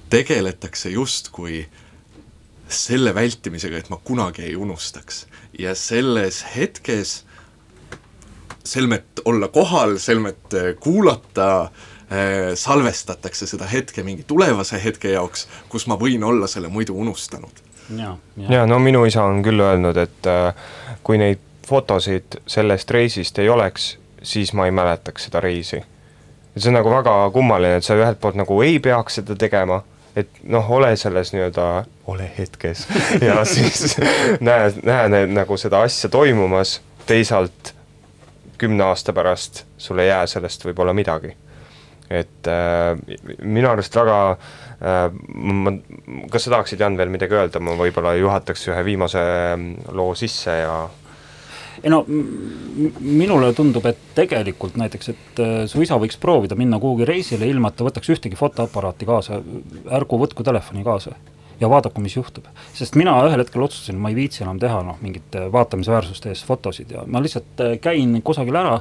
tegeletakse 0.10 0.90
justkui 0.90 1.66
selle 2.70 3.16
vältimisega, 3.16 3.78
et 3.78 3.90
ma 3.90 3.98
kunagi 4.04 4.44
ei 4.44 4.56
unustaks. 4.56 5.26
ja 5.60 5.76
selles 5.76 6.46
hetkes 6.56 7.24
selmet 8.64 9.22
olla 9.26 9.48
kohal, 9.48 9.98
selmet 9.98 10.54
äh, 10.54 10.74
kuulata, 10.80 11.72
salvestatakse 12.56 13.44
seda 13.48 13.66
hetke 13.68 14.00
mingi 14.04 14.24
tulevase 14.24 14.78
hetke 14.80 15.10
jaoks, 15.12 15.42
kus 15.68 15.90
ma 15.92 15.98
võin 16.00 16.24
olla 16.24 16.48
selle 16.48 16.70
muidu 16.72 16.96
unustanud. 16.96 17.67
Ja, 17.98 18.18
ja. 18.38 18.48
ja 18.50 18.66
no 18.66 18.80
minu 18.80 19.06
isa 19.06 19.24
on 19.24 19.44
küll 19.46 19.62
öelnud, 19.64 19.98
et 19.98 20.30
kui 21.04 21.18
neid 21.18 21.44
fotosid 21.68 22.40
sellest 22.48 22.92
reisist 22.92 23.40
ei 23.40 23.50
oleks, 23.50 23.98
siis 24.24 24.54
ma 24.54 24.66
ei 24.66 24.72
mäletaks 24.72 25.28
seda 25.28 25.40
reisi. 25.44 25.84
see 26.58 26.70
on 26.72 26.74
nagu 26.80 26.90
väga 26.90 27.30
kummaline, 27.34 27.78
et 27.78 27.86
sa 27.86 27.96
ühelt 27.96 28.20
poolt 28.20 28.36
nagu 28.40 28.62
ei 28.62 28.80
peaks 28.80 29.20
seda 29.20 29.36
tegema, 29.36 29.84
et 30.16 30.30
noh, 30.44 30.72
ole 30.72 30.96
selles 30.98 31.34
nii-öelda, 31.34 31.86
ole 32.08 32.32
hetkes 32.38 32.88
ja 33.28 33.44
siis 33.46 33.98
näe, 34.48 34.72
näe 34.84 35.26
nagu 35.28 35.58
seda 35.58 35.84
asja 35.86 36.10
toimumas, 36.10 36.80
teisalt 37.06 37.74
kümne 38.58 38.84
aasta 38.84 39.14
pärast 39.14 39.66
sul 39.78 40.00
ei 40.00 40.08
jää 40.08 40.28
sellest 40.28 40.66
võib-olla 40.66 40.94
midagi. 40.94 41.36
Et 42.10 42.48
äh, 42.48 42.94
minu 43.44 43.70
arust 43.70 43.96
väga 43.96 44.20
äh, 44.32 45.10
ma, 45.34 45.74
kas 46.32 46.48
sa 46.48 46.56
tahaksid, 46.58 46.80
Jan, 46.80 46.98
veel 47.00 47.12
midagi 47.14 47.36
öelda, 47.36 47.62
ma 47.64 47.76
võib-olla 47.80 48.16
juhataks 48.20 48.70
ühe 48.72 48.86
viimase 48.88 49.24
loo 49.92 50.16
sisse 50.16 50.62
ja 50.62 50.78
ei 51.84 51.92
no 51.94 52.00
minule 52.08 53.52
tundub, 53.54 53.86
et 53.86 54.00
tegelikult 54.18 54.78
näiteks, 54.80 55.10
et 55.14 55.42
äh, 55.44 55.56
su 55.70 55.82
isa 55.84 55.98
võiks 56.02 56.20
proovida 56.22 56.58
minna 56.58 56.80
kuhugi 56.82 57.06
reisile, 57.08 57.48
ilma 57.50 57.72
et 57.72 57.78
ta 57.80 57.86
võtaks 57.88 58.14
ühtegi 58.16 58.40
fotoaparaati 58.40 59.08
kaasa, 59.08 59.42
ärgu 60.00 60.22
võtku 60.24 60.46
telefoni 60.48 60.86
kaasa 60.88 61.14
ja 61.60 61.70
vaadaku, 61.70 62.02
mis 62.02 62.16
juhtub. 62.18 62.46
sest 62.74 62.96
mina 62.96 63.16
ühel 63.28 63.42
hetkel 63.42 63.64
otsustasin, 63.66 64.00
ma 64.02 64.12
ei 64.12 64.18
viitsi 64.18 64.44
enam 64.46 64.60
teha 64.62 64.82
noh, 64.86 64.98
mingite 65.02 65.48
vaatamisväärsuste 65.54 66.34
eest 66.34 66.46
fotosid 66.50 66.92
ja 66.98 67.06
ma 67.06 67.22
lihtsalt 67.24 67.64
äh, 67.66 67.78
käin 67.82 68.22
kusagil 68.26 68.58
ära 68.58 68.80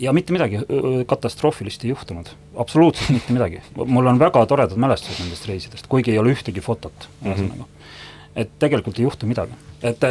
ja 0.00 0.12
mitte 0.12 0.34
midagi 0.34 0.60
katastroofilist 1.06 1.84
ei 1.84 1.90
juhtunud, 1.90 2.28
absoluutselt 2.56 3.14
mitte 3.14 3.32
midagi. 3.36 3.62
mul 3.86 4.06
on 4.06 4.18
väga 4.18 4.46
toredad 4.46 4.76
mälestused 4.76 5.24
nendest 5.24 5.48
reisidest, 5.48 5.88
kuigi 5.88 6.14
ei 6.14 6.18
ole 6.18 6.34
ühtegi 6.36 6.64
fotot, 6.64 7.08
mhm. 7.20 7.32
ühesõnaga 7.32 7.62
mm 7.62 7.64
-hmm. 7.64 8.36
et 8.42 8.58
tegelikult 8.58 8.98
ei 8.98 9.08
juhtu 9.08 9.26
midagi, 9.26 9.52
et 9.82 10.04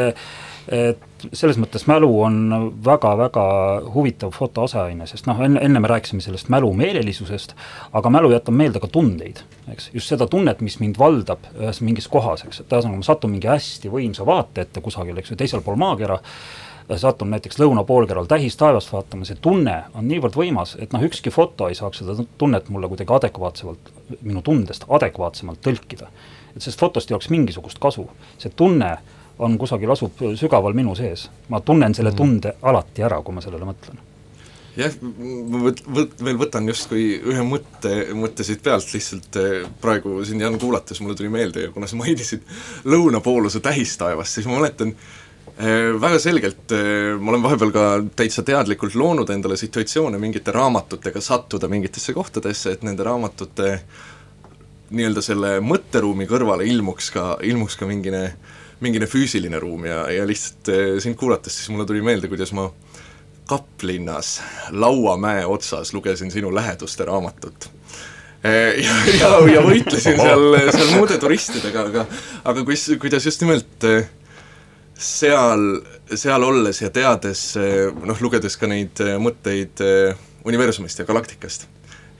et 0.71 1.25
selles 1.33 1.57
mõttes 1.61 1.85
mälu 1.89 2.09
on 2.25 2.37
väga-väga 2.85 3.45
huvitav 3.93 4.33
foto 4.33 4.65
aseaine, 4.65 5.07
sest 5.09 5.27
noh, 5.29 5.39
enne, 5.45 5.61
enne 5.61 5.81
me 5.81 5.89
rääkisime 5.89 6.25
sellest 6.25 6.49
mälu 6.53 6.71
meelelisusest, 6.73 7.53
aga 7.93 8.09
mälu 8.13 8.31
jätab 8.33 8.57
meelde 8.57 8.81
ka 8.81 8.89
tundeid, 8.91 9.43
eks, 9.71 9.91
just 9.93 10.09
seda 10.09 10.27
tunnet, 10.31 10.61
mis 10.65 10.79
mind 10.81 10.97
valdab 11.01 11.45
ühes 11.59 11.81
mingis 11.85 12.09
kohas, 12.11 12.45
eks, 12.47 12.63
et 12.63 12.73
ühesõnaga 12.73 13.01
ma 13.01 13.05
satun 13.05 13.35
mingi 13.35 13.49
hästi 13.51 13.93
võimsa 13.93 14.25
vaate 14.25 14.65
ette 14.65 14.81
kusagil, 14.85 15.17
eks 15.21 15.33
ju, 15.33 15.39
teisel 15.39 15.61
pool 15.65 15.77
maakera, 15.81 16.17
satun 16.95 17.31
näiteks 17.33 17.59
lõunapoolkeral 17.59 18.27
tähistaevast 18.29 18.91
vaatama, 18.93 19.25
see 19.25 19.37
tunne 19.41 19.75
on 19.93 20.07
niivõrd 20.09 20.37
võimas, 20.37 20.75
et 20.81 20.93
noh, 20.93 21.03
ükski 21.05 21.33
foto 21.33 21.69
ei 21.69 21.77
saaks 21.77 22.03
seda 22.03 22.17
tunnet 22.37 22.69
mulle 22.69 22.89
kuidagi 22.91 23.13
adekvaatsemalt, 23.17 23.91
minu 24.21 24.43
tundest 24.45 24.85
adekvaatsemalt 24.89 25.61
tõlkida. 25.65 26.09
et 26.55 26.61
sellest 26.61 26.79
fotost 26.79 27.11
ei 27.11 27.15
oleks 27.17 27.29
mingisugust 27.29 27.79
kasu, 27.79 28.07
see 28.37 28.53
tunne 28.55 28.97
on 29.39 29.57
kusagil, 29.57 29.91
asub 29.91 30.21
sügaval 30.35 30.73
minu 30.73 30.95
sees. 30.95 31.29
ma 31.49 31.61
tunnen 31.61 31.95
selle 31.95 32.11
mhm. 32.11 32.17
tunde 32.17 32.55
alati 32.61 33.03
ära, 33.03 33.21
kui 33.21 33.35
ma 33.35 33.41
sellele 33.41 33.65
mõtlen 33.65 34.03
jah, 34.75 34.95
ma 35.49 35.61
võt-, 35.65 35.83
võt-, 35.97 36.15
veel 36.27 36.39
võtan 36.39 36.67
justkui 36.69 37.05
ühe 37.23 37.43
mõtte, 37.47 37.93
mõtte 38.17 38.45
siit 38.47 38.63
pealt 38.63 38.91
lihtsalt 38.93 39.39
eh, 39.41 39.67
praegu 39.81 40.19
sind, 40.27 40.43
Jan, 40.43 40.59
kuulates 40.59 41.01
mulle 41.01 41.17
tuli 41.17 41.31
meelde 41.33 41.67
ja 41.67 41.73
kuna 41.73 41.87
sa 41.87 41.99
mainisid 41.99 42.43
lõunapooluse 42.85 43.61
tähistaevast, 43.63 44.35
siis 44.35 44.49
ma 44.49 44.59
mäletan 44.59 44.93
eh, 44.93 45.24
väga 45.55 46.17
selgelt 46.19 46.73
eh,, 46.75 47.13
ma 47.15 47.31
olen 47.31 47.45
vahepeal 47.45 47.71
ka 47.71 47.85
täitsa 48.19 48.43
teadlikult 48.43 48.97
loonud 48.99 49.29
endale 49.31 49.55
situatsioone 49.59 50.19
mingite 50.19 50.51
raamatutega 50.51 51.21
sattuda 51.23 51.69
mingitesse 51.71 52.13
kohtadesse, 52.13 52.75
et 52.75 52.83
nende 52.83 53.05
raamatute 53.07 53.79
nii-öelda 54.95 55.23
selle 55.23 55.55
mõtteruumi 55.63 56.27
kõrvale 56.29 56.67
ilmuks 56.67 57.07
ka, 57.15 57.29
ilmuks 57.47 57.79
ka 57.79 57.87
mingine 57.89 58.23
äh, 58.27 58.53
mingine 58.83 59.07
füüsiline 59.07 59.59
ruum 59.61 59.85
ja, 59.87 60.05
ja 60.11 60.25
lihtsalt 60.27 60.71
eh, 60.73 60.97
sind 61.03 61.17
kuulates 61.19 61.55
siis 61.57 61.71
mulle 61.71 61.87
tuli 61.87 62.03
meelde, 62.05 62.29
kuidas 62.31 62.51
ma 62.55 62.67
Kaplinnas 63.45 64.39
Lauamäe 64.73 65.45
otsas 65.45 65.93
lugesin 65.93 66.31
sinu 66.33 66.49
läheduste 66.55 67.05
raamatut. 67.05 67.69
Ja, 68.45 68.95
ja, 69.09 69.29
ja 69.53 69.61
võitlesin 69.65 70.19
seal, 70.19 70.43
seal 70.69 70.89
muude 70.93 71.15
turistidega, 71.21 71.85
aga 71.89 72.03
aga 72.45 72.63
kus, 72.65 72.83
kuidas 73.01 73.25
just 73.25 73.41
nimelt 73.41 73.87
eh, 73.89 74.09
seal, 74.97 75.81
seal 76.15 76.43
olles 76.43 76.81
ja 76.81 76.89
teades, 76.89 77.53
noh, 78.05 78.21
lugedes 78.21 78.57
ka 78.57 78.67
neid 78.67 79.01
mõtteid 79.19 79.83
universumist 80.45 80.99
ja 80.99 81.05
galaktikast, 81.05 81.67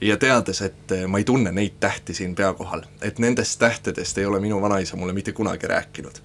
ja 0.02 0.18
teades, 0.20 0.62
et 0.66 0.94
ma 1.08 1.22
ei 1.22 1.28
tunne 1.28 1.52
neid 1.56 1.80
tähti 1.80 2.14
siin 2.14 2.36
pea 2.36 2.52
kohal, 2.54 2.84
et 3.02 3.20
nendest 3.20 3.60
tähtedest 3.60 4.18
ei 4.18 4.26
ole 4.26 4.40
minu 4.44 4.62
vanaisa 4.62 4.98
mulle 5.00 5.16
mitte 5.16 5.32
kunagi 5.32 5.72
rääkinud 5.72 6.22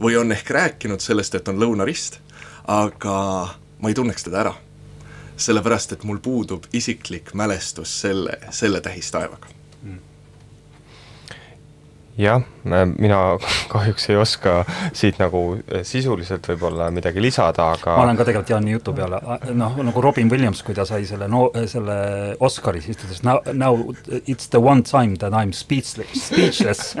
või 0.00 0.16
on 0.16 0.32
ehk 0.32 0.50
rääkinud 0.50 1.00
sellest, 1.04 1.34
et 1.34 1.48
on 1.48 1.60
lõunarist, 1.60 2.18
aga 2.64 3.14
ma 3.80 3.88
ei 3.88 3.94
tunneks 3.94 4.24
teda 4.24 4.40
ära. 4.40 4.54
sellepärast, 5.40 5.92
et 5.92 6.02
mul 6.04 6.18
puudub 6.20 6.66
isiklik 6.72 7.34
mälestus 7.34 8.00
selle, 8.00 8.38
selle 8.50 8.80
tähistaevaga 8.80 9.59
jah, 12.20 12.42
mina 12.98 13.18
kahjuks 13.72 14.08
ei 14.10 14.18
oska 14.20 14.54
siit 14.96 15.20
nagu 15.20 15.42
eh, 15.56 15.82
sisuliselt 15.86 16.46
võib-olla 16.50 16.90
midagi 16.94 17.22
lisada, 17.22 17.70
aga 17.76 17.96
ma 17.96 18.06
olen 18.06 18.18
ka 18.18 18.26
tegelikult 18.28 18.52
Jaani 18.54 18.74
jutu 18.74 18.94
peale, 18.96 19.20
noh, 19.56 19.78
nagu 19.86 20.04
Robin 20.04 20.30
Williams, 20.32 20.62
kui 20.66 20.76
ta 20.76 20.86
sai 20.88 21.06
selle 21.08 21.28
no 21.30 21.48
selle 21.70 21.96
Oscari, 22.40 22.82
siis 22.84 23.00
ta 23.00 23.08
ütles 23.08 23.24
now, 23.26 23.40
now 23.52 24.20
it's 24.26 24.50
the 24.52 24.60
one 24.60 24.84
time 24.86 25.16
that 25.22 25.34
I 25.34 25.46
m 25.48 25.54
speechless, 25.56 26.28
speechless. 26.28 26.94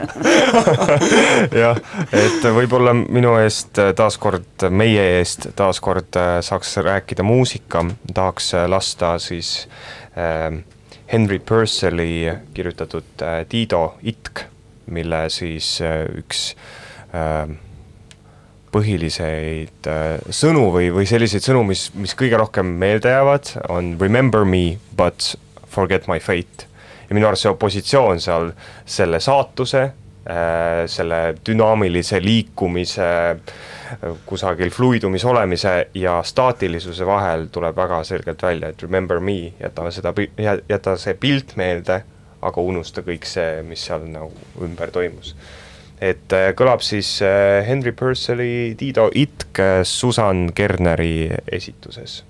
Jah, 1.60 1.78
et 2.16 2.50
võib-olla 2.56 2.94
minu 2.96 3.36
eest 3.40 3.80
taaskord, 3.96 4.68
meie 4.70 5.04
eest 5.20 5.50
taaskord 5.58 6.18
saaks 6.46 6.76
rääkida 6.84 7.26
muusika, 7.26 7.84
tahaks 8.14 8.54
lasta 8.70 9.16
siis 9.22 9.66
äh, 10.16 10.60
Henry 11.12 11.38
Purcelli 11.38 12.30
kirjutatud 12.54 13.22
äh, 13.22 13.44
Dido 13.50 13.98
itk 14.02 14.46
mille 14.94 15.24
siis 15.32 15.78
äh, 15.84 16.04
üks 16.20 16.50
äh, 17.14 17.50
põhiliseid 18.70 19.88
äh, 19.90 20.18
sõnu 20.34 20.68
või, 20.74 20.90
või 20.94 21.06
selliseid 21.10 21.46
sõnu, 21.46 21.64
mis, 21.68 21.88
mis 21.98 22.14
kõige 22.18 22.38
rohkem 22.40 22.74
meelde 22.80 23.14
jäävad, 23.14 23.54
on 23.68 23.96
remember 24.00 24.46
me 24.46 24.78
but 24.96 25.34
forget 25.70 26.08
my 26.10 26.20
fate. 26.20 26.68
ja 27.08 27.16
minu 27.16 27.26
arust 27.26 27.46
see 27.46 27.50
opositsioon 27.50 28.20
seal 28.22 28.52
selle 28.86 29.18
saatuse, 29.20 29.88
selle 30.86 31.18
dünaamilise 31.42 32.20
liikumise, 32.22 33.06
kusagil 34.28 34.70
fluidumis 34.70 35.24
olemise 35.26 35.72
ja 35.96 36.20
staatilisuse 36.22 37.06
vahel 37.08 37.48
tuleb 37.50 37.74
väga 37.76 38.02
selgelt 38.06 38.42
välja, 38.44 38.68
et 38.70 38.82
remember 38.84 39.18
me, 39.18 39.54
jäta 39.58 39.88
seda, 39.90 40.12
jäta 40.68 40.94
see 41.00 41.16
pilt 41.18 41.56
meelde 41.58 42.02
aga 42.42 42.62
unusta 42.64 43.04
kõik 43.06 43.26
see, 43.28 43.60
mis 43.66 43.82
seal 43.86 44.06
nagu 44.08 44.32
ümber 44.64 44.92
toimus. 44.94 45.34
et 46.00 46.32
äh, 46.32 46.50
kõlab 46.56 46.80
siis 46.80 47.18
äh, 47.22 47.60
Henry 47.66 47.92
Purcelli 47.92 48.74
Dido 48.80 49.10
itk 49.12 49.60
äh, 49.60 49.82
Susan 49.84 50.48
Kerneri 50.56 51.28
esituses 51.52 52.22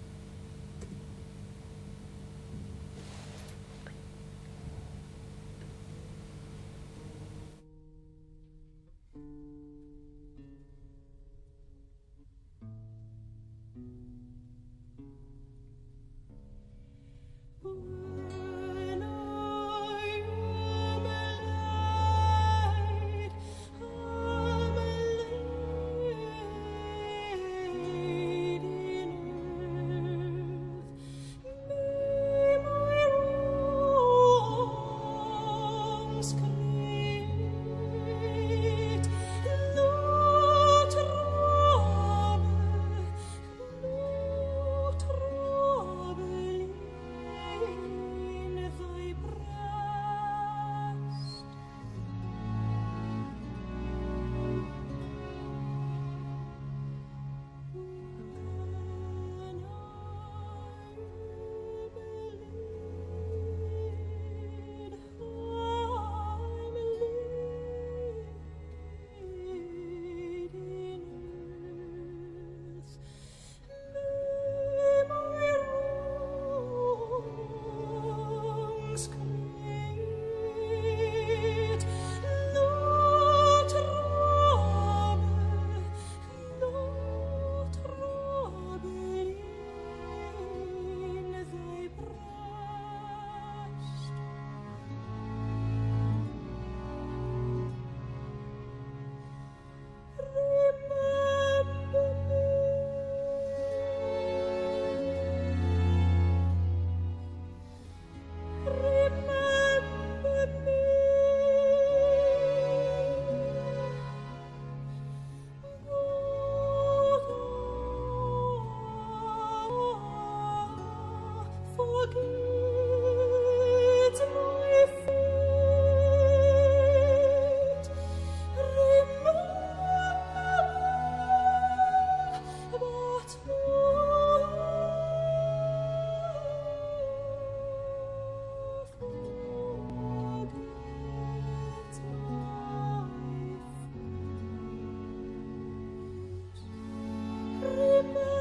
Amen. 147.81 148.40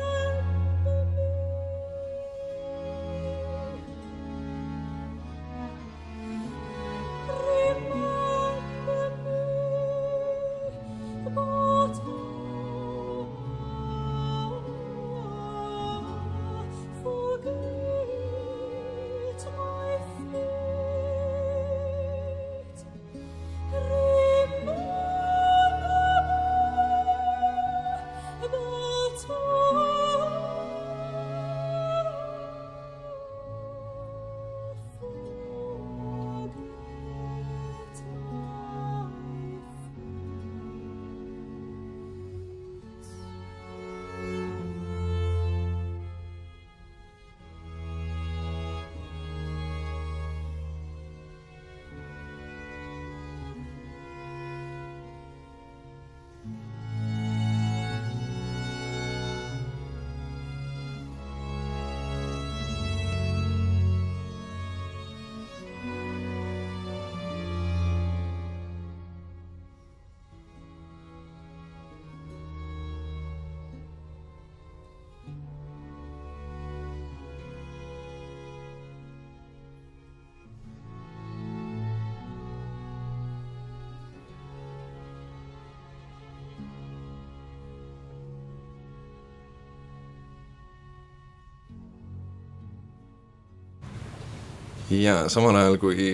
Ja 94.90 95.24
samal 95.30 95.58
ajal, 95.60 95.78
kui 95.82 96.12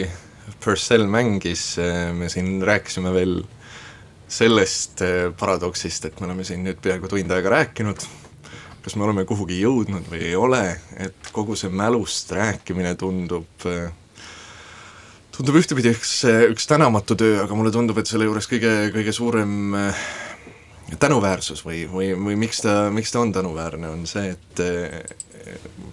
Purcell 0.63 1.07
mängis, 1.09 1.76
me 2.13 2.30
siin 2.32 2.59
rääkisime 2.65 3.13
veel 3.15 3.39
sellest 4.28 5.01
paradoksist, 5.39 6.09
et 6.09 6.19
me 6.19 6.30
oleme 6.30 6.45
siin 6.47 6.63
nüüd 6.65 6.80
peaaegu 6.84 7.09
tund 7.09 7.32
aega 7.32 7.53
rääkinud, 7.53 8.05
kas 8.86 8.95
me 8.97 9.05
oleme 9.05 9.26
kuhugi 9.30 9.59
jõudnud 9.61 10.09
või 10.11 10.23
ei 10.28 10.36
ole, 10.38 10.63
et 11.01 11.32
kogu 11.36 11.55
see 11.57 11.71
mälust 11.73 12.34
rääkimine 12.36 12.95
tundub 12.99 13.67
tundub 15.36 15.57
ühtepidi 15.59 15.91
üks, 15.91 16.21
üks 16.51 16.67
tänamatu 16.69 17.17
töö, 17.19 17.41
aga 17.43 17.57
mulle 17.57 17.71
tundub, 17.76 17.97
et 17.99 18.07
selle 18.09 18.28
juures 18.28 18.47
kõige, 18.49 18.76
kõige 18.95 19.15
suurem 19.15 19.73
tänuväärsus 20.99 21.63
või, 21.65 21.83
või, 21.89 22.11
või 22.13 22.36
miks 22.45 22.61
ta, 22.65 22.89
miks 22.93 23.13
ta 23.13 23.21
on 23.23 23.33
tänuväärne, 23.33 23.89
on 23.89 24.05
see, 24.09 24.36
et 24.36 24.61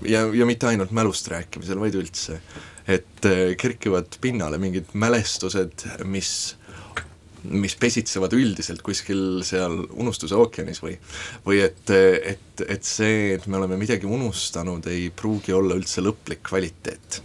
ja, 0.09 0.27
ja 0.35 0.49
mitte 0.49 0.69
ainult 0.69 0.93
mälust 0.95 1.29
rääkimisel, 1.33 1.81
vaid 1.81 1.97
üldse, 1.97 2.41
et 2.89 3.29
kerkivad 3.59 4.19
pinnale 4.21 4.59
mingid 4.61 4.93
mälestused, 4.93 5.87
mis 6.05 6.33
mis 7.43 7.75
pesitsevad 7.75 8.35
üldiselt 8.39 8.85
kuskil 8.87 9.43
seal 9.47 9.81
unustuse 9.99 10.37
ookeanis 10.39 10.79
või 10.83 10.95
või 11.47 11.59
et, 11.65 11.91
et, 11.91 12.63
et 12.63 12.87
see, 12.87 13.33
et 13.35 13.47
me 13.51 13.59
oleme 13.59 13.79
midagi 13.81 14.07
unustanud, 14.07 14.87
ei 14.87 15.09
pruugi 15.11 15.55
olla 15.57 15.75
üldse 15.79 16.05
lõplik 16.05 16.43
kvaliteet. 16.47 17.23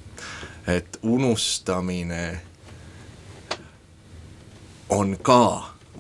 et 0.67 0.97
unustamine 1.03 2.23
on 4.89 5.17
ka 5.21 5.41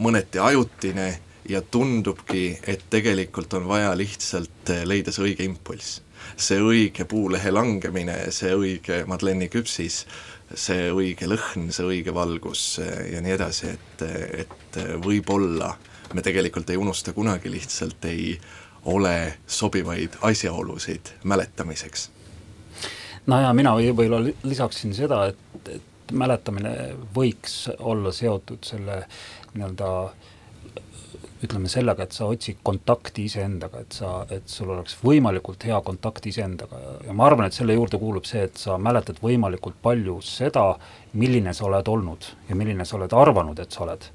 mõneti 0.01 0.41
ajutine 0.41 1.07
ja 1.47 1.61
tundubki, 1.61 2.59
et 2.67 2.83
tegelikult 2.89 3.53
on 3.53 3.67
vaja 3.67 3.93
lihtsalt 3.97 4.69
eh, 4.69 4.83
leida 4.85 5.11
see 5.11 5.29
õige 5.29 5.47
impulss. 5.47 6.01
see 6.35 6.59
õige 6.59 7.05
puulehe 7.05 7.51
langemine, 7.51 8.31
see 8.35 8.51
õige 8.53 9.03
Madeleini 9.07 9.47
küpsis, 9.53 10.01
see 10.53 10.89
õige 10.91 11.29
lõhn, 11.29 11.69
see 11.71 11.85
õige 11.87 12.13
valgus 12.13 12.79
eh, 12.83 13.13
ja 13.13 13.21
nii 13.23 13.35
edasi, 13.37 13.71
et, 13.77 14.05
et 14.43 14.79
võib-olla 15.03 15.71
me 16.13 16.23
tegelikult 16.23 16.69
ei 16.69 16.77
unusta 16.77 17.13
kunagi, 17.13 17.51
lihtsalt 17.51 18.05
ei 18.05 18.35
ole 18.87 19.37
sobivaid 19.47 20.19
asjaolusid 20.21 21.13
mäletamiseks. 21.23 22.09
no 23.25 23.41
ja 23.41 23.53
mina 23.53 23.75
võib-olla 23.75 24.23
lisaksin 24.43 24.95
seda, 24.95 25.27
et, 25.31 25.69
et 25.75 26.11
mäletamine 26.11 26.95
võiks 27.15 27.67
olla 27.79 28.11
seotud 28.15 28.63
selle 28.67 29.03
nii-öelda 29.53 29.91
äh, 30.05 30.35
ütleme 31.43 31.69
sellega, 31.69 32.07
et 32.07 32.15
sa 32.15 32.27
otsid 32.31 32.61
kontakti 32.65 33.27
iseendaga, 33.29 33.83
et 33.85 33.97
sa, 33.99 34.11
et 34.33 34.47
sul 34.49 34.71
oleks 34.73 34.97
võimalikult 35.03 35.67
hea 35.67 35.77
kontakt 35.85 36.25
iseendaga 36.29 36.79
ja, 36.81 36.93
ja 37.09 37.17
ma 37.17 37.27
arvan, 37.29 37.47
et 37.47 37.57
selle 37.57 37.75
juurde 37.77 37.99
kuulub 38.01 38.25
see, 38.29 38.47
et 38.47 38.57
sa 38.57 38.79
mäletad 38.81 39.21
võimalikult 39.21 39.77
palju 39.83 40.17
seda, 40.25 40.71
milline 41.17 41.53
sa 41.53 41.67
oled 41.69 41.91
olnud 41.93 42.31
ja 42.49 42.57
milline 42.57 42.85
sa 42.87 42.97
oled 42.97 43.13
arvanud, 43.13 43.59
et 43.61 43.77
sa 43.77 43.85
oled. 43.85 44.09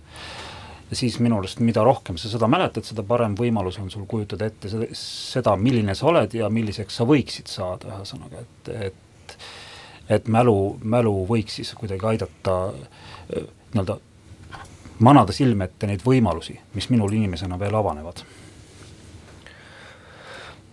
ja 0.90 0.98
siis 0.98 1.20
minu 1.22 1.38
arust, 1.38 1.62
mida 1.62 1.84
rohkem 1.86 2.18
sa 2.18 2.30
seda 2.32 2.50
mäletad, 2.50 2.86
seda 2.88 3.06
parem 3.06 3.38
võimalus 3.38 3.78
on 3.82 3.90
sul 3.90 4.06
kujutada 4.10 4.50
ette 4.50 4.72
seda, 4.72 4.90
seda, 4.98 5.56
milline 5.56 5.94
sa 5.94 6.10
oled 6.10 6.34
ja 6.34 6.50
milliseks 6.50 6.98
sa 6.98 7.06
võiksid 7.08 7.50
saada, 7.50 7.98
ühesõnaga, 7.98 8.42
et, 8.46 8.72
et 8.90 9.38
et 10.12 10.26
mälu, 10.28 10.80
mälu 10.82 11.12
võiks 11.28 11.54
siis 11.60 11.70
kuidagi 11.78 12.04
aidata 12.10 12.56
nii-öelda 13.32 13.94
manada 15.02 15.34
silme 15.34 15.66
ette 15.68 15.88
neid 15.90 16.04
võimalusi, 16.06 16.56
mis 16.74 16.88
minul 16.90 17.12
inimesena 17.12 17.58
veel 17.58 17.74
avanevad? 17.74 18.22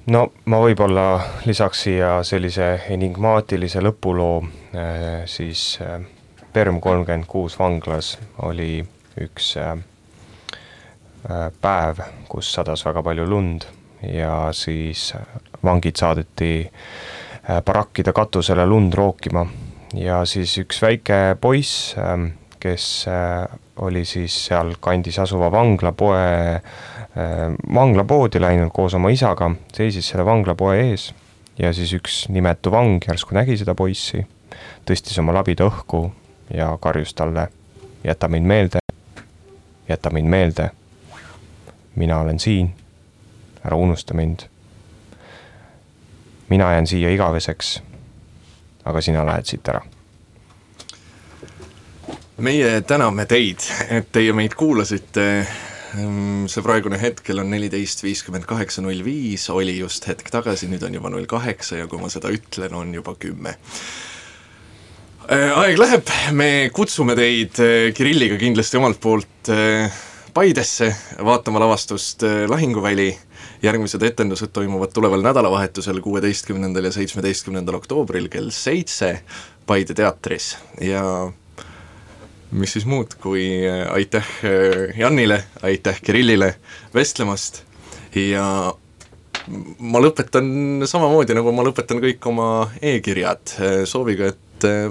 no 0.09 0.23
ma 0.49 0.59
võib-olla 0.63 1.05
lisaks 1.45 1.84
siia 1.86 2.11
sellise 2.25 2.69
enigmaatilise 2.93 3.82
lõpuloo, 3.84 4.39
äh, 4.73 5.25
siis 5.30 5.77
äh, 5.86 5.99
Perm 6.49 6.80
kolmkümmend 6.82 7.27
kuus 7.30 7.59
vanglas 7.59 8.15
oli 8.41 8.80
üks 9.21 9.51
äh, 9.61 9.75
päev, 11.61 12.01
kus 12.32 12.49
sadas 12.55 12.82
väga 12.88 13.03
palju 13.05 13.27
lund 13.30 13.67
ja 14.01 14.49
siis 14.55 15.11
vangid 15.63 15.99
saadeti 15.99 16.71
barakkide 17.65 18.13
katusele 18.15 18.65
lund 18.65 18.95
rookima 18.95 19.43
ja 19.99 20.21
siis 20.25 20.55
üks 20.61 20.80
väike 20.82 21.36
poiss, 21.41 21.93
kes 22.60 23.05
oli 23.82 24.05
siis 24.05 24.45
sealkandis 24.45 25.20
asuva 25.20 25.51
vanglapoe, 25.51 26.55
äh, 26.55 26.62
vanglapoodi 27.74 28.41
läinud 28.41 28.72
koos 28.74 28.93
oma 28.93 29.10
isaga, 29.10 29.51
seisis 29.74 30.10
selle 30.10 30.26
vanglapoe 30.26 30.80
ees 30.89 31.14
ja 31.60 31.74
siis 31.74 31.93
üks 31.93 32.20
nimetu 32.30 32.72
vang 32.72 33.03
järsku 33.07 33.36
nägi 33.36 33.57
seda 33.60 33.76
poissi, 33.76 34.26
tõstis 34.88 35.20
oma 35.22 35.36
labida 35.36 35.68
õhku 35.68 36.05
ja 36.53 36.72
karjus 36.82 37.14
talle, 37.14 37.47
jäta 38.03 38.28
mind 38.28 38.47
meelde, 38.47 38.84
jäta 39.89 40.12
mind 40.14 40.32
meelde, 40.32 40.70
mina 41.95 42.20
olen 42.20 42.39
siin, 42.39 42.74
ära 43.64 43.78
unusta 43.78 44.14
mind. 44.14 44.47
mina 46.49 46.72
jään 46.72 46.88
siia 46.88 47.10
igaveseks, 47.10 47.82
aga 48.86 49.01
sina 49.01 49.26
lähed 49.26 49.45
siit 49.45 49.68
ära 49.70 49.84
meie 52.44 52.82
täname 52.88 53.26
teid, 53.30 53.64
et 53.92 54.10
teie 54.14 54.34
meid 54.36 54.56
kuulasite. 54.60 55.26
Ehm, 55.98 56.46
see 56.52 56.64
praegune 56.66 57.00
hetkel 57.02 57.42
on 57.42 57.50
neliteist 57.50 58.04
viiskümmend 58.06 58.46
kaheksa 58.50 58.84
null 58.86 59.02
viis, 59.06 59.48
oli 59.50 59.78
just 59.80 60.06
hetk 60.10 60.30
tagasi, 60.32 60.70
nüüd 60.70 60.84
on 60.86 61.00
juba 61.00 61.10
null 61.14 61.26
kaheksa 61.30 61.82
ja 61.82 61.88
kui 61.90 62.02
ma 62.02 62.12
seda 62.14 62.32
ütlen, 62.34 62.76
on 62.78 62.94
juba 62.94 63.16
kümme. 63.20 63.56
Ehm, 65.30 65.56
aeg 65.64 65.82
läheb, 65.82 66.14
me 66.38 66.52
kutsume 66.74 67.18
teid 67.18 67.58
eh, 67.64 67.90
Kirilliga 67.98 68.38
kindlasti 68.42 68.80
omalt 68.80 69.02
poolt 69.02 69.52
eh, 69.54 70.06
Paidesse 70.30 70.92
vaatama 71.26 71.60
lavastust 71.64 72.22
Lahinguväli 72.48 73.10
järgmised 73.66 74.04
etendused 74.06 74.54
toimuvad 74.54 74.94
tuleval 74.94 75.26
nädalavahetusel, 75.26 76.00
kuueteistkümnendal 76.06 76.86
ja 76.86 76.92
seitsmeteistkümnendal 76.96 77.80
oktoobril 77.82 78.30
kell 78.30 78.54
seitse 78.54 79.24
Paide 79.66 79.98
teatris 79.98 80.54
ja 80.82 81.02
mis 82.52 82.74
siis 82.74 82.86
muud, 82.89 83.16
kui 83.22 83.45
äh, 83.68 83.86
aitäh 83.93 84.28
äh, 84.43 84.97
Janile, 84.97 85.43
aitäh 85.62 86.02
Kirillile 86.02 86.56
vestlemast. 86.93 87.64
Ja 88.16 88.74
ma 89.80 90.02
lõpetan 90.02 90.86
samamoodi, 90.89 91.36
nagu 91.38 91.54
ma 91.54 91.66
lõpetan 91.66 92.02
kõik 92.02 92.26
oma 92.30 92.50
e-kirjad, 92.82 93.56
äh, 93.60 93.82
sooviga, 93.89 94.34
et 94.34 94.45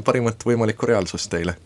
parimat 0.04 0.40
võimalikku 0.48 0.86
reaalsust 0.88 1.28
teile 1.28 1.58